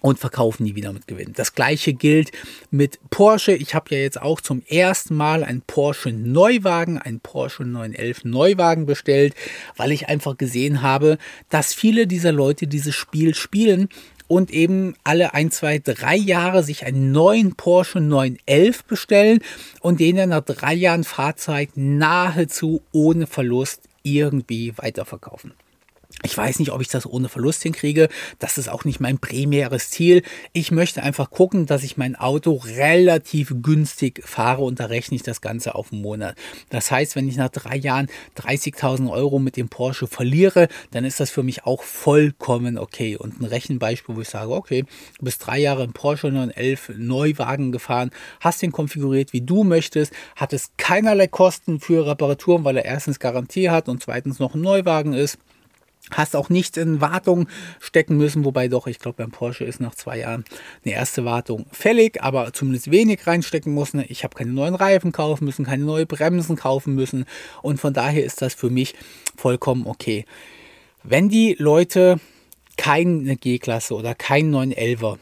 und 0.00 0.18
verkaufen 0.18 0.64
die 0.64 0.76
wieder 0.76 0.92
mit 0.92 1.06
Gewinn. 1.06 1.32
Das 1.34 1.54
gleiche 1.54 1.92
gilt 1.92 2.32
mit 2.70 2.98
Porsche. 3.10 3.52
Ich 3.52 3.74
habe 3.74 3.94
ja 3.94 4.00
jetzt 4.00 4.20
auch 4.20 4.40
zum 4.40 4.62
ersten 4.68 5.14
Mal 5.14 5.44
einen 5.44 5.62
Porsche 5.62 6.12
Neuwagen, 6.12 6.98
einen 6.98 7.20
Porsche 7.20 7.64
911 7.64 8.24
Neuwagen 8.24 8.86
bestellt, 8.86 9.34
weil 9.76 9.92
ich 9.92 10.08
einfach 10.08 10.36
gesehen 10.36 10.82
habe, 10.82 11.18
dass 11.48 11.74
viele 11.74 12.06
dieser 12.06 12.32
Leute 12.32 12.66
dieses 12.66 12.94
Spiel 12.94 13.34
spielen 13.34 13.88
und 14.30 14.52
eben 14.52 14.94
alle 15.02 15.34
ein, 15.34 15.50
zwei, 15.50 15.80
drei 15.80 16.14
Jahre 16.14 16.62
sich 16.62 16.86
einen 16.86 17.10
neuen 17.10 17.56
Porsche 17.56 18.00
911 18.00 18.84
bestellen 18.84 19.40
und 19.80 19.98
den 19.98 20.16
dann 20.16 20.28
nach 20.28 20.44
drei 20.44 20.72
Jahren 20.74 21.02
Fahrzeit 21.02 21.70
nahezu 21.74 22.80
ohne 22.92 23.26
Verlust 23.26 23.88
irgendwie 24.04 24.72
weiterverkaufen. 24.76 25.52
Ich 26.22 26.36
weiß 26.36 26.58
nicht, 26.58 26.70
ob 26.70 26.82
ich 26.82 26.88
das 26.88 27.06
ohne 27.06 27.30
Verlust 27.30 27.62
hinkriege. 27.62 28.08
Das 28.38 28.58
ist 28.58 28.68
auch 28.68 28.84
nicht 28.84 29.00
mein 29.00 29.18
primäres 29.18 29.88
Ziel. 29.88 30.22
Ich 30.52 30.70
möchte 30.70 31.02
einfach 31.02 31.30
gucken, 31.30 31.64
dass 31.64 31.82
ich 31.82 31.96
mein 31.96 32.14
Auto 32.14 32.56
relativ 32.56 33.54
günstig 33.62 34.22
fahre 34.24 34.62
und 34.62 34.80
da 34.80 34.86
rechne 34.86 35.16
ich 35.16 35.22
das 35.22 35.40
Ganze 35.40 35.74
auf 35.74 35.92
einen 35.92 36.02
Monat. 36.02 36.36
Das 36.68 36.90
heißt, 36.90 37.16
wenn 37.16 37.26
ich 37.26 37.36
nach 37.36 37.48
drei 37.48 37.76
Jahren 37.76 38.08
30.000 38.36 39.10
Euro 39.10 39.38
mit 39.38 39.56
dem 39.56 39.70
Porsche 39.70 40.06
verliere, 40.06 40.68
dann 40.90 41.06
ist 41.06 41.20
das 41.20 41.30
für 41.30 41.42
mich 41.42 41.64
auch 41.64 41.82
vollkommen 41.82 42.76
okay. 42.76 43.16
Und 43.16 43.40
ein 43.40 43.46
Rechenbeispiel, 43.46 44.14
wo 44.14 44.20
ich 44.20 44.28
sage, 44.28 44.52
okay, 44.52 44.84
du 45.18 45.24
bist 45.24 45.46
drei 45.46 45.58
Jahre 45.58 45.84
im 45.84 45.94
Porsche 45.94 46.26
911 46.26 46.92
Neuwagen 46.98 47.72
gefahren, 47.72 48.10
hast 48.40 48.60
den 48.60 48.72
konfiguriert, 48.72 49.32
wie 49.32 49.40
du 49.40 49.64
möchtest, 49.64 50.12
hattest 50.36 50.76
keinerlei 50.76 51.28
Kosten 51.28 51.80
für 51.80 52.06
Reparaturen, 52.06 52.64
weil 52.64 52.76
er 52.76 52.84
erstens 52.84 53.18
Garantie 53.18 53.70
hat 53.70 53.88
und 53.88 54.02
zweitens 54.02 54.38
noch 54.38 54.54
ein 54.54 54.60
Neuwagen 54.60 55.14
ist 55.14 55.38
Hast 56.10 56.34
auch 56.34 56.48
nicht 56.48 56.76
in 56.76 57.00
Wartung 57.00 57.46
stecken 57.78 58.16
müssen, 58.16 58.44
wobei 58.44 58.68
doch, 58.68 58.86
ich 58.86 58.98
glaube, 58.98 59.18
beim 59.18 59.30
Porsche 59.30 59.64
ist 59.64 59.80
nach 59.80 59.94
zwei 59.94 60.18
Jahren 60.18 60.44
eine 60.84 60.94
erste 60.94 61.24
Wartung 61.24 61.66
fällig, 61.70 62.22
aber 62.22 62.52
zumindest 62.52 62.90
wenig 62.90 63.26
reinstecken 63.26 63.74
müssen. 63.74 64.04
Ich 64.08 64.24
habe 64.24 64.34
keine 64.34 64.52
neuen 64.52 64.74
Reifen 64.74 65.12
kaufen 65.12 65.44
müssen, 65.44 65.66
keine 65.66 65.84
neuen 65.84 66.06
Bremsen 66.06 66.56
kaufen 66.56 66.94
müssen 66.94 67.26
und 67.62 67.80
von 67.80 67.92
daher 67.92 68.24
ist 68.24 68.42
das 68.42 68.54
für 68.54 68.70
mich 68.70 68.94
vollkommen 69.36 69.86
okay. 69.86 70.24
Wenn 71.02 71.28
die 71.28 71.54
Leute 71.58 72.18
keine 72.76 73.36
G-Klasse 73.36 73.94
oder 73.94 74.14
keinen 74.14 74.54
911er 74.54 75.18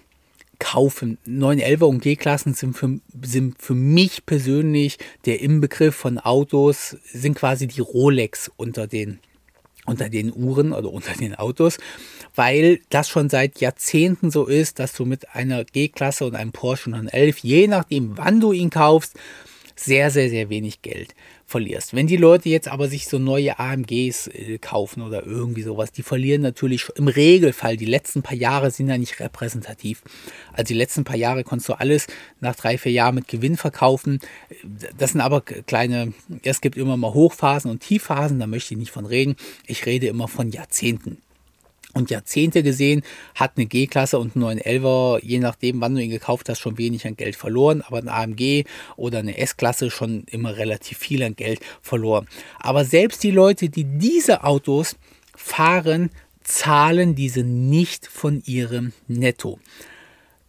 kaufen. 0.58 1.18
911er 1.26 1.84
und 1.84 2.02
G-Klassen 2.02 2.54
sind 2.54 2.76
für, 2.76 3.00
sind 3.22 3.60
für 3.60 3.74
mich 3.74 4.26
persönlich 4.26 4.98
der 5.24 5.40
Inbegriff 5.40 5.94
von 5.94 6.18
Autos, 6.18 6.96
sind 7.04 7.34
quasi 7.34 7.66
die 7.66 7.80
Rolex 7.80 8.50
unter 8.56 8.86
den 8.86 9.20
unter 9.88 10.08
den 10.08 10.32
Uhren 10.32 10.72
oder 10.72 10.92
unter 10.92 11.14
den 11.14 11.34
Autos, 11.34 11.78
weil 12.34 12.80
das 12.90 13.08
schon 13.08 13.28
seit 13.30 13.60
Jahrzehnten 13.60 14.30
so 14.30 14.46
ist, 14.46 14.78
dass 14.78 14.92
du 14.92 15.04
mit 15.04 15.34
einer 15.34 15.64
G-Klasse 15.64 16.26
und 16.26 16.34
einem 16.34 16.52
Porsche 16.52 16.90
911, 16.90 17.38
je 17.38 17.66
nachdem 17.66 18.16
wann 18.16 18.40
du 18.40 18.52
ihn 18.52 18.70
kaufst, 18.70 19.14
sehr, 19.78 20.10
sehr, 20.10 20.28
sehr 20.28 20.50
wenig 20.50 20.82
Geld 20.82 21.14
verlierst. 21.46 21.94
Wenn 21.94 22.06
die 22.06 22.16
Leute 22.16 22.48
jetzt 22.48 22.68
aber 22.68 22.88
sich 22.88 23.06
so 23.06 23.18
neue 23.18 23.58
AMGs 23.58 24.26
äh, 24.26 24.58
kaufen 24.58 25.02
oder 25.02 25.24
irgendwie 25.24 25.62
sowas, 25.62 25.92
die 25.92 26.02
verlieren 26.02 26.42
natürlich 26.42 26.86
im 26.96 27.08
Regelfall. 27.08 27.76
Die 27.76 27.86
letzten 27.86 28.22
paar 28.22 28.36
Jahre 28.36 28.70
sind 28.70 28.88
ja 28.88 28.98
nicht 28.98 29.20
repräsentativ. 29.20 30.02
Also 30.52 30.68
die 30.68 30.74
letzten 30.74 31.04
paar 31.04 31.16
Jahre 31.16 31.44
konntest 31.44 31.68
du 31.68 31.74
alles 31.74 32.06
nach 32.40 32.56
drei, 32.56 32.76
vier 32.76 32.92
Jahren 32.92 33.14
mit 33.14 33.28
Gewinn 33.28 33.56
verkaufen. 33.56 34.20
Das 34.98 35.12
sind 35.12 35.20
aber 35.20 35.40
kleine, 35.40 36.12
es 36.42 36.60
gibt 36.60 36.76
immer 36.76 36.96
mal 36.96 37.14
Hochphasen 37.14 37.70
und 37.70 37.80
Tiefphasen, 37.80 38.40
da 38.40 38.46
möchte 38.46 38.74
ich 38.74 38.78
nicht 38.78 38.92
von 38.92 39.06
reden. 39.06 39.36
Ich 39.66 39.86
rede 39.86 40.08
immer 40.08 40.28
von 40.28 40.50
Jahrzehnten 40.50 41.18
und 41.98 42.10
Jahrzehnte 42.10 42.62
gesehen, 42.62 43.02
hat 43.34 43.52
eine 43.56 43.66
G-Klasse 43.66 44.18
und 44.18 44.36
einen 44.36 44.60
911er, 44.60 45.22
je 45.22 45.38
nachdem, 45.38 45.80
wann 45.80 45.94
du 45.94 46.02
ihn 46.02 46.10
gekauft 46.10 46.48
hast, 46.48 46.60
schon 46.60 46.78
wenig 46.78 47.06
an 47.06 47.16
Geld 47.16 47.36
verloren, 47.36 47.82
aber 47.82 47.98
ein 47.98 48.08
AMG 48.08 48.64
oder 48.96 49.18
eine 49.18 49.36
S-Klasse 49.36 49.90
schon 49.90 50.24
immer 50.30 50.56
relativ 50.56 50.98
viel 50.98 51.22
an 51.22 51.36
Geld 51.36 51.60
verloren. 51.82 52.26
Aber 52.58 52.84
selbst 52.84 53.22
die 53.22 53.30
Leute, 53.30 53.68
die 53.68 53.84
diese 53.84 54.44
Autos 54.44 54.96
fahren, 55.36 56.10
zahlen 56.42 57.14
diese 57.14 57.42
nicht 57.42 58.06
von 58.06 58.42
ihrem 58.46 58.92
Netto. 59.06 59.58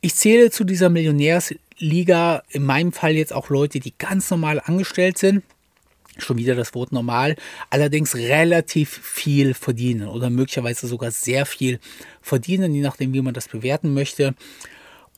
Ich 0.02 0.16
zähle 0.16 0.50
zu 0.50 0.64
dieser 0.64 0.90
Millionärsliga 0.90 2.44
in 2.50 2.64
meinem 2.64 2.94
Fall 2.94 3.16
jetzt 3.16 3.34
auch 3.34 3.50
Leute, 3.50 3.82
die 3.82 3.94
ganz 3.98 4.32
normal 4.32 4.62
angestellt 4.64 5.18
sind 5.18 5.44
schon 6.24 6.38
wieder 6.38 6.56
das 6.56 6.74
Wort 6.74 6.92
normal, 6.92 7.36
allerdings 7.70 8.16
relativ 8.16 8.90
viel 8.90 9.54
verdienen 9.54 10.08
oder 10.08 10.30
möglicherweise 10.30 10.88
sogar 10.88 11.12
sehr 11.12 11.46
viel 11.46 11.80
verdienen, 12.22 12.74
je 12.74 12.82
nachdem, 12.82 13.14
wie 13.14 13.22
man 13.22 13.34
das 13.34 13.48
bewerten 13.48 13.94
möchte. 13.94 14.36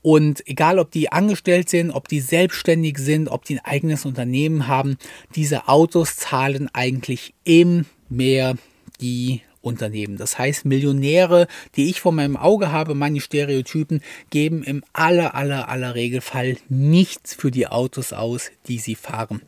Und 0.02 0.48
egal, 0.48 0.80
ob 0.80 0.92
die 0.92 1.12
angestellt 1.12 1.70
sind, 1.70 1.92
ob 1.92 2.08
die 2.08 2.22
selbstständig 2.22 2.98
sind, 2.98 3.30
ob 3.30 3.46
die 3.46 3.60
ein 3.60 3.66
eigenes 3.66 4.06
Unternehmen 4.06 4.68
haben, 4.68 4.98
diese 5.36 5.68
Autos 5.68 6.16
zahlen 6.16 6.70
eigentlich 6.74 7.34
im 7.44 7.86
mehr 8.10 8.56
die 9.00 9.42
Unternehmen. 9.62 10.18
Das 10.18 10.40
heißt, 10.40 10.66
Millionäre, 10.66 11.48
die 11.76 11.90
ich 11.90 12.02
vor 12.02 12.12
meinem 12.12 12.36
Auge 12.36 12.72
habe, 12.72 12.96
meine 12.96 13.22
Stereotypen, 13.22 14.02
geben 14.32 14.64
im 14.64 14.84
aller, 14.92 15.36
aller, 15.36 15.70
aller 15.70 15.94
Regelfall 15.94 16.58
nichts 16.68 17.36
für 17.36 17.52
die 17.52 17.68
Autos 17.68 18.12
aus, 18.12 18.50
die 18.68 18.80
sie 18.80 18.96
fahren 18.96 19.42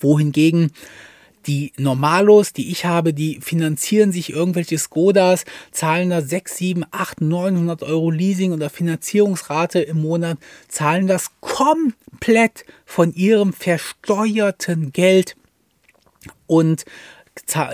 wohingegen 0.00 0.72
die 1.46 1.72
Normalos, 1.78 2.52
die 2.52 2.70
ich 2.70 2.84
habe, 2.84 3.14
die 3.14 3.40
finanzieren 3.40 4.12
sich 4.12 4.30
irgendwelche 4.30 4.78
Skodas, 4.78 5.44
zahlen 5.72 6.10
da 6.10 6.20
6, 6.20 6.56
7, 6.56 6.84
8, 6.90 7.22
900 7.22 7.82
Euro 7.82 8.10
Leasing 8.10 8.52
oder 8.52 8.70
Finanzierungsrate 8.70 9.80
im 9.80 10.02
Monat, 10.02 10.38
zahlen 10.68 11.06
das 11.06 11.30
komplett 11.40 12.64
von 12.84 13.14
ihrem 13.14 13.52
versteuerten 13.52 14.92
Geld 14.92 15.36
und 16.46 16.84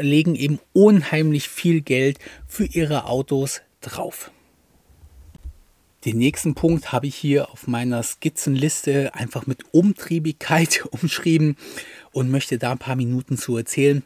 legen 0.01 0.35
eben 0.35 0.61
unheimlich 0.73 1.49
viel 1.49 1.81
Geld 1.81 2.19
für 2.47 2.65
ihre 2.65 3.07
Autos 3.07 3.63
drauf. 3.81 4.31
Den 6.05 6.19
nächsten 6.19 6.55
Punkt 6.55 6.93
habe 6.93 7.07
ich 7.07 7.15
hier 7.17 7.51
auf 7.51 7.67
meiner 7.67 8.03
Skizzenliste 8.03 9.15
einfach 9.15 9.47
mit 9.47 9.65
Umtriebigkeit 9.73 10.85
umschrieben 10.91 11.57
und 12.15 12.31
möchte 12.31 12.59
da 12.59 12.73
ein 12.73 12.79
paar 12.79 12.97
Minuten 12.97 13.37
zu 13.37 13.57
erzählen. 13.57 14.03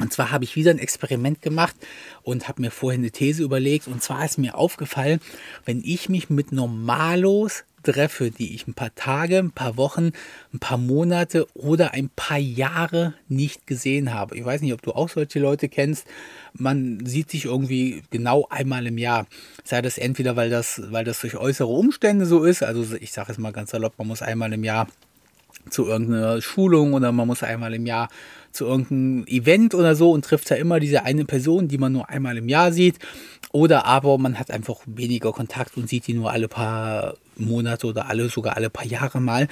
Und 0.00 0.12
zwar 0.12 0.30
habe 0.30 0.44
ich 0.44 0.54
wieder 0.54 0.70
ein 0.70 0.78
Experiment 0.78 1.40
gemacht 1.40 1.74
und 2.22 2.46
habe 2.48 2.60
mir 2.60 2.70
vorhin 2.70 3.00
eine 3.00 3.10
These 3.10 3.42
überlegt. 3.42 3.88
Und 3.88 4.02
zwar 4.02 4.24
ist 4.24 4.38
mir 4.38 4.56
aufgefallen, 4.56 5.20
wenn 5.64 5.82
ich 5.84 6.08
mich 6.08 6.30
mit 6.30 6.52
Normalos 6.52 7.64
treffe, 7.82 8.30
die 8.30 8.54
ich 8.54 8.66
ein 8.66 8.74
paar 8.74 8.94
Tage, 8.94 9.38
ein 9.38 9.52
paar 9.52 9.76
Wochen, 9.76 10.10
ein 10.52 10.58
paar 10.58 10.78
Monate 10.78 11.46
oder 11.54 11.94
ein 11.94 12.10
paar 12.14 12.38
Jahre 12.38 13.14
nicht 13.28 13.66
gesehen 13.66 14.12
habe. 14.12 14.36
Ich 14.36 14.44
weiß 14.44 14.60
nicht, 14.60 14.72
ob 14.72 14.82
du 14.82 14.92
auch 14.92 15.08
solche 15.08 15.38
Leute 15.38 15.68
kennst. 15.68 16.06
Man 16.54 17.04
sieht 17.06 17.30
sich 17.30 17.44
irgendwie 17.44 18.02
genau 18.10 18.46
einmal 18.50 18.86
im 18.86 18.98
Jahr. 18.98 19.26
Sei 19.64 19.80
das 19.80 19.96
entweder, 19.96 20.36
weil 20.36 20.50
das, 20.50 20.82
weil 20.90 21.04
das 21.04 21.20
durch 21.20 21.36
äußere 21.36 21.68
Umstände 21.68 22.26
so 22.26 22.44
ist. 22.44 22.62
Also 22.62 22.96
ich 23.00 23.12
sage 23.12 23.32
es 23.32 23.38
mal 23.38 23.52
ganz 23.52 23.70
salopp, 23.70 23.94
man 23.96 24.08
muss 24.08 24.22
einmal 24.22 24.52
im 24.52 24.64
Jahr 24.64 24.88
zu 25.70 25.86
irgendeiner 25.86 26.40
Schulung 26.40 26.94
oder 26.94 27.12
man 27.12 27.26
muss 27.26 27.42
einmal 27.42 27.74
im 27.74 27.86
Jahr 27.86 28.08
zu 28.52 28.66
irgendeinem 28.66 29.26
Event 29.26 29.74
oder 29.74 29.94
so 29.94 30.10
und 30.12 30.24
trifft 30.24 30.50
da 30.50 30.54
immer 30.54 30.80
diese 30.80 31.04
eine 31.04 31.24
Person, 31.24 31.68
die 31.68 31.78
man 31.78 31.92
nur 31.92 32.08
einmal 32.08 32.36
im 32.36 32.48
Jahr 32.48 32.72
sieht. 32.72 32.98
Oder 33.52 33.86
aber 33.86 34.18
man 34.18 34.38
hat 34.38 34.50
einfach 34.50 34.80
weniger 34.86 35.32
Kontakt 35.32 35.76
und 35.76 35.88
sieht 35.88 36.06
die 36.06 36.14
nur 36.14 36.30
alle 36.30 36.48
paar 36.48 37.14
Monate 37.36 37.86
oder 37.86 38.08
alle, 38.08 38.28
sogar 38.28 38.56
alle 38.56 38.70
paar 38.70 38.86
Jahre 38.86 39.20
mal. 39.20 39.48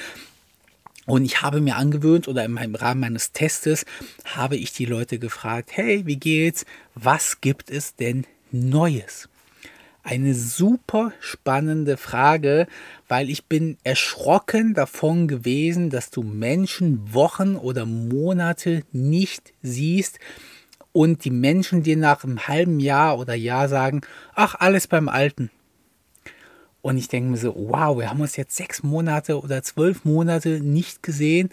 Und 1.06 1.24
ich 1.24 1.40
habe 1.40 1.60
mir 1.60 1.76
angewöhnt 1.76 2.26
oder 2.26 2.44
im 2.44 2.74
Rahmen 2.74 3.00
meines 3.00 3.32
Testes 3.32 3.86
habe 4.24 4.56
ich 4.56 4.72
die 4.72 4.86
Leute 4.86 5.18
gefragt, 5.18 5.70
hey, 5.72 6.04
wie 6.04 6.16
geht's? 6.16 6.66
Was 6.94 7.40
gibt 7.40 7.70
es 7.70 7.94
denn 7.94 8.26
Neues? 8.50 9.28
Eine 10.06 10.34
super 10.34 11.12
spannende 11.18 11.96
Frage, 11.96 12.68
weil 13.08 13.28
ich 13.28 13.46
bin 13.46 13.76
erschrocken 13.82 14.72
davon 14.72 15.26
gewesen, 15.26 15.90
dass 15.90 16.10
du 16.10 16.22
Menschen 16.22 17.12
Wochen 17.12 17.56
oder 17.56 17.86
Monate 17.86 18.84
nicht 18.92 19.52
siehst 19.62 20.20
und 20.92 21.24
die 21.24 21.32
Menschen 21.32 21.82
dir 21.82 21.96
nach 21.96 22.22
einem 22.22 22.46
halben 22.46 22.78
Jahr 22.78 23.18
oder 23.18 23.34
Jahr 23.34 23.68
sagen, 23.68 24.02
ach, 24.34 24.54
alles 24.54 24.86
beim 24.86 25.08
Alten. 25.08 25.50
Und 26.82 26.98
ich 26.98 27.08
denke 27.08 27.30
mir 27.30 27.36
so, 27.36 27.52
wow, 27.56 27.98
wir 27.98 28.08
haben 28.08 28.20
uns 28.20 28.36
jetzt 28.36 28.54
sechs 28.54 28.84
Monate 28.84 29.40
oder 29.40 29.64
zwölf 29.64 30.04
Monate 30.04 30.60
nicht 30.60 31.02
gesehen 31.02 31.50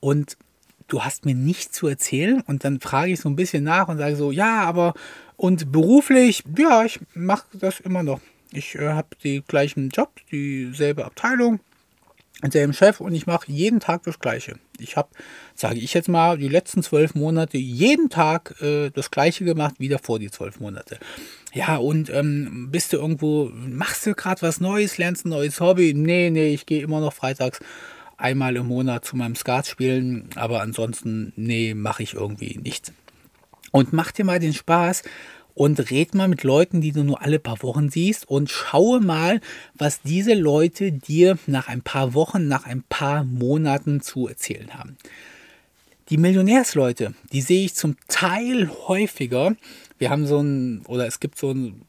und 0.00 0.38
du 0.88 1.04
hast 1.04 1.26
mir 1.26 1.34
nichts 1.34 1.76
zu 1.76 1.86
erzählen. 1.86 2.40
Und 2.46 2.64
dann 2.64 2.80
frage 2.80 3.12
ich 3.12 3.20
so 3.20 3.28
ein 3.28 3.36
bisschen 3.36 3.64
nach 3.64 3.88
und 3.88 3.98
sage 3.98 4.16
so, 4.16 4.32
ja, 4.32 4.62
aber 4.62 4.94
und 5.40 5.72
beruflich, 5.72 6.44
ja, 6.58 6.84
ich 6.84 7.00
mache 7.14 7.46
das 7.54 7.80
immer 7.80 8.02
noch. 8.02 8.20
Ich 8.52 8.74
äh, 8.74 8.90
habe 8.90 9.08
die 9.24 9.40
gleichen 9.40 9.88
Job, 9.88 10.12
dieselbe 10.30 11.06
Abteilung, 11.06 11.60
denselben 12.42 12.74
Chef 12.74 13.00
und 13.00 13.14
ich 13.14 13.26
mache 13.26 13.50
jeden 13.50 13.80
Tag 13.80 14.02
das 14.02 14.18
Gleiche. 14.18 14.56
Ich 14.78 14.98
habe, 14.98 15.08
sage 15.54 15.78
ich 15.78 15.94
jetzt 15.94 16.10
mal, 16.10 16.36
die 16.36 16.48
letzten 16.48 16.82
zwölf 16.82 17.14
Monate 17.14 17.56
jeden 17.56 18.10
Tag 18.10 18.60
äh, 18.60 18.90
das 18.90 19.10
Gleiche 19.10 19.46
gemacht, 19.46 19.76
wie 19.78 19.88
davor 19.88 20.18
die 20.18 20.30
zwölf 20.30 20.60
Monate. 20.60 20.98
Ja, 21.54 21.76
und 21.76 22.10
ähm, 22.10 22.68
bist 22.70 22.92
du 22.92 22.98
irgendwo, 22.98 23.50
machst 23.54 24.04
du 24.04 24.12
gerade 24.12 24.42
was 24.42 24.60
Neues, 24.60 24.98
lernst 24.98 25.24
ein 25.24 25.30
neues 25.30 25.58
Hobby? 25.58 25.94
Nee, 25.94 26.28
nee, 26.28 26.52
ich 26.52 26.66
gehe 26.66 26.82
immer 26.82 27.00
noch 27.00 27.14
freitags 27.14 27.60
einmal 28.18 28.56
im 28.56 28.66
Monat 28.66 29.06
zu 29.06 29.16
meinem 29.16 29.36
Skat 29.36 29.66
spielen, 29.66 30.28
aber 30.34 30.60
ansonsten, 30.60 31.32
nee, 31.36 31.72
mache 31.72 32.02
ich 32.02 32.12
irgendwie 32.12 32.60
nichts. 32.62 32.92
Und 33.70 33.92
mach 33.92 34.12
dir 34.12 34.24
mal 34.24 34.38
den 34.38 34.54
Spaß 34.54 35.02
und 35.54 35.90
red 35.90 36.14
mal 36.14 36.28
mit 36.28 36.42
Leuten, 36.42 36.80
die 36.80 36.92
du 36.92 37.04
nur 37.04 37.22
alle 37.22 37.38
paar 37.38 37.62
Wochen 37.62 37.90
siehst 37.90 38.28
und 38.28 38.50
schaue 38.50 39.00
mal, 39.00 39.40
was 39.74 40.00
diese 40.02 40.34
Leute 40.34 40.92
dir 40.92 41.38
nach 41.46 41.68
ein 41.68 41.82
paar 41.82 42.14
Wochen, 42.14 42.48
nach 42.48 42.64
ein 42.64 42.82
paar 42.88 43.24
Monaten 43.24 44.00
zu 44.00 44.28
erzählen 44.28 44.74
haben. 44.74 44.96
Die 46.08 46.16
Millionärsleute, 46.16 47.14
die 47.32 47.40
sehe 47.40 47.64
ich 47.64 47.74
zum 47.74 47.96
Teil 48.08 48.68
häufiger. 48.88 49.54
Wir 49.98 50.10
haben 50.10 50.26
so 50.26 50.40
ein, 50.40 50.82
oder 50.88 51.06
es 51.06 51.20
gibt 51.20 51.38
so 51.38 51.52
ein, 51.52 51.82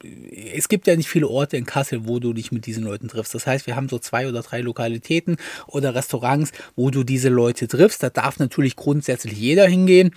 es 0.54 0.70
gibt 0.70 0.86
ja 0.86 0.96
nicht 0.96 1.10
viele 1.10 1.28
Orte 1.28 1.58
in 1.58 1.66
Kassel, 1.66 2.06
wo 2.08 2.20
du 2.20 2.34
dich 2.34 2.52
mit 2.52 2.68
diesen 2.68 2.84
Leuten 2.84 3.08
triffst. 3.08 3.34
Das 3.34 3.48
heißt, 3.48 3.66
wir 3.66 3.76
haben 3.76 3.90
so 3.90 3.98
zwei 3.98 4.28
oder 4.28 4.44
drei 4.44 4.62
Lokalitäten 4.62 5.38
oder 5.66 5.96
Restaurants, 5.96 6.52
wo 6.76 6.92
du 6.92 7.04
diese 7.04 7.30
Leute 7.30 7.68
triffst. 7.68 8.04
Da 8.04 8.12
darf 8.12 8.38
natürlich 8.38 8.76
grundsätzlich 8.76 9.40
jeder 9.40 9.66
hingehen 9.66 10.12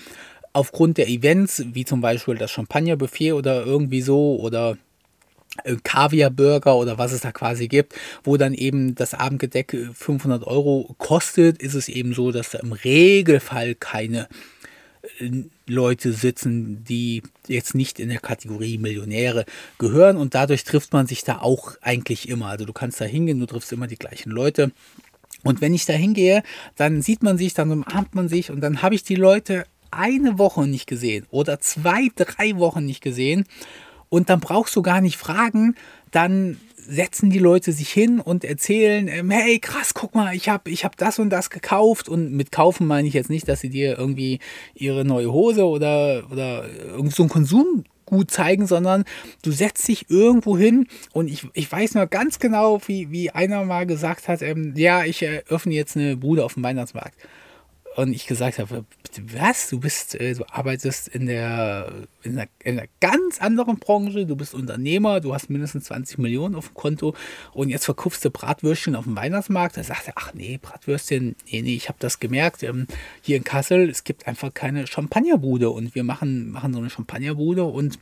aufgrund 0.55 0.97
der 0.97 1.09
Events, 1.09 1.63
wie 1.73 1.85
zum 1.85 2.01
Beispiel 2.01 2.37
das 2.37 2.51
Champagnerbuffet 2.51 3.33
oder 3.33 3.67
irgendwie 3.67 4.01
so 4.01 4.41
oder 4.41 4.79
äh, 5.65 5.77
Kaviar-Burger 5.83 6.75
oder 6.77 6.97
was 6.97 7.13
es 7.13 7.21
da 7.21 7.33
quasi 7.33 7.69
gibt, 7.69 7.95
wo 8.23 8.39
dann 8.39 8.55
eben 8.55 8.95
das 8.95 9.13
Abendgedeck 9.13 9.77
500 9.93 10.47
Euro 10.47 10.95
kostet, 10.97 11.61
ist 11.61 11.75
es 11.75 11.89
eben 11.89 12.15
so, 12.15 12.33
dass 12.33 12.51
da 12.51 12.61
im 12.61 12.73
Regelfall 12.73 13.75
keine 13.75 14.29
Leute 15.67 16.13
sitzen, 16.13 16.85
die 16.85 17.23
jetzt 17.47 17.75
nicht 17.75 18.01
in 18.01 18.09
der 18.09 18.21
Kategorie 18.21 18.79
Millionäre 18.79 19.45
gehören 19.79 20.17
und 20.17 20.35
dadurch 20.35 20.65
trifft 20.65 20.93
man 20.93 21.07
sich 21.07 21.25
da 21.25 21.39
auch 21.39 21.75
eigentlich 21.83 22.29
immer. 22.29 22.47
Also 22.47 22.65
du 22.65 22.73
kannst 22.73 23.01
da 23.01 23.05
hingehen, 23.05 23.41
du 23.41 23.47
triffst 23.47 23.73
immer 23.73 23.87
die 23.87 23.99
gleichen 23.99 24.31
Leute. 24.31 24.73
Und 25.43 25.61
wenn 25.61 25.75
ich 25.75 25.85
da 25.85 25.93
hingehe, 25.93 26.43
dann 26.77 27.03
sieht 27.03 27.23
man 27.23 27.37
sich, 27.37 27.53
dann 27.53 27.71
umarmt 27.71 28.15
man 28.15 28.29
sich 28.29 28.51
und 28.51 28.61
dann 28.61 28.81
habe 28.81 28.95
ich 28.95 29.05
die 29.05 29.15
Leute 29.15 29.65
eine 29.97 30.39
Woche 30.39 30.67
nicht 30.67 30.87
gesehen 30.87 31.27
oder 31.31 31.61
zwei, 31.61 32.09
drei 32.17 32.57
Wochen 32.57 32.85
nicht 32.85 33.03
gesehen. 33.03 33.45
Und 34.09 34.31
dann 34.31 34.41
brauchst 34.41 34.77
du 34.77 34.83
gar 34.83 35.01
nicht 35.01 35.17
fragen, 35.17 35.75
dann 36.11 36.59
setzen 36.87 37.31
die 37.31 37.39
Leute 37.39 37.73
sich 37.73 37.91
hin 37.91 38.21
und 38.21 38.45
erzählen, 38.45 39.09
ähm, 39.09 39.31
hey 39.31 39.59
krass, 39.59 39.95
guck 39.95 40.15
mal, 40.15 40.35
ich 40.35 40.49
habe 40.49 40.71
ich 40.71 40.85
hab 40.85 40.97
das 40.97 41.19
und 41.19 41.31
das 41.31 41.51
gekauft. 41.51 42.09
Und 42.09 42.33
mit 42.33 42.53
kaufen 42.53 42.87
meine 42.87 43.09
ich 43.09 43.15
jetzt 43.15 43.31
nicht, 43.31 43.49
dass 43.49 43.61
sie 43.61 43.71
dir 43.71 43.99
irgendwie 43.99 44.39
ihre 44.75 45.05
neue 45.05 45.33
Hose 45.33 45.65
oder, 45.67 46.25
oder 46.31 46.65
irgend 46.69 47.15
so 47.15 47.23
ein 47.23 47.29
Konsumgut 47.29 48.31
zeigen, 48.31 48.67
sondern 48.67 49.05
du 49.43 49.51
setzt 49.51 49.89
dich 49.89 50.11
irgendwo 50.11 50.57
hin 50.59 50.87
und 51.13 51.29
ich, 51.29 51.49
ich 51.55 51.71
weiß 51.71 51.95
noch 51.95 52.09
ganz 52.09 52.39
genau, 52.39 52.81
wie, 52.87 53.11
wie 53.11 53.31
einer 53.31 53.65
mal 53.65 53.87
gesagt 53.87 54.29
hat, 54.29 54.43
ähm, 54.43 54.75
ja, 54.77 55.05
ich 55.05 55.23
eröffne 55.23 55.75
jetzt 55.75 55.97
eine 55.97 56.17
Bude 56.17 56.45
auf 56.45 56.55
dem 56.55 56.63
Weihnachtsmarkt 56.63 57.17
und 57.97 58.13
ich 58.13 58.27
gesagt 58.27 58.59
habe, 58.59 58.85
was, 59.21 59.69
du 59.69 59.79
bist, 59.79 60.15
äh, 60.17 60.35
du 60.35 60.45
arbeitest 60.51 61.09
in 61.09 61.27
der, 61.27 61.93
in 62.23 62.39
einer, 62.39 62.49
in 62.63 62.79
einer 62.79 62.89
ganz 63.01 63.41
anderen 63.41 63.79
Branche, 63.79 64.27
du 64.27 64.35
bist 64.35 64.53
Unternehmer, 64.53 65.21
du 65.21 65.33
hast 65.33 65.49
mindestens 65.49 65.85
20 65.85 66.19
Millionen 66.19 66.57
auf 66.57 66.69
dem 66.69 66.75
Konto. 66.75 67.15
Und 67.53 67.69
jetzt 67.69 67.85
verkaufst 67.85 68.25
du 68.25 68.31
Bratwürstchen 68.31 68.97
auf 68.97 69.05
dem 69.05 69.17
Weihnachtsmarkt. 69.17 69.77
Da 69.77 69.85
sagt 69.85 70.09
er, 70.09 70.15
ach 70.17 70.35
nee, 70.35 70.59
Bratwürstchen, 70.61 71.37
nee, 71.51 71.63
nee, 71.63 71.77
ich 71.77 71.89
habe 71.89 71.99
das 72.01 72.19
gemerkt, 72.19 72.63
ähm, 72.65 72.87
hier 73.23 73.37
in 73.37 73.45
Kassel, 73.45 73.89
es 73.89 74.03
gibt 74.03 74.27
einfach 74.27 74.53
keine 74.53 74.87
Champagnerbude. 74.87 75.71
Und 75.71 75.95
wir 75.95 76.03
machen, 76.03 76.51
machen 76.51 76.73
so 76.73 76.81
eine 76.81 76.91
Champagnerbude 76.91 77.65
und 77.65 77.99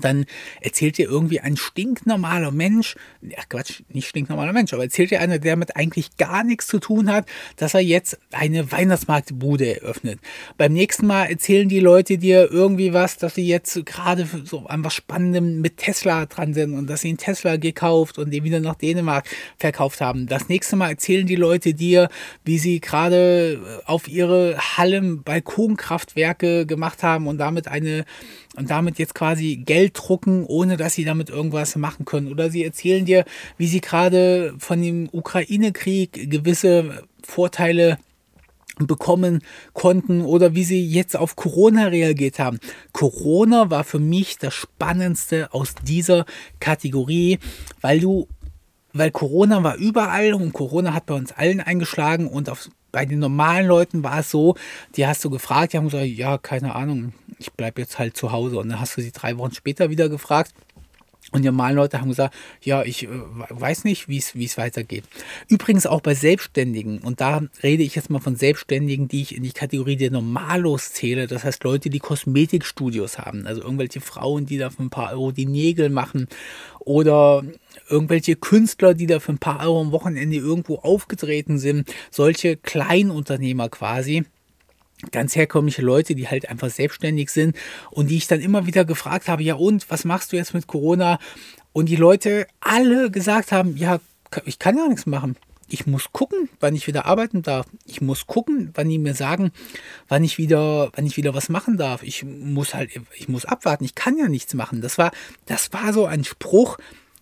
dann 0.00 0.26
erzählt 0.60 0.98
dir 0.98 1.08
irgendwie 1.08 1.40
ein 1.40 1.56
stinknormaler 1.56 2.50
Mensch, 2.50 2.96
ja 3.22 3.42
Quatsch, 3.48 3.82
nicht 3.88 4.08
stinknormaler 4.08 4.52
Mensch, 4.52 4.72
aber 4.72 4.84
erzählt 4.84 5.10
dir 5.10 5.20
einer, 5.20 5.38
der 5.38 5.56
mit 5.56 5.76
eigentlich 5.76 6.16
gar 6.16 6.44
nichts 6.44 6.66
zu 6.66 6.78
tun 6.78 7.10
hat, 7.10 7.26
dass 7.56 7.74
er 7.74 7.80
jetzt 7.80 8.18
eine 8.32 8.70
Weihnachtsmarktbude 8.70 9.80
eröffnet. 9.80 10.20
Beim 10.56 10.72
nächsten 10.72 11.06
Mal 11.06 11.26
erzählen 11.26 11.68
die 11.68 11.80
Leute 11.80 12.18
dir 12.18 12.50
irgendwie 12.50 12.92
was, 12.92 13.16
dass 13.16 13.34
sie 13.34 13.46
jetzt 13.46 13.84
gerade 13.86 14.28
so 14.44 14.66
an 14.66 14.84
was 14.84 14.94
Spannendem 14.94 15.60
mit 15.60 15.78
Tesla 15.78 16.26
dran 16.26 16.54
sind 16.54 16.74
und 16.74 16.88
dass 16.88 17.00
sie 17.00 17.08
einen 17.08 17.18
Tesla 17.18 17.56
gekauft 17.56 18.18
und 18.18 18.30
den 18.30 18.44
wieder 18.44 18.60
nach 18.60 18.74
Dänemark 18.74 19.26
verkauft 19.58 20.00
haben. 20.00 20.26
Das 20.26 20.48
nächste 20.48 20.76
Mal 20.76 20.90
erzählen 20.90 21.26
die 21.26 21.36
Leute 21.36 21.74
dir, 21.74 22.08
wie 22.44 22.58
sie 22.58 22.80
gerade 22.80 23.82
auf 23.86 24.08
ihre 24.08 24.58
Hallen 24.76 25.22
Balkonkraftwerke 25.22 26.66
gemacht 26.66 27.02
haben 27.02 27.26
und 27.26 27.38
damit 27.38 27.68
eine 27.68 28.04
und 28.58 28.70
damit 28.70 28.98
jetzt 28.98 29.14
quasi 29.14 29.56
Geld 29.56 29.92
drucken, 29.96 30.44
ohne 30.44 30.76
dass 30.76 30.94
sie 30.94 31.04
damit 31.04 31.30
irgendwas 31.30 31.76
machen 31.76 32.04
können. 32.04 32.28
Oder 32.28 32.50
sie 32.50 32.64
erzählen 32.64 33.04
dir, 33.04 33.24
wie 33.56 33.66
sie 33.66 33.80
gerade 33.80 34.54
von 34.58 34.82
dem 34.82 35.08
Ukraine-Krieg 35.12 36.30
gewisse 36.30 37.04
Vorteile 37.22 37.98
bekommen 38.78 39.42
konnten 39.72 40.22
oder 40.22 40.54
wie 40.54 40.64
sie 40.64 40.86
jetzt 40.86 41.16
auf 41.16 41.36
Corona 41.36 41.86
reagiert 41.86 42.38
haben. 42.38 42.60
Corona 42.92 43.70
war 43.70 43.84
für 43.84 43.98
mich 43.98 44.38
das 44.38 44.54
Spannendste 44.54 45.52
aus 45.52 45.74
dieser 45.82 46.26
Kategorie, 46.60 47.38
weil 47.80 48.00
du 48.00 48.28
weil 48.94 49.10
Corona 49.10 49.62
war 49.62 49.76
überall 49.76 50.32
und 50.32 50.52
Corona 50.52 50.94
hat 50.94 51.06
bei 51.06 51.14
uns 51.14 51.32
allen 51.32 51.60
eingeschlagen 51.60 52.26
und 52.26 52.48
auf, 52.48 52.68
bei 52.92 53.04
den 53.04 53.18
normalen 53.18 53.66
Leuten 53.66 54.02
war 54.02 54.20
es 54.20 54.30
so, 54.30 54.56
die 54.96 55.06
hast 55.06 55.24
du 55.24 55.30
gefragt, 55.30 55.72
die 55.72 55.76
haben 55.76 55.84
gesagt, 55.88 56.06
ja, 56.06 56.38
keine 56.38 56.74
Ahnung, 56.74 57.12
ich 57.38 57.52
bleibe 57.52 57.80
jetzt 57.80 57.98
halt 57.98 58.16
zu 58.16 58.32
Hause. 58.32 58.58
Und 58.58 58.68
dann 58.68 58.80
hast 58.80 58.96
du 58.96 59.02
sie 59.02 59.12
drei 59.12 59.36
Wochen 59.38 59.54
später 59.54 59.90
wieder 59.90 60.08
gefragt. 60.08 60.52
Und 61.30 61.42
die 61.42 61.48
normalen 61.48 61.76
Leute 61.76 62.00
haben 62.00 62.08
gesagt, 62.08 62.34
ja, 62.62 62.82
ich 62.84 63.04
äh, 63.04 63.08
weiß 63.50 63.84
nicht, 63.84 64.08
wie 64.08 64.16
es 64.16 64.56
weitergeht. 64.56 65.04
Übrigens 65.48 65.86
auch 65.86 66.00
bei 66.00 66.14
Selbstständigen, 66.14 67.00
und 67.00 67.20
da 67.20 67.42
rede 67.62 67.82
ich 67.82 67.94
jetzt 67.96 68.08
mal 68.08 68.20
von 68.20 68.34
Selbstständigen, 68.34 69.08
die 69.08 69.20
ich 69.20 69.36
in 69.36 69.42
die 69.42 69.52
Kategorie 69.52 69.96
der 69.96 70.10
Normalos 70.10 70.94
zähle. 70.94 71.26
Das 71.26 71.44
heißt 71.44 71.62
Leute, 71.64 71.90
die 71.90 71.98
Kosmetikstudios 71.98 73.18
haben. 73.18 73.46
Also 73.46 73.60
irgendwelche 73.60 74.00
Frauen, 74.00 74.46
die 74.46 74.56
da 74.56 74.70
für 74.70 74.82
ein 74.82 74.90
paar 74.90 75.12
Euro 75.12 75.30
die 75.30 75.44
Nägel 75.44 75.90
machen. 75.90 76.28
Oder 76.80 77.44
irgendwelche 77.88 78.36
Künstler, 78.36 78.94
die 78.94 79.06
da 79.06 79.20
für 79.20 79.32
ein 79.32 79.38
paar 79.38 79.60
Euro 79.60 79.80
am 79.80 79.92
Wochenende 79.92 80.36
irgendwo 80.36 80.76
aufgetreten 80.76 81.58
sind. 81.58 81.92
Solche 82.10 82.56
Kleinunternehmer 82.56 83.68
quasi 83.68 84.24
ganz 85.12 85.36
herkömmliche 85.36 85.82
Leute, 85.82 86.14
die 86.14 86.28
halt 86.28 86.48
einfach 86.48 86.70
selbstständig 86.70 87.30
sind 87.30 87.56
und 87.90 88.08
die 88.08 88.16
ich 88.16 88.26
dann 88.26 88.40
immer 88.40 88.66
wieder 88.66 88.84
gefragt 88.84 89.28
habe, 89.28 89.42
ja 89.42 89.54
und, 89.54 89.90
was 89.90 90.04
machst 90.04 90.32
du 90.32 90.36
jetzt 90.36 90.54
mit 90.54 90.66
Corona? 90.66 91.18
Und 91.72 91.88
die 91.88 91.96
Leute 91.96 92.46
alle 92.60 93.10
gesagt 93.10 93.52
haben, 93.52 93.76
ja, 93.76 94.00
ich 94.44 94.58
kann 94.58 94.76
ja 94.76 94.88
nichts 94.88 95.06
machen. 95.06 95.36
Ich 95.70 95.86
muss 95.86 96.12
gucken, 96.12 96.48
wann 96.60 96.74
ich 96.74 96.86
wieder 96.86 97.04
arbeiten 97.04 97.42
darf. 97.42 97.66
Ich 97.84 98.00
muss 98.00 98.26
gucken, 98.26 98.70
wann 98.74 98.88
die 98.88 98.98
mir 98.98 99.14
sagen, 99.14 99.52
wann 100.08 100.24
ich 100.24 100.38
wieder, 100.38 100.90
wann 100.94 101.06
ich 101.06 101.18
wieder 101.18 101.34
was 101.34 101.50
machen 101.50 101.76
darf. 101.76 102.02
Ich 102.02 102.24
muss 102.24 102.72
halt, 102.72 102.90
ich 103.14 103.28
muss 103.28 103.44
abwarten. 103.44 103.84
Ich 103.84 103.94
kann 103.94 104.16
ja 104.16 104.28
nichts 104.28 104.54
machen. 104.54 104.80
Das 104.80 104.96
war, 104.96 105.12
das 105.44 105.72
war 105.74 105.92
so 105.92 106.06
ein 106.06 106.24
Spruch, 106.24 106.78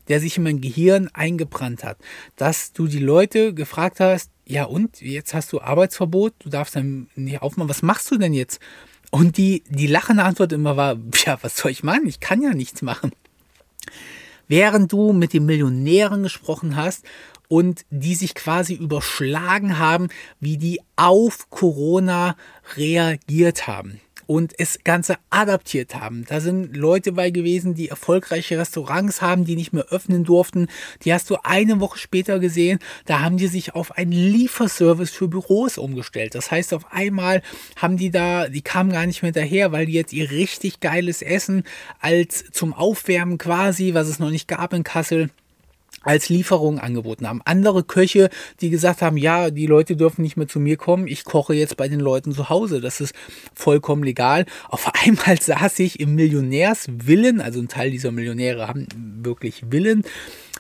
der 0.09 0.21
sich 0.21 0.37
in 0.37 0.45
mein 0.45 0.61
Gehirn 0.61 1.09
eingebrannt 1.13 1.85
hat, 1.85 1.99
dass 2.37 2.73
du 2.73 2.87
die 2.87 2.99
Leute 3.01 3.55
gefragt 3.55 4.01
hast, 4.01 4.31
ja 4.47 4.65
und, 4.65 5.01
jetzt 5.01 5.35
hast 5.35 5.53
du 5.53 5.61
Arbeitsverbot, 5.61 6.35
du 6.39 6.49
darfst 6.49 6.77
dann 6.77 7.09
nicht 7.15 7.43
aufmachen, 7.43 7.69
was 7.69 7.83
machst 7.83 8.11
du 8.11 8.19
denn 8.19 8.33
jetzt? 8.33 8.61
Und 9.11 9.37
die, 9.37 9.63
die 9.69 9.87
lachende 9.87 10.25
Antwort 10.25 10.53
immer 10.53 10.77
war, 10.77 10.97
ja, 11.25 11.39
was 11.43 11.57
soll 11.57 11.71
ich 11.71 11.83
machen? 11.83 12.07
Ich 12.07 12.21
kann 12.21 12.43
ja 12.43 12.53
nichts 12.53 12.83
machen. 12.83 13.13
Während 14.49 14.93
du 14.93 15.13
mit 15.13 15.33
den 15.33 15.47
Millionären 15.47 16.23
gesprochen 16.23 16.77
hast 16.77 17.05
und 17.49 17.85
die 17.91 18.15
sich 18.15 18.35
quasi 18.35 18.75
überschlagen 18.75 19.79
haben, 19.79 20.09
wie 20.41 20.57
die 20.57 20.81
auf 20.95 21.51
Corona 21.51 22.37
reagiert 22.77 23.67
haben 23.67 24.01
und 24.27 24.55
es 24.59 24.81
Ganze 24.85 25.17
adaptiert 25.31 25.95
haben. 25.95 26.25
Da 26.29 26.41
sind 26.41 26.77
Leute 26.77 27.13
bei 27.13 27.31
gewesen, 27.31 27.75
die 27.75 27.89
erfolgreiche 27.89 28.59
Restaurants 28.59 29.23
haben, 29.23 29.45
die 29.45 29.57
nicht 29.57 29.73
mehr 29.73 29.87
öffnen 29.91 30.25
durften. 30.25 30.69
Die 31.03 31.13
hast 31.13 31.31
du 31.31 31.37
eine 31.43 31.81
Woche 31.81 31.99
später 31.99 32.39
gesehen. 32.39 32.79
Da 33.05 33.21
haben 33.21 33.37
die 33.37 33.47
sich 33.47 33.75
auf 33.75 33.93
einen 33.93 34.13
Lieferservice 34.13 35.11
für 35.11 35.29
Büros 35.29 35.79
umgestellt. 35.79 36.35
Das 36.35 36.51
heißt, 36.51 36.75
auf 36.75 36.93
einmal 36.93 37.43
haben 37.77 37.97
die 37.97 38.11
da, 38.11 38.49
die 38.49 38.63
kamen 38.63 38.91
gar 38.91 39.07
nicht 39.07 39.23
mehr 39.23 39.33
daher, 39.33 39.73
weil 39.73 39.87
die 39.87 39.93
jetzt 39.93 40.13
ihr 40.13 40.31
richtig 40.31 40.81
geiles 40.81 41.23
Essen 41.23 41.65
als 42.01 42.45
zum 42.53 42.73
Aufwärmen 42.73 43.39
quasi, 43.39 43.95
was 43.95 44.09
es 44.09 44.19
noch 44.19 44.31
nicht 44.31 44.49
gab 44.49 44.73
in 44.73 44.85
Kassel, 44.85 45.31
als 46.07 46.29
Lieferung 46.29 46.79
angeboten 46.79 47.29
haben. 47.29 47.43
Andere 47.45 47.83
Köche, 47.83 48.31
die 48.61 48.71
gesagt 48.71 49.03
haben, 49.03 49.17
ja, 49.17 49.51
die 49.51 49.67
Leute 49.67 49.97
dürfen 49.97 50.23
nicht 50.23 50.37
mehr 50.37 50.47
zu 50.47 50.61
mir 50.61 50.77
kommen, 50.77 51.09
ich 51.09 51.25
koche 51.25 51.55
jetzt 51.55 51.77
bei 51.77 51.89
den 51.89 52.01
Leuten 52.01 52.33
zu 52.33 52.49
Hause. 52.49 52.81
Das 52.81 53.01
ist 53.01 53.13
vollkommen 53.55 54.05
legal. 54.05 54.47
Auf 54.69 54.91
einmal 55.05 55.41
saß 55.41 55.79
ich 55.81 56.01
im 56.01 56.15
Millionärswillen, 56.15 57.41
also 57.41 57.61
ein 57.61 57.69
Teil 57.69 57.91
dieser 57.91 58.13
Millionäre 58.13 58.69
haben 58.69 58.87
wirklich 59.23 59.71
Willen, 59.71 60.05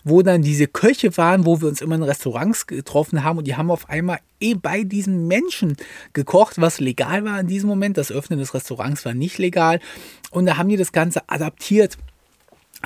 wo 0.02 0.22
dann 0.22 0.42
diese 0.42 0.66
Köche 0.66 1.16
waren, 1.16 1.46
wo 1.46 1.60
wir 1.60 1.68
uns 1.68 1.80
immer 1.80 1.94
in 1.94 2.02
Restaurants 2.02 2.66
getroffen 2.66 3.22
haben 3.22 3.38
und 3.38 3.46
die 3.46 3.56
haben 3.56 3.70
auf 3.70 3.88
einmal 3.88 4.18
eh 4.40 4.54
bei 4.54 4.82
diesen 4.82 5.28
Menschen 5.28 5.76
gekocht, 6.12 6.60
was 6.60 6.80
legal 6.80 7.24
war 7.24 7.40
in 7.40 7.46
diesem 7.46 7.68
Moment. 7.68 7.96
Das 7.98 8.10
Öffnen 8.12 8.38
des 8.38 8.52
Restaurants 8.52 9.04
war 9.04 9.14
nicht 9.14 9.38
legal 9.38 9.80
und 10.30 10.46
da 10.46 10.56
haben 10.56 10.68
die 10.68 10.76
das 10.76 10.92
Ganze 10.92 11.28
adaptiert. 11.28 11.98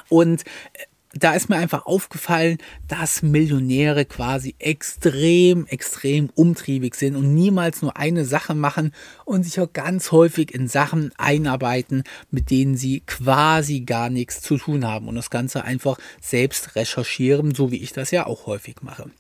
Und 0.09 0.43
äh, 0.73 0.85
da 1.13 1.33
ist 1.33 1.49
mir 1.49 1.57
einfach 1.57 1.87
aufgefallen, 1.87 2.59
dass 2.87 3.23
Millionäre 3.23 4.05
quasi 4.05 4.55
extrem, 4.59 5.67
extrem 5.67 6.31
umtriebig 6.35 6.95
sind 6.95 7.17
und 7.17 7.35
niemals 7.35 7.83
nur 7.83 7.97
eine 7.97 8.25
Sache 8.25 8.55
machen 8.55 8.93
und 9.25 9.43
sich 9.43 9.59
auch 9.59 9.73
ganz 9.73 10.13
häufig 10.13 10.55
in 10.55 10.69
Sachen 10.69 11.13
einarbeiten, 11.19 12.05
mit 12.31 12.51
denen 12.51 12.77
sie 12.77 13.01
quasi 13.01 13.81
gar 13.81 14.09
nichts 14.09 14.41
zu 14.41 14.57
tun 14.57 14.87
haben 14.87 15.09
und 15.09 15.17
das 15.17 15.31
Ganze 15.31 15.65
einfach 15.65 15.99
selbst 16.21 16.77
recherchieren, 16.77 17.55
so 17.55 17.73
wie 17.73 17.83
ich 17.83 17.93
das 17.93 18.13
ja 18.13 18.27
auch 18.27 18.47
häufig 18.47 18.77
mache. 18.83 19.11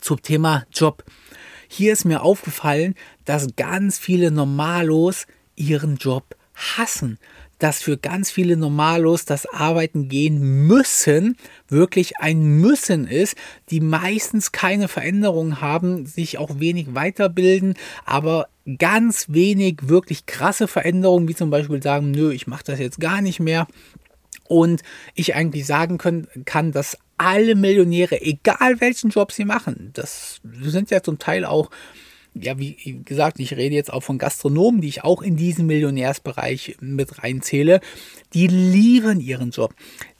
Zum 0.00 0.20
Thema 0.20 0.66
Job. 0.70 1.02
Hier 1.68 1.94
ist 1.94 2.04
mir 2.04 2.22
aufgefallen, 2.22 2.94
dass 3.24 3.56
ganz 3.56 3.98
viele 3.98 4.30
Normalos 4.30 5.26
ihren 5.56 5.96
Job 5.96 6.36
hassen 6.54 7.18
dass 7.58 7.82
für 7.82 7.96
ganz 7.96 8.30
viele 8.30 8.56
Normalos 8.56 9.24
das 9.24 9.46
Arbeiten 9.46 10.08
gehen 10.08 10.66
müssen 10.66 11.36
wirklich 11.68 12.18
ein 12.18 12.42
Müssen 12.60 13.06
ist, 13.06 13.36
die 13.70 13.80
meistens 13.80 14.52
keine 14.52 14.88
Veränderungen 14.88 15.60
haben, 15.60 16.06
sich 16.06 16.38
auch 16.38 16.58
wenig 16.60 16.94
weiterbilden, 16.94 17.74
aber 18.04 18.48
ganz 18.78 19.26
wenig 19.28 19.88
wirklich 19.88 20.26
krasse 20.26 20.68
Veränderungen, 20.68 21.28
wie 21.28 21.34
zum 21.34 21.50
Beispiel 21.50 21.82
sagen, 21.82 22.10
nö, 22.10 22.32
ich 22.32 22.46
mache 22.46 22.64
das 22.64 22.78
jetzt 22.78 23.00
gar 23.00 23.20
nicht 23.20 23.40
mehr. 23.40 23.66
Und 24.48 24.82
ich 25.14 25.34
eigentlich 25.34 25.66
sagen 25.66 25.98
können, 25.98 26.28
kann, 26.44 26.70
dass 26.70 26.98
alle 27.16 27.54
Millionäre, 27.54 28.20
egal 28.20 28.80
welchen 28.80 29.10
Job 29.10 29.32
sie 29.32 29.44
machen, 29.44 29.90
das 29.94 30.40
sind 30.62 30.90
ja 30.90 31.02
zum 31.02 31.18
Teil 31.18 31.44
auch 31.44 31.70
ja, 32.40 32.58
wie 32.58 33.00
gesagt, 33.04 33.40
ich 33.40 33.56
rede 33.56 33.74
jetzt 33.74 33.92
auch 33.92 34.02
von 34.02 34.18
Gastronomen, 34.18 34.80
die 34.80 34.88
ich 34.88 35.04
auch 35.04 35.22
in 35.22 35.36
diesen 35.36 35.66
Millionärsbereich 35.66 36.76
mit 36.80 37.22
reinzähle, 37.22 37.80
die 38.34 38.46
lieben 38.46 39.20
ihren 39.20 39.50
Job. 39.50 39.74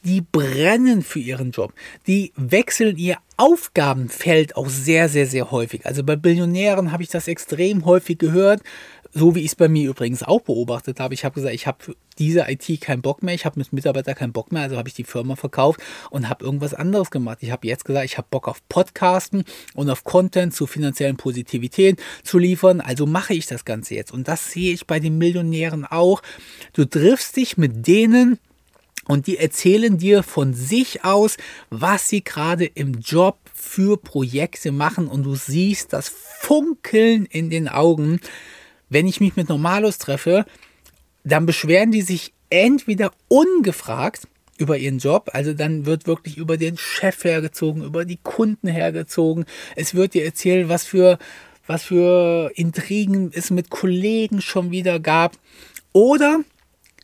Die 0.05 0.21
brennen 0.21 1.03
für 1.03 1.19
ihren 1.19 1.51
Job. 1.51 1.73
Die 2.07 2.33
wechseln 2.37 2.97
ihr 2.97 3.19
Aufgabenfeld 3.37 4.57
auch 4.57 4.69
sehr, 4.69 5.09
sehr, 5.09 5.27
sehr 5.27 5.51
häufig. 5.51 5.85
Also 5.85 6.05
bei 6.05 6.17
Billionären 6.17 6.93
habe 6.93 7.03
ich 7.03 7.09
das 7.09 7.29
extrem 7.29 7.85
häufig 7.85 8.19
gehört 8.19 8.63
so 9.17 9.35
wie 9.35 9.41
ich 9.41 9.47
es 9.47 9.55
bei 9.55 9.69
mir 9.69 9.89
übrigens 9.89 10.23
auch 10.23 10.43
beobachtet 10.43 11.01
habe. 11.01 11.15
Ich 11.15 11.25
habe 11.25 11.35
gesagt, 11.35 11.55
ich 11.55 11.67
habe 11.67 11.97
diese 12.19 12.45
IT 12.49 12.81
keinen 12.83 13.01
Bock 13.01 13.23
mehr, 13.23 13.35
ich 13.35 13.47
habe 13.47 13.59
mit 13.59 13.73
Mitarbeiter 13.73 14.15
keinen 14.15 14.33
Bock 14.33 14.53
mehr, 14.53 14.63
also 14.63 14.77
habe 14.77 14.89
ich 14.89 14.95
die 14.95 15.05
Firma 15.05 15.37
verkauft 15.37 15.81
und 16.11 16.29
habe 16.29 16.45
irgendwas 16.45 16.75
anderes 16.75 17.11
gemacht. 17.11 17.39
Ich 17.41 17.51
habe 17.51 17.67
jetzt 17.67 17.87
gesagt, 17.87 18.05
ich 18.05 18.19
habe 18.19 18.29
Bock 18.31 18.47
auf 18.47 18.61
Podcasten 18.69 19.45
und 19.75 19.89
auf 19.89 20.05
Content 20.05 20.55
zu 20.55 20.67
finanziellen 20.67 21.17
Positivität 21.17 21.99
zu 22.25 22.39
liefern, 22.39 22.83
also 22.83 23.07
mache 23.07 23.33
ich 23.33 23.47
das 23.47 23.65
Ganze 23.65 23.95
jetzt. 23.95 24.13
Und 24.13 24.29
das 24.29 24.53
sehe 24.53 24.75
ich 24.75 24.87
bei 24.87 25.01
den 25.01 25.17
Millionären 25.17 25.87
auch. 25.87 26.21
Du 26.75 26.85
triffst 26.85 27.37
dich 27.37 27.57
mit 27.57 27.87
denen, 27.87 28.39
und 29.09 29.29
die 29.29 29.39
erzählen 29.39 29.99
dir 29.99 30.25
von 30.25 30.53
sich 30.53 31.05
aus, 31.05 31.37
was 31.71 32.09
sie 32.09 32.25
gerade 32.25 32.65
im 32.65 32.95
Job 32.95 33.39
für 33.55 33.97
Projekte 33.97 34.73
machen 34.73 35.07
und 35.07 35.23
du 35.23 35.37
siehst 35.37 35.93
das 35.93 36.09
Funkeln 36.09 37.25
in 37.27 37.49
den 37.49 37.69
Augen 37.69 38.21
wenn 38.89 39.07
ich 39.07 39.21
mich 39.21 39.37
mit 39.37 39.49
Normalos 39.49 39.99
treffe, 39.99 40.45
dann 41.25 41.47
beschweren 41.47 41.91
die 41.91 42.03
sich 42.03 42.33
entweder 42.51 43.11
ungefragt 43.29 44.29
über 44.59 44.79
ihren 44.79 44.99
Job, 44.99 45.31
also 45.33 45.53
dann 45.53 45.85
wird 45.85 46.07
wirklich 46.07 46.39
über 46.39 46.57
den 46.57 46.79
Chef 46.79 47.25
hergezogen, 47.25 47.85
über 47.85 48.05
die 48.05 48.19
Kunden 48.23 48.69
hergezogen. 48.69 49.45
Es 49.75 49.95
wird 49.95 50.15
dir 50.15 50.25
erzählt, 50.25 50.69
was 50.69 50.85
für 50.85 51.19
was 51.67 51.83
für 51.85 52.51
Intrigen 52.55 53.31
es 53.33 53.51
mit 53.51 53.71
Kollegen 53.71 54.41
schon 54.41 54.71
wieder 54.71 55.01
gab. 55.01 55.37
Oder 55.93 56.41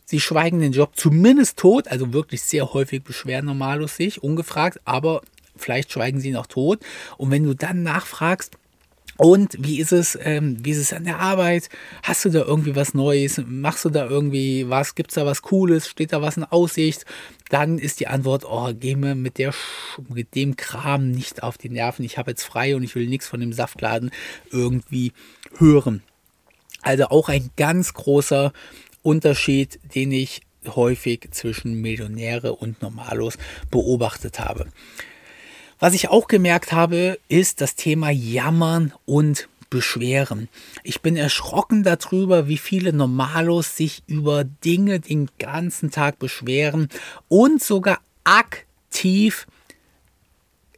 sie 0.05 0.19
schweigen 0.19 0.59
den 0.59 0.71
Job 0.71 0.91
zumindest 0.95 1.57
tot, 1.57 1.87
also 1.87 2.13
wirklich 2.13 2.43
sehr 2.43 2.73
häufig 2.73 3.03
beschweren 3.03 3.45
Normalos 3.45 3.97
sich, 3.97 4.23
ungefragt, 4.23 4.79
aber 4.85 5.21
vielleicht 5.55 5.91
schweigen 5.91 6.19
sie 6.19 6.31
noch 6.31 6.47
tot. 6.47 6.79
Und 7.17 7.31
wenn 7.31 7.43
du 7.43 7.53
dann 7.53 7.83
nachfragst, 7.83 8.57
und 9.17 9.55
wie 9.59 9.79
ist 9.79 9.91
es, 9.91 10.17
ähm, 10.21 10.57
wie 10.63 10.71
ist 10.71 10.79
es 10.79 10.93
an 10.93 11.03
der 11.03 11.19
Arbeit? 11.19 11.69
Hast 12.01 12.25
du 12.25 12.29
da 12.29 12.39
irgendwie 12.39 12.75
was 12.75 12.93
Neues? 12.93 13.41
Machst 13.45 13.85
du 13.85 13.89
da 13.89 14.07
irgendwie 14.07 14.69
was? 14.69 14.95
Gibt 14.95 15.11
es 15.11 15.15
da 15.15 15.25
was 15.25 15.43
Cooles? 15.43 15.87
Steht 15.87 16.13
da 16.13 16.21
was 16.21 16.37
in 16.37 16.43
Aussicht? 16.43 17.05
Dann 17.49 17.77
ist 17.77 17.99
die 17.99 18.07
Antwort, 18.07 18.43
oh, 18.45 18.73
geh 18.73 18.95
mir 18.95 19.13
mit, 19.13 19.37
der, 19.37 19.53
mit 20.09 20.33
dem 20.33 20.55
Kram 20.55 21.11
nicht 21.11 21.43
auf 21.43 21.57
die 21.57 21.69
Nerven. 21.69 22.03
Ich 22.03 22.17
habe 22.17 22.31
jetzt 22.31 22.43
frei 22.43 22.75
und 22.75 22.83
ich 22.83 22.95
will 22.95 23.07
nichts 23.07 23.27
von 23.27 23.39
dem 23.39 23.53
Saftladen 23.53 24.11
irgendwie 24.51 25.13
hören. 25.57 26.01
Also 26.81 27.05
auch 27.05 27.29
ein 27.29 27.51
ganz 27.55 27.93
großer 27.93 28.51
Unterschied, 29.03 29.79
den 29.93 30.11
ich 30.11 30.41
häufig 30.65 31.29
zwischen 31.31 31.81
Millionäre 31.81 32.53
und 32.53 32.81
Normalos 32.81 33.37
beobachtet 33.69 34.39
habe. 34.39 34.67
Was 35.83 35.93
ich 35.93 36.07
auch 36.07 36.29
gemerkt 36.29 36.71
habe, 36.71 37.19
ist 37.27 37.59
das 37.59 37.75
Thema 37.75 38.09
Jammern 38.09 38.93
und 39.03 39.49
Beschweren. 39.69 40.47
Ich 40.81 41.01
bin 41.01 41.17
erschrocken 41.17 41.83
darüber, 41.83 42.47
wie 42.47 42.57
viele 42.57 42.93
Normalos 42.93 43.75
sich 43.75 44.01
über 44.07 44.45
Dinge 44.45 45.01
den 45.01 45.29
ganzen 45.39 45.91
Tag 45.91 46.19
beschweren 46.19 46.87
und 47.27 47.61
sogar 47.61 47.99
aktiv 48.23 49.45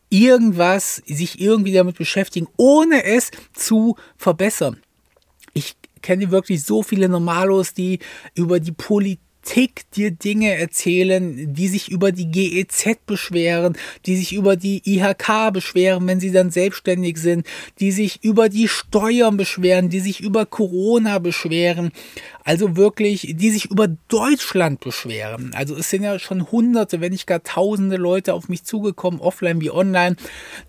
irgendwas, 0.09 1.03
sich 1.05 1.39
irgendwie 1.39 1.73
damit 1.73 1.99
beschäftigen, 1.99 2.47
ohne 2.57 3.03
es 3.03 3.29
zu 3.53 3.97
verbessern. 4.17 4.81
Ich 5.53 5.75
kenne 6.01 6.31
wirklich 6.31 6.63
so 6.63 6.81
viele 6.81 7.09
Normalos, 7.09 7.75
die 7.75 7.99
über 8.33 8.59
die 8.59 8.71
Politik 8.71 9.19
Tick 9.45 9.89
dir 9.91 10.09
Dinge 10.11 10.55
erzählen, 10.55 11.53
die 11.53 11.67
sich 11.67 11.89
über 11.89 12.11
die 12.11 12.29
GEZ 12.31 12.97
beschweren, 13.05 13.77
die 14.05 14.17
sich 14.17 14.33
über 14.33 14.55
die 14.55 14.81
IHK 14.83 15.53
beschweren, 15.53 16.05
wenn 16.07 16.19
sie 16.19 16.31
dann 16.31 16.49
selbstständig 16.49 17.17
sind, 17.17 17.45
die 17.79 17.91
sich 17.91 18.23
über 18.23 18.49
die 18.49 18.67
Steuern 18.67 19.37
beschweren, 19.37 19.89
die 19.89 19.99
sich 19.99 20.19
über 20.19 20.47
Corona 20.47 21.19
beschweren, 21.19 21.91
also 22.43 22.75
wirklich, 22.75 23.35
die 23.37 23.51
sich 23.51 23.65
über 23.65 23.87
Deutschland 24.07 24.79
beschweren. 24.79 25.51
Also 25.53 25.75
es 25.75 25.91
sind 25.91 26.03
ja 26.03 26.17
schon 26.17 26.51
hunderte, 26.51 26.99
wenn 26.99 27.11
nicht 27.11 27.27
gar 27.27 27.43
tausende 27.43 27.97
Leute 27.97 28.33
auf 28.33 28.49
mich 28.49 28.63
zugekommen, 28.63 29.19
offline 29.19 29.61
wie 29.61 29.71
online, 29.71 30.15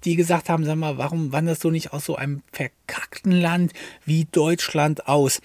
die 0.05 0.17
gesagt 0.17 0.51
haben, 0.51 0.65
sag 0.65 0.77
mal, 0.77 0.99
warum 0.99 1.33
wanderst 1.33 1.65
du 1.65 1.71
nicht 1.71 1.95
aus 1.95 2.05
so 2.05 2.17
einem 2.17 2.43
verkackten 2.53 3.33
Land 3.33 3.73
wie 4.05 4.27
Deutschland 4.31 5.09
aus? 5.09 5.41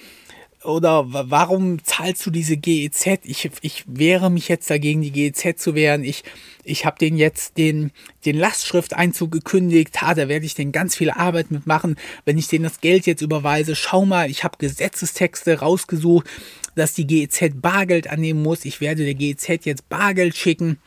Oder 0.64 1.06
warum 1.08 1.84
zahlst 1.84 2.26
du 2.26 2.30
diese 2.30 2.58
GEZ? 2.58 3.22
Ich, 3.24 3.50
ich 3.62 3.84
wehre 3.88 4.30
mich 4.30 4.48
jetzt 4.48 4.70
dagegen, 4.70 5.02
die 5.02 5.12
GEZ 5.12 5.62
zu 5.62 5.74
wehren. 5.74 6.04
Ich, 6.04 6.24
ich 6.64 6.86
habe 6.86 7.00
den 7.00 7.18
jetzt 7.18 7.58
den, 7.58 7.92
den 8.26 8.38
Lastschrifteinzug 8.38 9.32
gekündigt. 9.32 10.02
Ha, 10.02 10.14
da 10.14 10.28
werde 10.28 10.46
ich 10.46 10.54
den 10.54 10.72
ganz 10.72 10.96
viel 10.96 11.10
Arbeit 11.10 11.52
mitmachen, 11.52 11.96
wenn 12.26 12.38
ich 12.38 12.48
denen 12.48 12.64
das 12.64 12.80
Geld 12.80 13.08
jetzt 13.08 13.22
überweise. 13.22 13.76
Schau 13.76 14.06
mal, 14.06 14.30
ich 14.30 14.44
habe 14.44 14.58
Gesetzestexte 14.60 15.60
rausgesucht, 15.60 16.28
dass 16.76 16.94
die 16.94 17.08
GEZ 17.08 17.54
Bargeld 17.56 18.10
annehmen 18.10 18.44
muss. 18.44 18.66
Ich 18.66 18.82
werde 18.82 19.04
der 19.04 19.16
GEZ 19.16 19.66
jetzt 19.66 19.90
Bargeld 19.90 20.36
schicken 20.36 20.78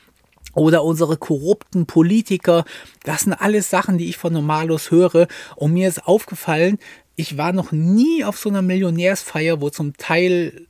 oder 0.54 0.84
unsere 0.84 1.16
korrupten 1.16 1.86
Politiker. 1.86 2.64
Das 3.02 3.22
sind 3.22 3.32
alles 3.32 3.70
Sachen, 3.70 3.98
die 3.98 4.08
ich 4.08 4.16
von 4.16 4.32
Normalos 4.32 4.90
höre. 4.90 5.26
Und 5.56 5.72
mir 5.72 5.88
ist 5.88 6.06
aufgefallen, 6.06 6.78
ich 7.16 7.36
war 7.36 7.52
noch 7.52 7.72
nie 7.72 8.24
auf 8.24 8.38
so 8.38 8.48
einer 8.48 8.62
Millionärsfeier, 8.62 9.60
wo 9.60 9.70
zum 9.70 9.96
Teil 9.96 10.66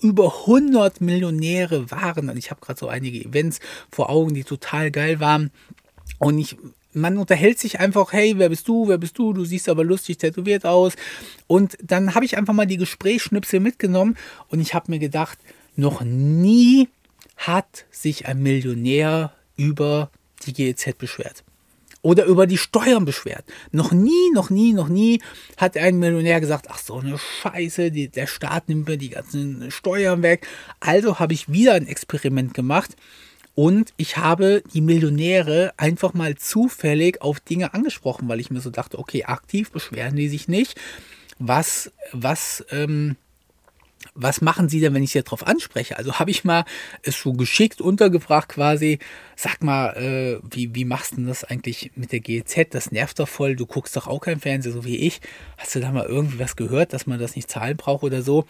über 0.00 0.34
100 0.40 1.00
Millionäre 1.00 1.90
waren. 1.90 2.28
Und 2.28 2.36
ich 2.36 2.50
habe 2.50 2.60
gerade 2.60 2.78
so 2.78 2.88
einige 2.88 3.24
Events 3.24 3.60
vor 3.90 4.10
Augen, 4.10 4.34
die 4.34 4.44
total 4.44 4.90
geil 4.90 5.20
waren. 5.20 5.50
Und 6.18 6.38
ich, 6.38 6.56
man 6.92 7.18
unterhält 7.18 7.58
sich 7.58 7.80
einfach, 7.80 8.12
hey, 8.12 8.34
wer 8.38 8.48
bist 8.48 8.68
du, 8.68 8.88
wer 8.88 8.98
bist 8.98 9.18
du, 9.18 9.32
du 9.32 9.44
siehst 9.44 9.68
aber 9.68 9.84
lustig 9.84 10.18
tätowiert 10.18 10.64
aus. 10.64 10.94
Und 11.46 11.76
dann 11.82 12.14
habe 12.14 12.24
ich 12.24 12.36
einfach 12.36 12.54
mal 12.54 12.66
die 12.66 12.78
Gesprächsschnipsel 12.78 13.60
mitgenommen 13.60 14.16
und 14.48 14.60
ich 14.60 14.74
habe 14.74 14.90
mir 14.90 14.98
gedacht, 14.98 15.38
noch 15.76 16.00
nie 16.02 16.88
hat 17.36 17.84
sich 17.90 18.26
ein 18.26 18.42
Millionär 18.42 19.34
über 19.56 20.10
die 20.46 20.54
GEZ 20.54 20.96
beschwert 20.96 21.45
oder 22.06 22.24
über 22.24 22.46
die 22.46 22.56
Steuern 22.56 23.04
beschwert. 23.04 23.44
Noch 23.72 23.90
nie, 23.90 24.30
noch 24.32 24.48
nie, 24.48 24.72
noch 24.72 24.88
nie 24.88 25.20
hat 25.56 25.76
ein 25.76 25.98
Millionär 25.98 26.40
gesagt, 26.40 26.66
ach 26.70 26.78
so 26.78 27.00
eine 27.00 27.18
Scheiße, 27.18 27.90
die, 27.90 28.06
der 28.06 28.28
Staat 28.28 28.68
nimmt 28.68 28.86
mir 28.86 28.96
die 28.96 29.08
ganzen 29.08 29.72
Steuern 29.72 30.22
weg. 30.22 30.46
Also 30.78 31.18
habe 31.18 31.32
ich 31.32 31.50
wieder 31.50 31.74
ein 31.74 31.88
Experiment 31.88 32.54
gemacht 32.54 32.94
und 33.56 33.92
ich 33.96 34.18
habe 34.18 34.62
die 34.72 34.82
Millionäre 34.82 35.72
einfach 35.78 36.14
mal 36.14 36.36
zufällig 36.36 37.22
auf 37.22 37.40
Dinge 37.40 37.74
angesprochen, 37.74 38.28
weil 38.28 38.38
ich 38.38 38.52
mir 38.52 38.60
so 38.60 38.70
dachte, 38.70 39.00
okay, 39.00 39.24
aktiv 39.24 39.72
beschweren 39.72 40.14
die 40.14 40.28
sich 40.28 40.46
nicht. 40.46 40.80
Was, 41.40 41.90
was, 42.12 42.64
ähm, 42.70 43.16
was 44.16 44.40
machen 44.40 44.68
Sie 44.68 44.80
denn, 44.80 44.94
wenn 44.94 45.02
ich 45.02 45.12
Sie 45.12 45.22
darauf 45.22 45.46
anspreche? 45.46 45.96
Also 45.96 46.18
habe 46.18 46.30
ich 46.30 46.44
mal 46.44 46.64
es 47.02 47.20
so 47.20 47.34
geschickt 47.34 47.80
untergebracht 47.80 48.48
quasi, 48.48 48.98
sag 49.36 49.62
mal, 49.62 49.90
äh, 49.96 50.40
wie, 50.50 50.74
wie 50.74 50.84
machst 50.84 51.12
du 51.12 51.16
denn 51.16 51.26
das 51.26 51.44
eigentlich 51.44 51.92
mit 51.94 52.12
der 52.12 52.20
GEZ? 52.20 52.70
Das 52.70 52.90
nervt 52.90 53.18
doch 53.18 53.28
voll, 53.28 53.54
du 53.54 53.66
guckst 53.66 53.96
doch 53.96 54.06
auch 54.06 54.20
kein 54.20 54.40
Fernsehen, 54.40 54.72
so 54.72 54.84
wie 54.84 54.96
ich. 54.96 55.20
Hast 55.58 55.74
du 55.74 55.80
da 55.80 55.92
mal 55.92 56.06
irgendwie 56.06 56.38
was 56.38 56.56
gehört, 56.56 56.92
dass 56.92 57.06
man 57.06 57.20
das 57.20 57.36
nicht 57.36 57.50
zahlen 57.50 57.76
braucht 57.76 58.02
oder 58.02 58.22
so? 58.22 58.46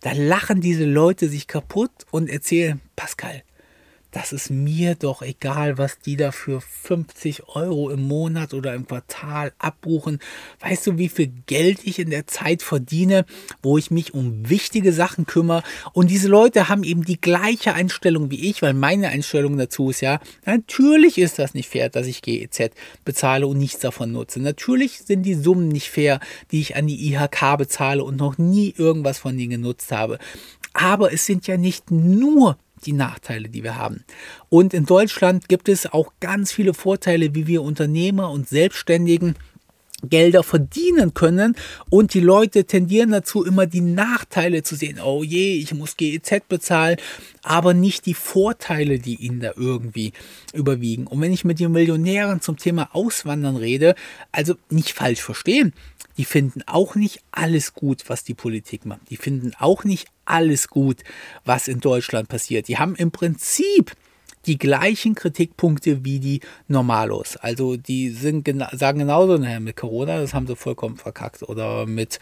Da 0.00 0.12
lachen 0.12 0.60
diese 0.60 0.84
Leute 0.84 1.28
sich 1.28 1.48
kaputt 1.48 1.90
und 2.10 2.28
erzählen, 2.28 2.80
Pascal, 2.94 3.42
das 4.10 4.32
ist 4.32 4.50
mir 4.50 4.94
doch 4.94 5.20
egal, 5.20 5.76
was 5.76 5.98
die 5.98 6.16
da 6.16 6.32
für 6.32 6.62
50 6.62 7.48
Euro 7.48 7.90
im 7.90 8.08
Monat 8.08 8.54
oder 8.54 8.74
im 8.74 8.86
Quartal 8.86 9.52
abbuchen. 9.58 10.18
Weißt 10.60 10.86
du, 10.86 10.96
wie 10.96 11.10
viel 11.10 11.30
Geld 11.46 11.80
ich 11.84 11.98
in 11.98 12.08
der 12.08 12.26
Zeit 12.26 12.62
verdiene, 12.62 13.26
wo 13.62 13.76
ich 13.76 13.90
mich 13.90 14.14
um 14.14 14.48
wichtige 14.48 14.94
Sachen 14.94 15.26
kümmere? 15.26 15.62
Und 15.92 16.10
diese 16.10 16.28
Leute 16.28 16.70
haben 16.70 16.84
eben 16.84 17.04
die 17.04 17.20
gleiche 17.20 17.74
Einstellung 17.74 18.30
wie 18.30 18.48
ich, 18.48 18.62
weil 18.62 18.72
meine 18.72 19.08
Einstellung 19.08 19.58
dazu 19.58 19.90
ist 19.90 20.00
ja, 20.00 20.20
natürlich 20.46 21.18
ist 21.18 21.38
das 21.38 21.52
nicht 21.52 21.68
fair, 21.68 21.90
dass 21.90 22.06
ich 22.06 22.22
GEZ 22.22 22.70
bezahle 23.04 23.46
und 23.46 23.58
nichts 23.58 23.80
davon 23.80 24.12
nutze. 24.12 24.40
Natürlich 24.40 25.00
sind 25.00 25.24
die 25.24 25.34
Summen 25.34 25.68
nicht 25.68 25.90
fair, 25.90 26.20
die 26.50 26.60
ich 26.60 26.76
an 26.76 26.86
die 26.86 27.12
IHK 27.12 27.58
bezahle 27.58 28.02
und 28.02 28.16
noch 28.16 28.38
nie 28.38 28.74
irgendwas 28.76 29.18
von 29.18 29.36
denen 29.36 29.50
genutzt 29.50 29.92
habe. 29.92 30.18
Aber 30.72 31.12
es 31.12 31.26
sind 31.26 31.46
ja 31.46 31.56
nicht 31.56 31.90
nur 31.90 32.56
die 32.86 32.92
Nachteile, 32.92 33.48
die 33.48 33.62
wir 33.62 33.76
haben. 33.76 34.04
Und 34.48 34.74
in 34.74 34.86
Deutschland 34.86 35.48
gibt 35.48 35.68
es 35.68 35.86
auch 35.86 36.12
ganz 36.20 36.52
viele 36.52 36.74
Vorteile, 36.74 37.34
wie 37.34 37.46
wir 37.46 37.62
Unternehmer 37.62 38.30
und 38.30 38.48
Selbstständigen 38.48 39.34
Gelder 40.04 40.44
verdienen 40.44 41.12
können 41.12 41.56
und 41.90 42.14
die 42.14 42.20
Leute 42.20 42.64
tendieren 42.64 43.10
dazu, 43.10 43.44
immer 43.44 43.66
die 43.66 43.80
Nachteile 43.80 44.62
zu 44.62 44.76
sehen. 44.76 45.00
Oh 45.04 45.24
je, 45.24 45.54
ich 45.54 45.74
muss 45.74 45.96
GEZ 45.96 46.42
bezahlen, 46.48 46.98
aber 47.48 47.72
nicht 47.72 48.04
die 48.04 48.12
Vorteile, 48.14 48.98
die 48.98 49.14
ihnen 49.14 49.40
da 49.40 49.52
irgendwie 49.56 50.12
überwiegen. 50.52 51.06
Und 51.06 51.22
wenn 51.22 51.32
ich 51.32 51.46
mit 51.46 51.58
den 51.58 51.72
Millionären 51.72 52.42
zum 52.42 52.58
Thema 52.58 52.90
Auswandern 52.92 53.56
rede, 53.56 53.94
also 54.32 54.54
nicht 54.68 54.90
falsch 54.90 55.22
verstehen, 55.22 55.72
die 56.18 56.26
finden 56.26 56.60
auch 56.66 56.94
nicht 56.94 57.22
alles 57.32 57.72
gut, 57.72 58.04
was 58.08 58.22
die 58.22 58.34
Politik 58.34 58.84
macht. 58.84 59.08
Die 59.08 59.16
finden 59.16 59.52
auch 59.58 59.84
nicht 59.84 60.08
alles 60.26 60.68
gut, 60.68 61.04
was 61.46 61.68
in 61.68 61.80
Deutschland 61.80 62.28
passiert. 62.28 62.68
Die 62.68 62.76
haben 62.76 62.94
im 62.96 63.12
Prinzip 63.12 63.96
die 64.44 64.58
gleichen 64.58 65.14
Kritikpunkte 65.14 66.04
wie 66.04 66.20
die 66.20 66.40
Normalos. 66.68 67.36
Also 67.38 67.78
die 67.78 68.10
sind 68.10 68.46
sagen 68.72 68.98
genauso, 68.98 69.38
naja, 69.38 69.58
mit 69.58 69.76
Corona, 69.76 70.20
das 70.20 70.34
haben 70.34 70.46
sie 70.46 70.54
vollkommen 70.54 70.98
verkackt. 70.98 71.42
Oder 71.44 71.86
mit 71.86 72.18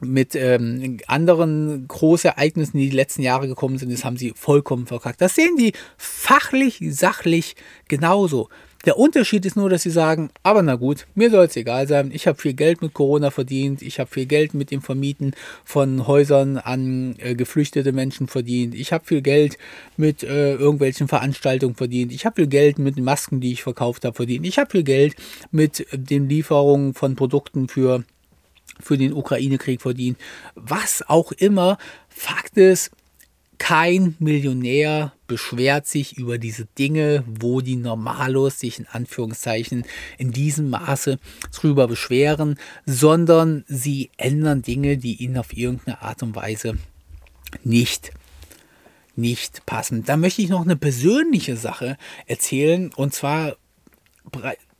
mit 0.00 0.34
ähm, 0.34 0.98
anderen 1.06 1.86
Großereignissen, 1.88 2.78
die 2.78 2.90
die 2.90 2.96
letzten 2.96 3.22
Jahre 3.22 3.48
gekommen 3.48 3.78
sind, 3.78 3.92
das 3.92 4.04
haben 4.04 4.16
sie 4.16 4.32
vollkommen 4.34 4.86
verkackt. 4.86 5.20
Das 5.20 5.34
sehen 5.34 5.56
die 5.56 5.72
fachlich, 5.96 6.80
sachlich 6.90 7.56
genauso. 7.88 8.48
Der 8.86 8.98
Unterschied 8.98 9.44
ist 9.44 9.56
nur, 9.56 9.68
dass 9.68 9.82
sie 9.82 9.90
sagen, 9.90 10.30
aber 10.42 10.62
na 10.62 10.76
gut, 10.76 11.06
mir 11.14 11.30
soll 11.30 11.44
es 11.44 11.56
egal 11.56 11.86
sein. 11.86 12.10
Ich 12.14 12.26
habe 12.26 12.40
viel 12.40 12.54
Geld 12.54 12.80
mit 12.80 12.94
Corona 12.94 13.30
verdient. 13.30 13.82
Ich 13.82 14.00
habe 14.00 14.08
viel 14.08 14.24
Geld 14.24 14.54
mit 14.54 14.70
dem 14.70 14.80
Vermieten 14.80 15.34
von 15.64 16.06
Häusern 16.06 16.56
an 16.56 17.14
äh, 17.18 17.34
geflüchtete 17.34 17.92
Menschen 17.92 18.26
verdient. 18.26 18.74
Ich 18.74 18.94
habe 18.94 19.04
viel 19.04 19.20
Geld 19.20 19.58
mit 19.98 20.22
äh, 20.22 20.54
irgendwelchen 20.54 21.08
Veranstaltungen 21.08 21.74
verdient. 21.74 22.10
Ich 22.10 22.24
habe 22.24 22.36
viel 22.36 22.46
Geld 22.46 22.78
mit 22.78 22.96
den 22.96 23.04
Masken, 23.04 23.40
die 23.40 23.52
ich 23.52 23.62
verkauft 23.62 24.06
habe, 24.06 24.16
verdient. 24.16 24.46
Ich 24.46 24.58
habe 24.58 24.70
viel 24.70 24.84
Geld 24.84 25.14
mit 25.50 25.80
äh, 25.92 25.98
den 25.98 26.30
Lieferungen 26.30 26.94
von 26.94 27.16
Produkten 27.16 27.68
für 27.68 28.04
für 28.78 28.96
den 28.96 29.12
Ukraine-Krieg 29.12 29.82
verdient. 29.82 30.18
Was 30.54 31.02
auch 31.08 31.32
immer. 31.32 31.78
Fakt 32.08 32.56
ist, 32.56 32.90
kein 33.58 34.16
Millionär 34.18 35.12
beschwert 35.26 35.86
sich 35.86 36.16
über 36.16 36.38
diese 36.38 36.64
Dinge, 36.78 37.24
wo 37.26 37.60
die 37.60 37.76
Normalos 37.76 38.58
sich 38.58 38.78
in 38.78 38.86
Anführungszeichen 38.86 39.84
in 40.16 40.32
diesem 40.32 40.70
Maße 40.70 41.18
drüber 41.54 41.86
beschweren, 41.86 42.58
sondern 42.86 43.64
sie 43.68 44.10
ändern 44.16 44.62
Dinge, 44.62 44.96
die 44.96 45.22
ihnen 45.22 45.36
auf 45.36 45.54
irgendeine 45.54 46.00
Art 46.00 46.22
und 46.22 46.34
Weise 46.34 46.78
nicht 47.62 48.12
nicht 49.16 49.66
passen. 49.66 50.04
Da 50.04 50.16
möchte 50.16 50.40
ich 50.40 50.48
noch 50.48 50.62
eine 50.62 50.76
persönliche 50.76 51.56
Sache 51.56 51.98
erzählen 52.26 52.90
und 52.96 53.12
zwar 53.12 53.56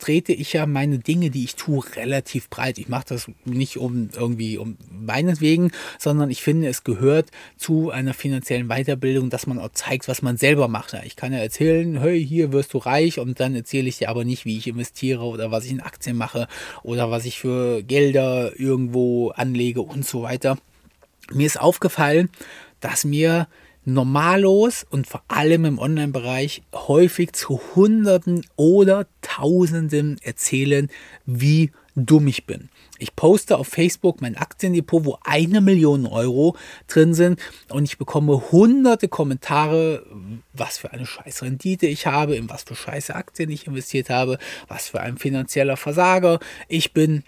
trete 0.01 0.33
ich 0.33 0.53
ja 0.53 0.65
meine 0.65 0.99
Dinge, 0.99 1.29
die 1.29 1.43
ich 1.43 1.55
tue, 1.55 1.83
relativ 1.95 2.49
breit. 2.49 2.77
Ich 2.77 2.89
mache 2.89 3.05
das 3.09 3.29
nicht 3.45 3.77
um 3.77 4.09
irgendwie 4.13 4.57
um 4.57 4.77
meinetwegen, 4.89 5.71
sondern 5.99 6.29
ich 6.29 6.41
finde, 6.41 6.67
es 6.67 6.83
gehört 6.83 7.29
zu 7.57 7.91
einer 7.91 8.13
finanziellen 8.13 8.67
Weiterbildung, 8.67 9.29
dass 9.29 9.47
man 9.47 9.59
auch 9.59 9.71
zeigt, 9.73 10.07
was 10.07 10.21
man 10.21 10.37
selber 10.37 10.67
macht. 10.67 10.95
Ich 11.05 11.15
kann 11.15 11.31
ja 11.31 11.39
erzählen, 11.39 12.01
hey, 12.01 12.25
hier 12.25 12.51
wirst 12.51 12.73
du 12.73 12.79
reich 12.79 13.19
und 13.19 13.39
dann 13.39 13.55
erzähle 13.55 13.87
ich 13.87 13.99
dir 13.99 14.09
aber 14.09 14.25
nicht, 14.25 14.45
wie 14.45 14.57
ich 14.57 14.67
investiere 14.67 15.23
oder 15.23 15.51
was 15.51 15.65
ich 15.65 15.71
in 15.71 15.81
Aktien 15.81 16.17
mache 16.17 16.47
oder 16.83 17.11
was 17.11 17.25
ich 17.25 17.39
für 17.39 17.83
Gelder 17.83 18.59
irgendwo 18.59 19.29
anlege 19.29 19.81
und 19.81 20.05
so 20.05 20.23
weiter. 20.23 20.57
Mir 21.31 21.45
ist 21.45 21.59
aufgefallen, 21.59 22.29
dass 22.79 23.05
mir 23.05 23.47
normallos 23.85 24.85
und 24.89 25.07
vor 25.07 25.23
allem 25.27 25.65
im 25.65 25.79
Online-Bereich 25.79 26.63
häufig 26.73 27.33
zu 27.33 27.59
Hunderten 27.75 28.45
oder 28.55 29.07
Tausenden 29.21 30.17
erzählen, 30.21 30.89
wie 31.25 31.71
dumm 31.95 32.27
ich 32.27 32.45
bin. 32.45 32.69
Ich 32.99 33.15
poste 33.15 33.57
auf 33.57 33.67
Facebook 33.67 34.21
mein 34.21 34.37
Aktiendepot, 34.37 35.05
wo 35.05 35.17
eine 35.23 35.59
Million 35.59 36.05
Euro 36.05 36.55
drin 36.87 37.13
sind 37.13 37.39
und 37.69 37.83
ich 37.83 37.97
bekomme 37.97 38.51
hunderte 38.51 39.07
Kommentare, 39.07 40.05
was 40.53 40.77
für 40.77 40.91
eine 40.91 41.05
scheiß 41.05 41.41
Rendite 41.41 41.87
ich 41.87 42.05
habe, 42.05 42.35
in 42.35 42.49
was 42.49 42.63
für 42.63 42.75
scheiße 42.75 43.15
Aktien 43.15 43.49
ich 43.49 43.67
investiert 43.67 44.09
habe, 44.09 44.37
was 44.67 44.89
für 44.89 45.01
ein 45.01 45.17
finanzieller 45.17 45.77
Versager 45.77 46.39
ich 46.67 46.93
bin. 46.93 47.23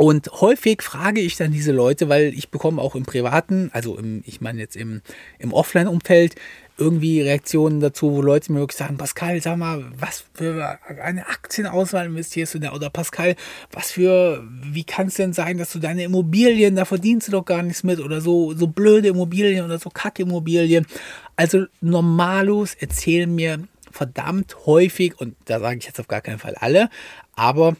Und 0.00 0.30
häufig 0.40 0.80
frage 0.80 1.20
ich 1.20 1.36
dann 1.36 1.50
diese 1.50 1.72
Leute, 1.72 2.08
weil 2.08 2.32
ich 2.32 2.52
bekomme 2.52 2.80
auch 2.80 2.94
im 2.94 3.02
privaten, 3.02 3.68
also 3.72 3.98
im, 3.98 4.22
ich 4.26 4.40
meine 4.40 4.60
jetzt 4.60 4.76
im, 4.76 5.02
im 5.40 5.52
Offline-Umfeld, 5.52 6.36
irgendwie 6.76 7.20
Reaktionen 7.20 7.80
dazu, 7.80 8.12
wo 8.12 8.22
Leute 8.22 8.52
mir 8.52 8.60
wirklich 8.60 8.78
sagen, 8.78 8.96
Pascal, 8.96 9.42
sag 9.42 9.56
mal, 9.56 9.84
was 9.98 10.24
für 10.34 10.78
eine 11.02 11.26
Aktienauswahl 11.26 12.06
investierst 12.06 12.54
du 12.54 12.60
da? 12.60 12.74
Oder 12.74 12.90
Pascal, 12.90 13.34
was 13.72 13.90
für, 13.90 14.46
wie 14.62 14.84
kann 14.84 15.08
es 15.08 15.14
denn 15.14 15.32
sein, 15.32 15.58
dass 15.58 15.72
du 15.72 15.80
deine 15.80 16.04
Immobilien, 16.04 16.76
da 16.76 16.84
verdienst 16.84 17.26
du 17.26 17.32
doch 17.32 17.44
gar 17.44 17.64
nichts 17.64 17.82
mit 17.82 17.98
oder 17.98 18.20
so, 18.20 18.54
so 18.54 18.68
blöde 18.68 19.08
Immobilien 19.08 19.64
oder 19.64 19.80
so 19.80 19.90
Kackimmobilien. 19.90 20.86
Also 21.34 21.64
normalos 21.80 22.74
erzählen 22.74 23.34
mir 23.34 23.64
verdammt 23.90 24.64
häufig, 24.64 25.20
und 25.20 25.34
da 25.46 25.58
sage 25.58 25.78
ich 25.78 25.86
jetzt 25.86 25.98
auf 25.98 26.06
gar 26.06 26.20
keinen 26.20 26.38
Fall 26.38 26.54
alle, 26.54 26.88
aber 27.34 27.74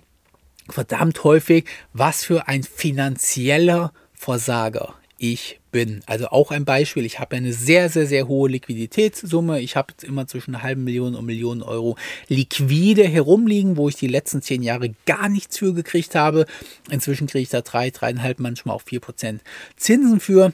verdammt 0.69 1.25
häufig, 1.25 1.65
was 1.93 2.25
für 2.25 2.49
ein 2.49 2.63
finanzieller 2.63 3.93
Versager 4.15 4.95
ich 5.19 5.61
bin. 5.73 6.01
Also 6.07 6.29
auch 6.29 6.51
ein 6.51 6.65
Beispiel, 6.65 7.05
ich 7.05 7.19
habe 7.19 7.37
eine 7.37 7.53
sehr, 7.53 7.89
sehr, 7.89 8.07
sehr 8.07 8.29
hohe 8.29 8.49
Liquiditätssumme. 8.49 9.61
Ich 9.61 9.77
habe 9.77 9.93
jetzt 9.93 10.05
immer 10.05 10.27
zwischen 10.27 10.55
einer 10.55 10.63
halben 10.63 10.85
Million 10.85 11.15
und 11.15 11.27
Millionen 11.27 11.63
Euro 11.63 11.97
liquide 12.29 13.05
herumliegen, 13.05 13.77
wo 13.77 13.89
ich 13.89 13.97
die 13.97 14.07
letzten 14.07 14.43
zehn 14.43 14.63
Jahre 14.63 14.95
gar 15.07 15.29
nichts 15.29 15.59
für 15.59 15.75
gekriegt 15.75 16.15
habe. 16.15 16.47
Inzwischen 16.91 17.27
kriege 17.27 17.43
ich 17.43 17.49
da 17.49 17.61
drei, 17.61 17.91
dreieinhalb, 17.91 18.39
manchmal 18.39 18.77
auch 18.77 18.83
vier 18.83 19.01
Prozent 19.01 19.43
Zinsen 19.77 20.21
für. 20.21 20.53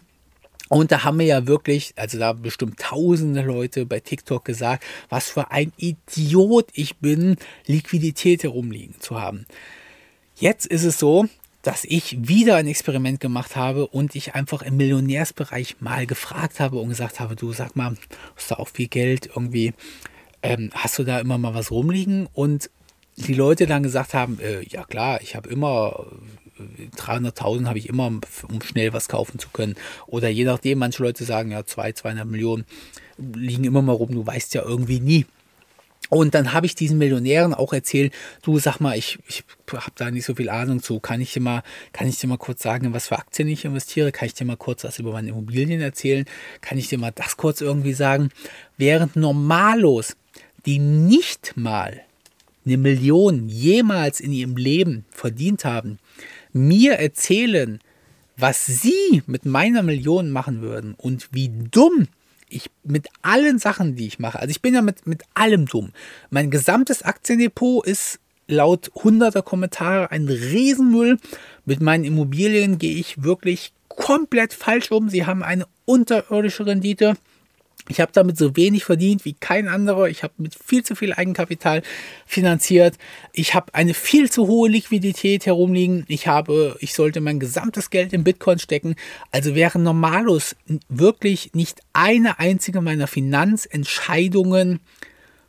Und 0.70 0.90
da 0.90 1.04
haben 1.04 1.18
wir 1.18 1.26
ja 1.26 1.46
wirklich, 1.46 1.92
also 1.96 2.18
da 2.18 2.32
bestimmt 2.32 2.80
tausende 2.80 3.42
Leute 3.42 3.84
bei 3.84 4.00
TikTok 4.00 4.44
gesagt, 4.44 4.82
was 5.10 5.28
für 5.28 5.50
ein 5.50 5.72
Idiot 5.76 6.68
ich 6.72 6.96
bin, 6.96 7.36
Liquidität 7.66 8.42
herumliegen 8.42 8.94
zu 8.98 9.20
haben. 9.20 9.46
Jetzt 10.36 10.66
ist 10.66 10.84
es 10.84 10.98
so, 10.98 11.26
dass 11.62 11.84
ich 11.84 12.28
wieder 12.28 12.56
ein 12.56 12.66
Experiment 12.66 13.20
gemacht 13.20 13.56
habe 13.56 13.86
und 13.86 14.14
ich 14.16 14.34
einfach 14.34 14.62
im 14.62 14.76
Millionärsbereich 14.76 15.76
mal 15.80 16.06
gefragt 16.06 16.60
habe 16.60 16.78
und 16.78 16.88
gesagt 16.88 17.20
habe, 17.20 17.36
du 17.36 17.52
sag 17.52 17.76
mal, 17.76 17.96
hast 18.36 18.50
du 18.50 18.58
auch 18.58 18.68
viel 18.68 18.88
Geld 18.88 19.26
irgendwie, 19.26 19.72
ähm, 20.42 20.70
hast 20.74 20.98
du 20.98 21.04
da 21.04 21.20
immer 21.20 21.38
mal 21.38 21.54
was 21.54 21.70
rumliegen? 21.70 22.28
Und 22.32 22.68
die 23.16 23.34
Leute 23.34 23.66
dann 23.66 23.84
gesagt 23.84 24.12
haben, 24.12 24.40
äh, 24.40 24.62
ja 24.62 24.84
klar, 24.84 25.20
ich 25.22 25.36
habe 25.36 25.48
immer 25.48 26.04
300.000 26.96 27.62
äh, 27.62 27.66
habe 27.66 27.78
ich 27.78 27.88
immer, 27.88 28.06
um 28.06 28.22
schnell 28.62 28.92
was 28.92 29.08
kaufen 29.08 29.38
zu 29.38 29.48
können. 29.50 29.76
Oder 30.06 30.28
je 30.28 30.44
nachdem, 30.44 30.78
manche 30.78 31.02
Leute 31.02 31.24
sagen, 31.24 31.52
ja, 31.52 31.64
2, 31.64 31.92
200 31.92 32.26
Millionen 32.26 32.64
liegen 33.16 33.64
immer 33.64 33.82
mal 33.82 33.92
rum, 33.92 34.10
du 34.10 34.26
weißt 34.26 34.54
ja 34.54 34.62
irgendwie 34.62 35.00
nie. 35.00 35.26
Und 36.10 36.34
dann 36.34 36.52
habe 36.52 36.66
ich 36.66 36.74
diesen 36.74 36.98
Millionären 36.98 37.54
auch 37.54 37.72
erzählt, 37.72 38.12
du 38.42 38.58
sag 38.58 38.78
mal, 38.80 38.96
ich, 38.96 39.18
ich 39.26 39.44
habe 39.72 39.92
da 39.96 40.10
nicht 40.10 40.24
so 40.24 40.34
viel 40.34 40.48
Ahnung 40.48 40.82
zu. 40.82 41.00
Kann 41.00 41.20
ich 41.20 41.32
dir 41.32 41.40
mal, 41.40 41.62
kann 41.92 42.08
ich 42.08 42.18
dir 42.18 42.26
mal 42.26 42.36
kurz 42.36 42.62
sagen, 42.62 42.92
was 42.92 43.08
für 43.08 43.18
Aktien 43.18 43.48
ich 43.48 43.64
investiere? 43.64 44.12
Kann 44.12 44.26
ich 44.26 44.34
dir 44.34 44.44
mal 44.44 44.56
kurz 44.56 44.84
was 44.84 44.98
über 44.98 45.12
meine 45.12 45.30
Immobilien 45.30 45.80
erzählen? 45.80 46.24
Kann 46.60 46.78
ich 46.78 46.88
dir 46.88 46.98
mal 46.98 47.12
das 47.12 47.36
kurz 47.36 47.60
irgendwie 47.60 47.94
sagen? 47.94 48.30
Während 48.76 49.16
normallos, 49.16 50.16
die 50.66 50.78
nicht 50.78 51.56
mal 51.56 52.02
eine 52.66 52.76
Million 52.76 53.48
jemals 53.48 54.20
in 54.20 54.32
ihrem 54.32 54.56
Leben 54.56 55.04
verdient 55.10 55.64
haben, 55.64 55.98
mir 56.52 56.94
erzählen, 56.94 57.80
was 58.36 58.66
sie 58.66 59.22
mit 59.26 59.44
meiner 59.44 59.82
Million 59.82 60.30
machen 60.30 60.60
würden 60.60 60.94
und 60.94 61.28
wie 61.32 61.50
dumm 61.70 62.08
ich 62.54 62.70
mit 62.82 63.08
allen 63.22 63.58
Sachen, 63.58 63.96
die 63.96 64.06
ich 64.06 64.18
mache, 64.18 64.38
also 64.38 64.50
ich 64.50 64.62
bin 64.62 64.74
ja 64.74 64.82
mit, 64.82 65.06
mit 65.06 65.22
allem 65.34 65.66
dumm. 65.66 65.92
Mein 66.30 66.50
gesamtes 66.50 67.02
Aktiendepot 67.02 67.86
ist 67.86 68.20
laut 68.46 68.90
hunderter 68.94 69.42
Kommentare 69.42 70.10
ein 70.10 70.28
Riesenmüll. 70.28 71.18
Mit 71.64 71.80
meinen 71.80 72.04
Immobilien 72.04 72.78
gehe 72.78 72.96
ich 72.96 73.22
wirklich 73.22 73.72
komplett 73.88 74.52
falsch 74.52 74.90
um. 74.90 75.08
Sie 75.08 75.26
haben 75.26 75.42
eine 75.42 75.66
unterirdische 75.84 76.66
Rendite. 76.66 77.14
Ich 77.88 78.00
habe 78.00 78.12
damit 78.12 78.38
so 78.38 78.56
wenig 78.56 78.84
verdient 78.84 79.26
wie 79.26 79.34
kein 79.34 79.68
anderer. 79.68 80.08
Ich 80.08 80.22
habe 80.22 80.32
mit 80.38 80.54
viel 80.54 80.82
zu 80.82 80.94
viel 80.94 81.12
Eigenkapital 81.12 81.82
finanziert. 82.24 82.96
Ich 83.34 83.54
habe 83.54 83.74
eine 83.74 83.92
viel 83.92 84.30
zu 84.30 84.46
hohe 84.46 84.70
Liquidität 84.70 85.44
herumliegen. 85.44 86.04
Ich 86.08 86.26
habe, 86.26 86.76
ich 86.80 86.94
sollte 86.94 87.20
mein 87.20 87.40
gesamtes 87.40 87.90
Geld 87.90 88.14
in 88.14 88.24
Bitcoin 88.24 88.58
stecken. 88.58 88.96
Also 89.32 89.54
wäre 89.54 89.78
Normalus 89.78 90.56
wirklich 90.88 91.52
nicht 91.52 91.80
eine 91.92 92.38
einzige 92.38 92.80
meiner 92.80 93.06
Finanzentscheidungen 93.06 94.80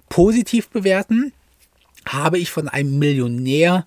positiv 0.09 0.69
bewerten, 0.69 1.31
habe 2.05 2.37
ich 2.37 2.51
von 2.51 2.67
einem 2.67 2.99
Millionär 2.99 3.85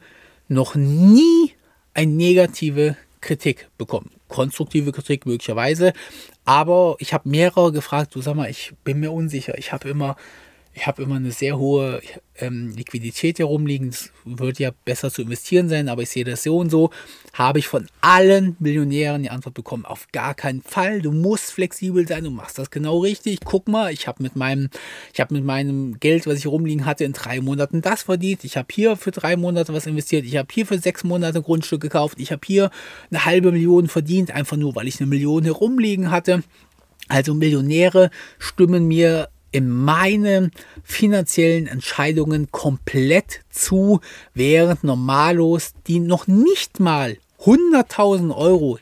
noch 0.48 0.74
nie 0.74 1.52
eine 1.94 2.12
negative 2.12 2.96
Kritik 3.20 3.68
bekommen. 3.78 4.10
Konstruktive 4.28 4.92
Kritik 4.92 5.26
möglicherweise, 5.26 5.92
aber 6.44 6.96
ich 6.98 7.12
habe 7.12 7.28
mehrere 7.28 7.72
gefragt, 7.72 8.14
du 8.14 8.20
sag 8.20 8.34
mal, 8.34 8.50
ich 8.50 8.72
bin 8.84 9.00
mir 9.00 9.12
unsicher. 9.12 9.56
Ich 9.58 9.72
habe 9.72 9.88
immer, 9.88 10.16
Ich 10.78 10.86
habe 10.86 11.02
immer 11.02 11.16
eine 11.16 11.32
sehr 11.32 11.58
hohe 11.58 12.00
ähm, 12.36 12.72
Liquidität 12.76 13.40
herumliegen. 13.40 13.88
Es 13.88 14.12
wird 14.24 14.60
ja 14.60 14.70
besser 14.84 15.10
zu 15.10 15.22
investieren 15.22 15.68
sein, 15.68 15.88
aber 15.88 16.02
ich 16.02 16.10
sehe 16.10 16.22
das 16.22 16.44
so 16.44 16.56
und 16.56 16.70
so. 16.70 16.90
Habe 17.32 17.58
ich 17.58 17.66
von 17.66 17.88
allen 18.00 18.54
Millionären 18.60 19.24
die 19.24 19.30
Antwort 19.30 19.54
bekommen, 19.54 19.84
auf 19.84 20.06
gar 20.12 20.34
keinen 20.34 20.62
Fall. 20.62 21.02
Du 21.02 21.10
musst 21.10 21.50
flexibel 21.50 22.06
sein, 22.06 22.22
du 22.22 22.30
machst 22.30 22.60
das 22.60 22.70
genau 22.70 23.00
richtig. 23.00 23.40
Guck 23.44 23.66
mal, 23.66 23.92
ich 23.92 24.06
habe 24.06 24.22
mit 24.22 24.36
meinem, 24.36 24.70
ich 25.12 25.18
habe 25.18 25.34
mit 25.34 25.42
meinem 25.42 25.98
Geld, 25.98 26.28
was 26.28 26.38
ich 26.38 26.46
rumliegen 26.46 26.86
hatte, 26.86 27.02
in 27.02 27.12
drei 27.12 27.40
Monaten 27.40 27.82
das 27.82 28.04
verdient. 28.04 28.44
Ich 28.44 28.56
habe 28.56 28.68
hier 28.70 28.96
für 28.96 29.10
drei 29.10 29.36
Monate 29.36 29.74
was 29.74 29.84
investiert. 29.86 30.24
Ich 30.26 30.36
habe 30.36 30.46
hier 30.52 30.64
für 30.64 30.78
sechs 30.78 31.02
Monate 31.02 31.42
Grundstück 31.42 31.80
gekauft. 31.80 32.18
Ich 32.20 32.30
habe 32.30 32.42
hier 32.46 32.70
eine 33.10 33.24
halbe 33.24 33.50
Million 33.50 33.88
verdient, 33.88 34.30
einfach 34.30 34.56
nur, 34.56 34.76
weil 34.76 34.86
ich 34.86 35.00
eine 35.00 35.08
Million 35.08 35.42
herumliegen 35.42 36.12
hatte. 36.12 36.44
Also 37.08 37.34
Millionäre 37.34 38.10
stimmen 38.38 38.86
mir 38.86 39.28
in 39.50 39.68
meinen 39.68 40.50
finanziellen 40.82 41.66
Entscheidungen 41.66 42.50
komplett 42.50 43.40
zu, 43.50 44.00
während 44.34 44.84
Normalos, 44.84 45.72
die 45.86 46.00
noch 46.00 46.26
nicht 46.26 46.80
mal 46.80 47.16
100.000 47.40 48.34
Euro 48.36 48.78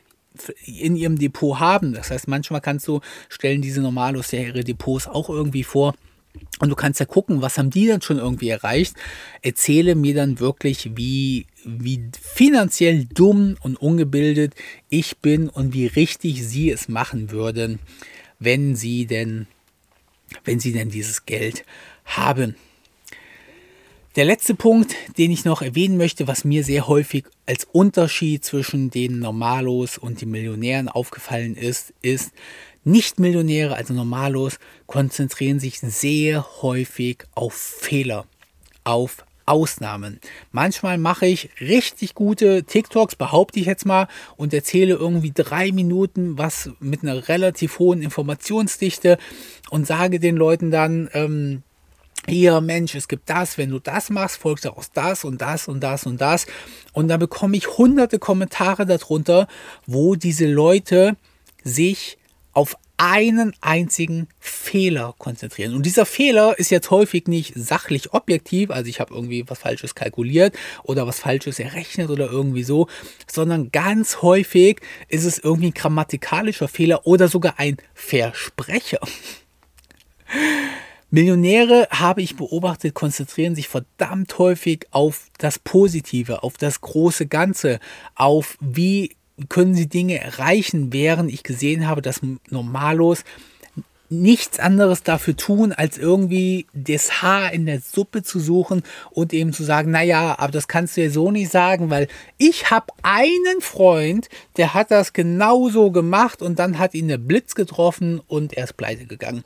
in 0.65 0.95
ihrem 0.95 1.17
Depot 1.17 1.59
haben. 1.59 1.93
Das 1.93 2.11
heißt, 2.11 2.27
manchmal 2.27 2.61
kannst 2.61 2.87
du, 2.87 3.01
stellen 3.29 3.61
diese 3.61 3.81
Normalos 3.81 4.31
ja 4.31 4.39
ihre 4.39 4.63
Depots 4.63 5.07
auch 5.07 5.29
irgendwie 5.29 5.63
vor. 5.63 5.95
Und 6.59 6.69
du 6.69 6.75
kannst 6.75 6.99
ja 6.99 7.05
gucken, 7.05 7.41
was 7.41 7.57
haben 7.57 7.69
die 7.69 7.87
denn 7.87 8.01
schon 8.01 8.17
irgendwie 8.17 8.49
erreicht. 8.49 8.95
Erzähle 9.41 9.95
mir 9.95 10.13
dann 10.13 10.39
wirklich, 10.39 10.91
wie, 10.95 11.47
wie 11.65 12.09
finanziell 12.19 13.05
dumm 13.05 13.57
und 13.61 13.77
ungebildet 13.77 14.53
ich 14.89 15.17
bin 15.17 15.49
und 15.49 15.73
wie 15.73 15.87
richtig 15.87 16.45
sie 16.45 16.71
es 16.71 16.89
machen 16.89 17.31
würden, 17.31 17.79
wenn 18.39 18.75
sie 18.75 19.07
denn 19.07 19.47
wenn 20.43 20.59
sie 20.59 20.73
denn 20.73 20.89
dieses 20.89 21.25
Geld 21.25 21.63
haben. 22.05 22.55
Der 24.17 24.25
letzte 24.25 24.55
Punkt, 24.55 24.95
den 25.19 25.29
ich 25.29 25.45
noch 25.45 25.61
erwähnen 25.61 25.95
möchte, 25.95 26.27
was 26.27 26.43
mir 26.43 26.63
sehr 26.63 26.87
häufig 26.87 27.25
als 27.45 27.65
Unterschied 27.65 28.43
zwischen 28.43 28.89
den 28.89 29.19
Normalos 29.19 29.99
und 29.99 30.21
den 30.21 30.31
Millionären 30.31 30.89
aufgefallen 30.89 31.55
ist, 31.55 31.93
ist, 32.01 32.31
Nicht-Millionäre, 32.83 33.75
also 33.75 33.93
Normalos, 33.93 34.57
konzentrieren 34.87 35.59
sich 35.59 35.79
sehr 35.81 36.47
häufig 36.63 37.25
auf 37.35 37.53
Fehler, 37.53 38.25
auf 38.83 39.23
Ausnahmen. 39.47 40.19
Manchmal 40.51 40.97
mache 40.97 41.25
ich 41.25 41.49
richtig 41.59 42.13
gute 42.13 42.63
TikToks, 42.63 43.15
behaupte 43.15 43.59
ich 43.59 43.65
jetzt 43.65 43.85
mal, 43.85 44.07
und 44.35 44.53
erzähle 44.53 44.95
irgendwie 44.95 45.31
drei 45.33 45.71
Minuten 45.71 46.37
was 46.37 46.69
mit 46.79 47.03
einer 47.03 47.27
relativ 47.27 47.79
hohen 47.79 48.01
Informationsdichte 48.01 49.17
und 49.69 49.87
sage 49.87 50.19
den 50.19 50.35
Leuten 50.35 50.69
dann, 50.69 51.09
ähm, 51.13 51.63
hier 52.29 52.59
Mensch, 52.59 52.93
es 52.93 53.07
gibt 53.07 53.29
das, 53.29 53.57
wenn 53.57 53.69
du 53.69 53.79
das 53.79 54.09
machst, 54.09 54.37
folgt 54.37 54.65
daraus 54.65 54.91
das 54.91 55.23
und 55.23 55.41
das 55.41 55.67
und 55.69 55.81
das 55.81 56.05
und 56.05 56.19
das. 56.19 56.45
Und 56.91 57.07
da 57.07 57.15
bekomme 57.15 57.55
ich 57.55 57.77
hunderte 57.77 58.19
Kommentare 58.19 58.85
darunter, 58.85 59.47
wo 59.85 60.15
diese 60.15 60.45
Leute 60.45 61.15
sich 61.63 62.17
auf 62.51 62.75
einen 62.97 63.53
einzigen 63.61 64.27
Fehler 64.39 65.13
konzentrieren. 65.17 65.75
Und 65.75 65.85
dieser 65.85 66.05
Fehler 66.05 66.57
ist 66.57 66.71
jetzt 66.71 66.89
häufig 66.91 67.27
nicht 67.27 67.53
sachlich 67.55 68.13
objektiv, 68.13 68.71
also 68.71 68.89
ich 68.89 68.99
habe 68.99 69.13
irgendwie 69.13 69.43
was 69.47 69.59
Falsches 69.59 69.95
kalkuliert 69.95 70.55
oder 70.83 71.05
was 71.05 71.19
Falsches 71.19 71.59
errechnet 71.59 72.09
oder 72.09 72.29
irgendwie 72.29 72.63
so, 72.63 72.87
sondern 73.31 73.71
ganz 73.71 74.21
häufig 74.21 74.81
ist 75.07 75.25
es 75.25 75.37
irgendwie 75.37 75.67
ein 75.67 75.73
grammatikalischer 75.73 76.67
Fehler 76.67 77.05
oder 77.05 77.27
sogar 77.27 77.55
ein 77.57 77.77
Versprecher. 77.93 78.99
Millionäre, 81.09 81.87
habe 81.89 82.21
ich 82.21 82.35
beobachtet, 82.35 82.93
konzentrieren 82.93 83.55
sich 83.55 83.69
verdammt 83.69 84.37
häufig 84.39 84.87
auf 84.91 85.29
das 85.37 85.57
Positive, 85.57 86.43
auf 86.43 86.57
das 86.57 86.81
große 86.81 87.27
Ganze, 87.27 87.79
auf 88.15 88.57
wie 88.59 89.15
können 89.49 89.75
sie 89.75 89.87
Dinge 89.87 90.19
erreichen, 90.19 90.91
während 90.93 91.31
ich 91.31 91.43
gesehen 91.43 91.87
habe, 91.87 92.01
dass 92.01 92.21
Normalos 92.49 93.23
nichts 94.09 94.59
anderes 94.59 95.03
dafür 95.03 95.35
tun, 95.35 95.73
als 95.73 95.97
irgendwie 95.97 96.65
das 96.73 97.21
Haar 97.21 97.51
in 97.51 97.65
der 97.65 97.81
Suppe 97.81 98.23
zu 98.23 98.39
suchen 98.39 98.83
und 99.11 99.33
eben 99.33 99.51
zu 99.51 99.63
sagen, 99.63 99.91
naja, 99.91 100.35
aber 100.39 100.51
das 100.51 100.67
kannst 100.67 100.95
du 100.95 101.03
ja 101.03 101.09
so 101.09 101.29
nicht 101.29 101.51
sagen, 101.51 101.89
weil 101.89 102.07
ich 102.37 102.71
habe 102.71 102.87
einen 103.03 103.59
Freund, 103.59 104.29
der 104.55 104.73
hat 104.73 104.91
das 104.91 105.13
genauso 105.13 105.91
gemacht 105.91 106.41
und 106.41 106.57
dann 106.57 106.79
hat 106.79 106.93
ihn 106.93 107.09
der 107.09 107.17
Blitz 107.17 107.53
getroffen 107.53 108.21
und 108.27 108.53
er 108.53 108.65
ist 108.65 108.77
pleite 108.77 109.05
gegangen. 109.05 109.43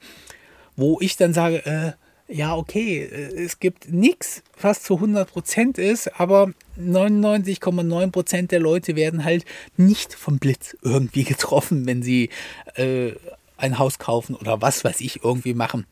Wo 0.75 0.99
ich 1.01 1.17
dann 1.17 1.33
sage, 1.33 1.65
äh, 1.65 1.93
ja, 2.31 2.55
okay, 2.55 3.03
äh, 3.03 3.43
es 3.43 3.59
gibt 3.59 3.91
nichts, 3.91 4.41
was 4.59 4.81
zu 4.83 4.95
100% 4.95 5.77
ist, 5.77 6.19
aber 6.19 6.53
99,9% 6.79 8.47
der 8.47 8.59
Leute 8.59 8.95
werden 8.95 9.23
halt 9.23 9.45
nicht 9.77 10.13
vom 10.13 10.39
Blitz 10.39 10.75
irgendwie 10.81 11.23
getroffen, 11.25 11.85
wenn 11.85 12.01
sie 12.01 12.29
äh, 12.75 13.11
ein 13.57 13.77
Haus 13.77 13.99
kaufen 13.99 14.35
oder 14.35 14.61
was 14.61 14.83
weiß 14.83 15.01
ich 15.01 15.23
irgendwie 15.23 15.53
machen. 15.53 15.85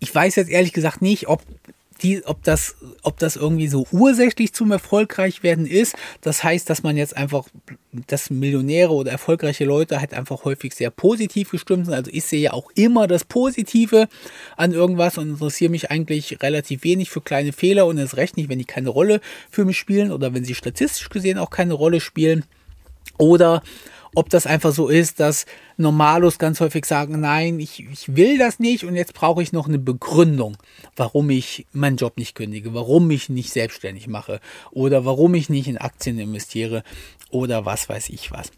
Ich 0.00 0.12
weiß 0.12 0.34
jetzt 0.36 0.50
ehrlich 0.50 0.72
gesagt 0.72 1.02
nicht, 1.02 1.28
ob 1.28 1.42
die, 2.02 2.24
ob 2.24 2.42
das, 2.42 2.76
ob 3.02 3.18
das 3.18 3.36
irgendwie 3.36 3.68
so 3.68 3.86
ursächlich 3.92 4.52
zum 4.52 4.72
Erfolgreichwerden 4.72 5.66
ist. 5.66 5.94
Das 6.20 6.42
heißt, 6.42 6.68
dass 6.68 6.82
man 6.82 6.96
jetzt 6.96 7.16
einfach, 7.16 7.46
dass 7.92 8.30
Millionäre 8.30 8.92
oder 8.92 9.10
erfolgreiche 9.10 9.64
Leute 9.64 10.00
halt 10.00 10.14
einfach 10.14 10.44
häufig 10.44 10.74
sehr 10.74 10.90
positiv 10.90 11.50
gestimmt 11.50 11.86
sind. 11.86 11.94
Also 11.94 12.10
ich 12.12 12.24
sehe 12.24 12.40
ja 12.40 12.52
auch 12.52 12.70
immer 12.74 13.06
das 13.06 13.24
Positive 13.24 14.08
an 14.56 14.72
irgendwas 14.72 15.18
und 15.18 15.30
interessiere 15.30 15.70
mich 15.70 15.90
eigentlich 15.90 16.42
relativ 16.42 16.84
wenig 16.84 17.10
für 17.10 17.20
kleine 17.20 17.52
Fehler 17.52 17.86
und 17.86 17.98
es 17.98 18.16
recht 18.16 18.36
nicht, 18.36 18.48
wenn 18.48 18.58
die 18.58 18.64
keine 18.64 18.88
Rolle 18.88 19.20
für 19.50 19.64
mich 19.64 19.78
spielen 19.78 20.12
oder 20.12 20.34
wenn 20.34 20.44
sie 20.44 20.54
statistisch 20.54 21.08
gesehen 21.08 21.38
auch 21.38 21.50
keine 21.50 21.74
Rolle 21.74 22.00
spielen. 22.00 22.44
Oder 23.18 23.62
ob 24.14 24.28
das 24.28 24.46
einfach 24.46 24.72
so 24.72 24.88
ist, 24.88 25.20
dass 25.20 25.46
Normalos 25.76 26.38
ganz 26.38 26.60
häufig 26.60 26.84
sagen, 26.84 27.20
nein, 27.20 27.60
ich, 27.60 27.86
ich 27.90 28.16
will 28.16 28.38
das 28.38 28.58
nicht 28.58 28.84
und 28.84 28.94
jetzt 28.94 29.14
brauche 29.14 29.42
ich 29.42 29.52
noch 29.52 29.68
eine 29.68 29.78
Begründung, 29.78 30.56
warum 30.96 31.30
ich 31.30 31.66
meinen 31.72 31.96
Job 31.96 32.16
nicht 32.16 32.34
kündige, 32.34 32.74
warum 32.74 33.10
ich 33.10 33.28
nicht 33.28 33.50
selbstständig 33.50 34.08
mache 34.08 34.40
oder 34.70 35.04
warum 35.04 35.34
ich 35.34 35.48
nicht 35.48 35.68
in 35.68 35.78
Aktien 35.78 36.18
investiere 36.18 36.82
oder 37.30 37.64
was 37.64 37.88
weiß 37.88 38.10
ich 38.10 38.30
was. 38.30 38.50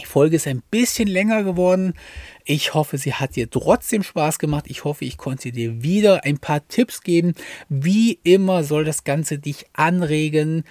Die 0.00 0.06
Folge 0.06 0.36
ist 0.36 0.46
ein 0.46 0.62
bisschen 0.70 1.08
länger 1.08 1.44
geworden. 1.44 1.92
Ich 2.44 2.72
hoffe, 2.72 2.96
sie 2.96 3.12
hat 3.12 3.36
dir 3.36 3.50
trotzdem 3.50 4.02
Spaß 4.02 4.38
gemacht. 4.38 4.64
Ich 4.68 4.84
hoffe, 4.84 5.04
ich 5.04 5.18
konnte 5.18 5.52
dir 5.52 5.82
wieder 5.82 6.24
ein 6.24 6.38
paar 6.38 6.66
Tipps 6.68 7.02
geben. 7.02 7.34
Wie 7.68 8.18
immer 8.22 8.64
soll 8.64 8.84
das 8.84 9.04
Ganze 9.04 9.38
dich 9.38 9.66
anregen, 9.74 10.64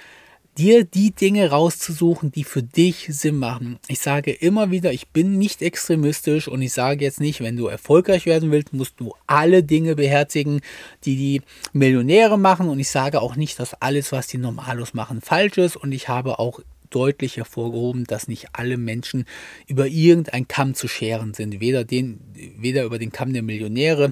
dir 0.59 0.83
die 0.83 1.11
Dinge 1.11 1.51
rauszusuchen, 1.51 2.33
die 2.33 2.43
für 2.43 2.61
dich 2.61 3.07
Sinn 3.09 3.37
machen. 3.37 3.79
Ich 3.87 4.01
sage 4.01 4.31
immer 4.31 4.71
wieder, 4.71 4.91
ich 4.91 5.07
bin 5.07 5.37
nicht 5.37 5.61
extremistisch 5.61 6.49
und 6.49 6.61
ich 6.61 6.73
sage 6.73 7.05
jetzt 7.05 7.21
nicht, 7.21 7.39
wenn 7.39 7.55
du 7.55 7.67
erfolgreich 7.67 8.25
werden 8.25 8.51
willst, 8.51 8.73
musst 8.73 8.99
du 8.99 9.13
alle 9.25 9.63
Dinge 9.63 9.95
beherzigen, 9.95 10.59
die 11.05 11.15
die 11.15 11.41
Millionäre 11.71 12.37
machen 12.37 12.67
und 12.67 12.77
ich 12.77 12.89
sage 12.89 13.21
auch 13.21 13.37
nicht, 13.37 13.57
dass 13.57 13.73
alles, 13.75 14.11
was 14.11 14.27
die 14.27 14.37
Normalos 14.37 14.93
machen, 14.93 15.21
falsch 15.21 15.57
ist 15.57 15.77
und 15.77 15.93
ich 15.93 16.09
habe 16.09 16.39
auch 16.39 16.59
deutlich 16.89 17.37
hervorgehoben, 17.37 18.03
dass 18.03 18.27
nicht 18.27 18.47
alle 18.53 18.77
Menschen 18.77 19.25
über 19.67 19.87
irgendein 19.87 20.47
Kamm 20.47 20.73
zu 20.73 20.87
scheren 20.87 21.33
sind. 21.33 21.61
Weder, 21.61 21.83
den, 21.83 22.19
weder 22.57 22.83
über 22.83 22.99
den 22.99 23.11
Kamm 23.11 23.31
der 23.31 23.43
Millionäre 23.43 24.11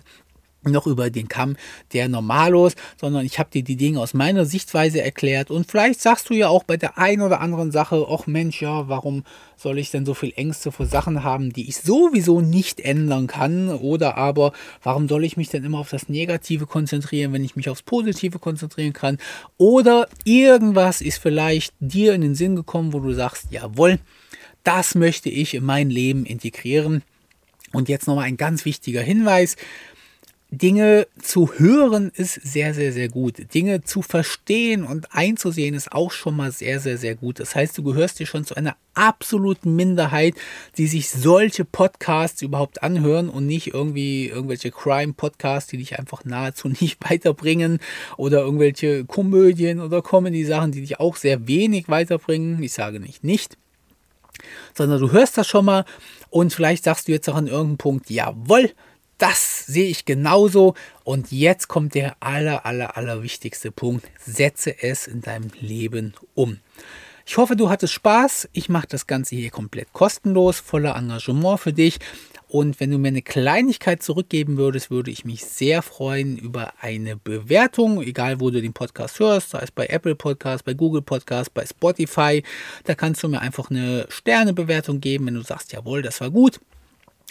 noch 0.71 0.87
über 0.87 1.09
den 1.09 1.27
Kamm 1.27 1.55
der 1.93 2.07
Normalos, 2.07 2.73
sondern 2.99 3.25
ich 3.25 3.39
habe 3.39 3.49
dir 3.49 3.63
die 3.63 3.75
Dinge 3.75 3.99
aus 3.99 4.13
meiner 4.13 4.45
Sichtweise 4.45 5.01
erklärt 5.01 5.51
und 5.51 5.69
vielleicht 5.69 6.01
sagst 6.01 6.29
du 6.29 6.33
ja 6.33 6.47
auch 6.49 6.63
bei 6.63 6.77
der 6.77 6.97
einen 6.97 7.21
oder 7.21 7.41
anderen 7.41 7.71
Sache, 7.71 8.05
ach 8.09 8.27
Mensch, 8.27 8.61
ja, 8.61 8.87
warum 8.87 9.23
soll 9.55 9.79
ich 9.79 9.89
denn 9.89 10.05
so 10.05 10.13
viel 10.13 10.33
Ängste 10.35 10.71
vor 10.71 10.85
Sachen 10.85 11.23
haben, 11.23 11.51
die 11.51 11.67
ich 11.67 11.77
sowieso 11.77 12.41
nicht 12.41 12.79
ändern 12.79 13.27
kann 13.27 13.69
oder 13.69 14.17
aber 14.17 14.53
warum 14.83 15.07
soll 15.07 15.23
ich 15.23 15.35
mich 15.35 15.49
denn 15.49 15.63
immer 15.63 15.79
auf 15.79 15.89
das 15.89 16.09
Negative 16.09 16.67
konzentrieren, 16.67 17.33
wenn 17.33 17.43
ich 17.43 17.55
mich 17.55 17.69
aufs 17.69 17.81
Positive 17.81 18.39
konzentrieren 18.39 18.93
kann 18.93 19.17
oder 19.57 20.07
irgendwas 20.23 21.01
ist 21.01 21.17
vielleicht 21.17 21.73
dir 21.79 22.13
in 22.13 22.21
den 22.21 22.35
Sinn 22.35 22.55
gekommen, 22.55 22.93
wo 22.93 22.99
du 22.99 23.13
sagst, 23.13 23.47
jawohl, 23.49 23.99
das 24.63 24.95
möchte 24.95 25.29
ich 25.29 25.53
in 25.53 25.63
mein 25.63 25.89
Leben 25.89 26.25
integrieren. 26.25 27.01
Und 27.71 27.89
jetzt 27.89 28.07
nochmal 28.07 28.25
ein 28.25 28.35
ganz 28.37 28.65
wichtiger 28.65 29.01
Hinweis. 29.01 29.55
Dinge 30.49 31.07
zu 31.21 31.51
hören 31.57 32.09
ist 32.15 32.35
sehr, 32.35 32.73
sehr, 32.73 32.93
sehr 32.93 33.09
gut. 33.09 33.53
Dinge 33.53 33.83
zu 33.83 34.01
verstehen 34.01 34.85
und 34.85 35.13
einzusehen 35.13 35.75
ist 35.75 35.91
auch 35.91 36.11
schon 36.11 36.37
mal 36.37 36.53
sehr, 36.53 36.79
sehr, 36.79 36.97
sehr 36.97 37.15
gut. 37.15 37.41
Das 37.41 37.53
heißt, 37.53 37.77
du 37.77 37.83
gehörst 37.83 38.19
dir 38.19 38.25
schon 38.25 38.45
zu 38.45 38.55
einer 38.55 38.77
absoluten 38.93 39.75
Minderheit, 39.75 40.35
die 40.77 40.87
sich 40.87 41.09
solche 41.09 41.65
Podcasts 41.65 42.41
überhaupt 42.41 42.81
anhören 42.81 43.27
und 43.27 43.45
nicht 43.45 43.73
irgendwie 43.73 44.27
irgendwelche 44.27 44.71
Crime-Podcasts, 44.71 45.69
die 45.69 45.77
dich 45.77 45.99
einfach 45.99 46.23
nahezu 46.23 46.69
nicht 46.79 46.97
weiterbringen 47.01 47.79
oder 48.15 48.39
irgendwelche 48.39 49.03
Komödien 49.03 49.81
oder 49.81 50.01
Comedy-Sachen, 50.01 50.71
die 50.71 50.81
dich 50.81 50.99
auch 51.01 51.17
sehr 51.17 51.47
wenig 51.47 51.89
weiterbringen. 51.89 52.63
Ich 52.63 52.71
sage 52.71 53.01
nicht 53.01 53.23
nicht 53.23 53.57
sondern 54.75 55.01
du 55.01 55.11
hörst 55.11 55.37
das 55.37 55.47
schon 55.47 55.65
mal 55.65 55.83
und 56.29 56.53
vielleicht 56.53 56.83
sagst 56.83 57.07
du 57.07 57.11
jetzt 57.11 57.27
auch 57.27 57.35
an 57.35 57.47
irgendeinem 57.47 57.77
Punkt, 57.77 58.09
jawohl, 58.11 58.71
Das 59.17 59.65
sehe 59.65 59.89
ich 59.89 60.05
genauso. 60.05 60.75
Und 61.03 61.31
jetzt 61.31 61.67
kommt 61.67 61.95
der 61.95 62.15
aller, 62.19 62.65
aller, 62.65 62.97
aller 62.97 63.23
wichtigste 63.23 63.71
Punkt. 63.71 64.05
Setze 64.19 64.83
es 64.83 65.07
in 65.07 65.21
deinem 65.21 65.49
Leben 65.59 66.13
um. 66.35 66.59
Ich 67.25 67.37
hoffe, 67.37 67.55
du 67.55 67.69
hattest 67.69 67.93
Spaß. 67.93 68.47
Ich 68.53 68.69
mache 68.69 68.87
das 68.87 69.07
Ganze 69.07 69.35
hier 69.35 69.49
komplett 69.49 69.91
kostenlos, 69.91 70.59
voller 70.59 70.95
Engagement 70.95 71.59
für 71.59 71.73
dich. 71.73 71.99
Und 72.47 72.79
wenn 72.79 72.91
du 72.91 72.97
mir 72.97 73.09
eine 73.09 73.21
Kleinigkeit 73.21 74.01
zurückgeben 74.01 74.55
würdest, 74.55 74.89
würde 74.89 75.11
ich 75.11 75.25
mich 75.25 75.43
sehr 75.43 75.81
freuen 75.81 76.37
über 76.37 76.71
eine 76.79 77.17
Bewertung, 77.17 78.01
egal 78.01 78.39
wo 78.39 78.49
du 78.51 78.61
den 78.61 78.71
Podcast 78.71 79.19
hörst, 79.19 79.49
sei 79.49 79.59
es 79.59 79.71
bei 79.71 79.87
Apple 79.87 80.15
Podcast, 80.15 80.63
bei 80.63 80.73
Google 80.73 81.01
Podcast, 81.01 81.53
bei 81.53 81.65
Spotify. 81.65 82.43
Da 82.85 82.95
kannst 82.95 83.21
du 83.23 83.27
mir 83.27 83.41
einfach 83.41 83.69
eine 83.69 84.05
Sternebewertung 84.07 85.01
geben, 85.01 85.25
wenn 85.25 85.33
du 85.33 85.41
sagst, 85.41 85.73
jawohl, 85.73 86.01
das 86.01 86.21
war 86.21 86.29
gut 86.29 86.61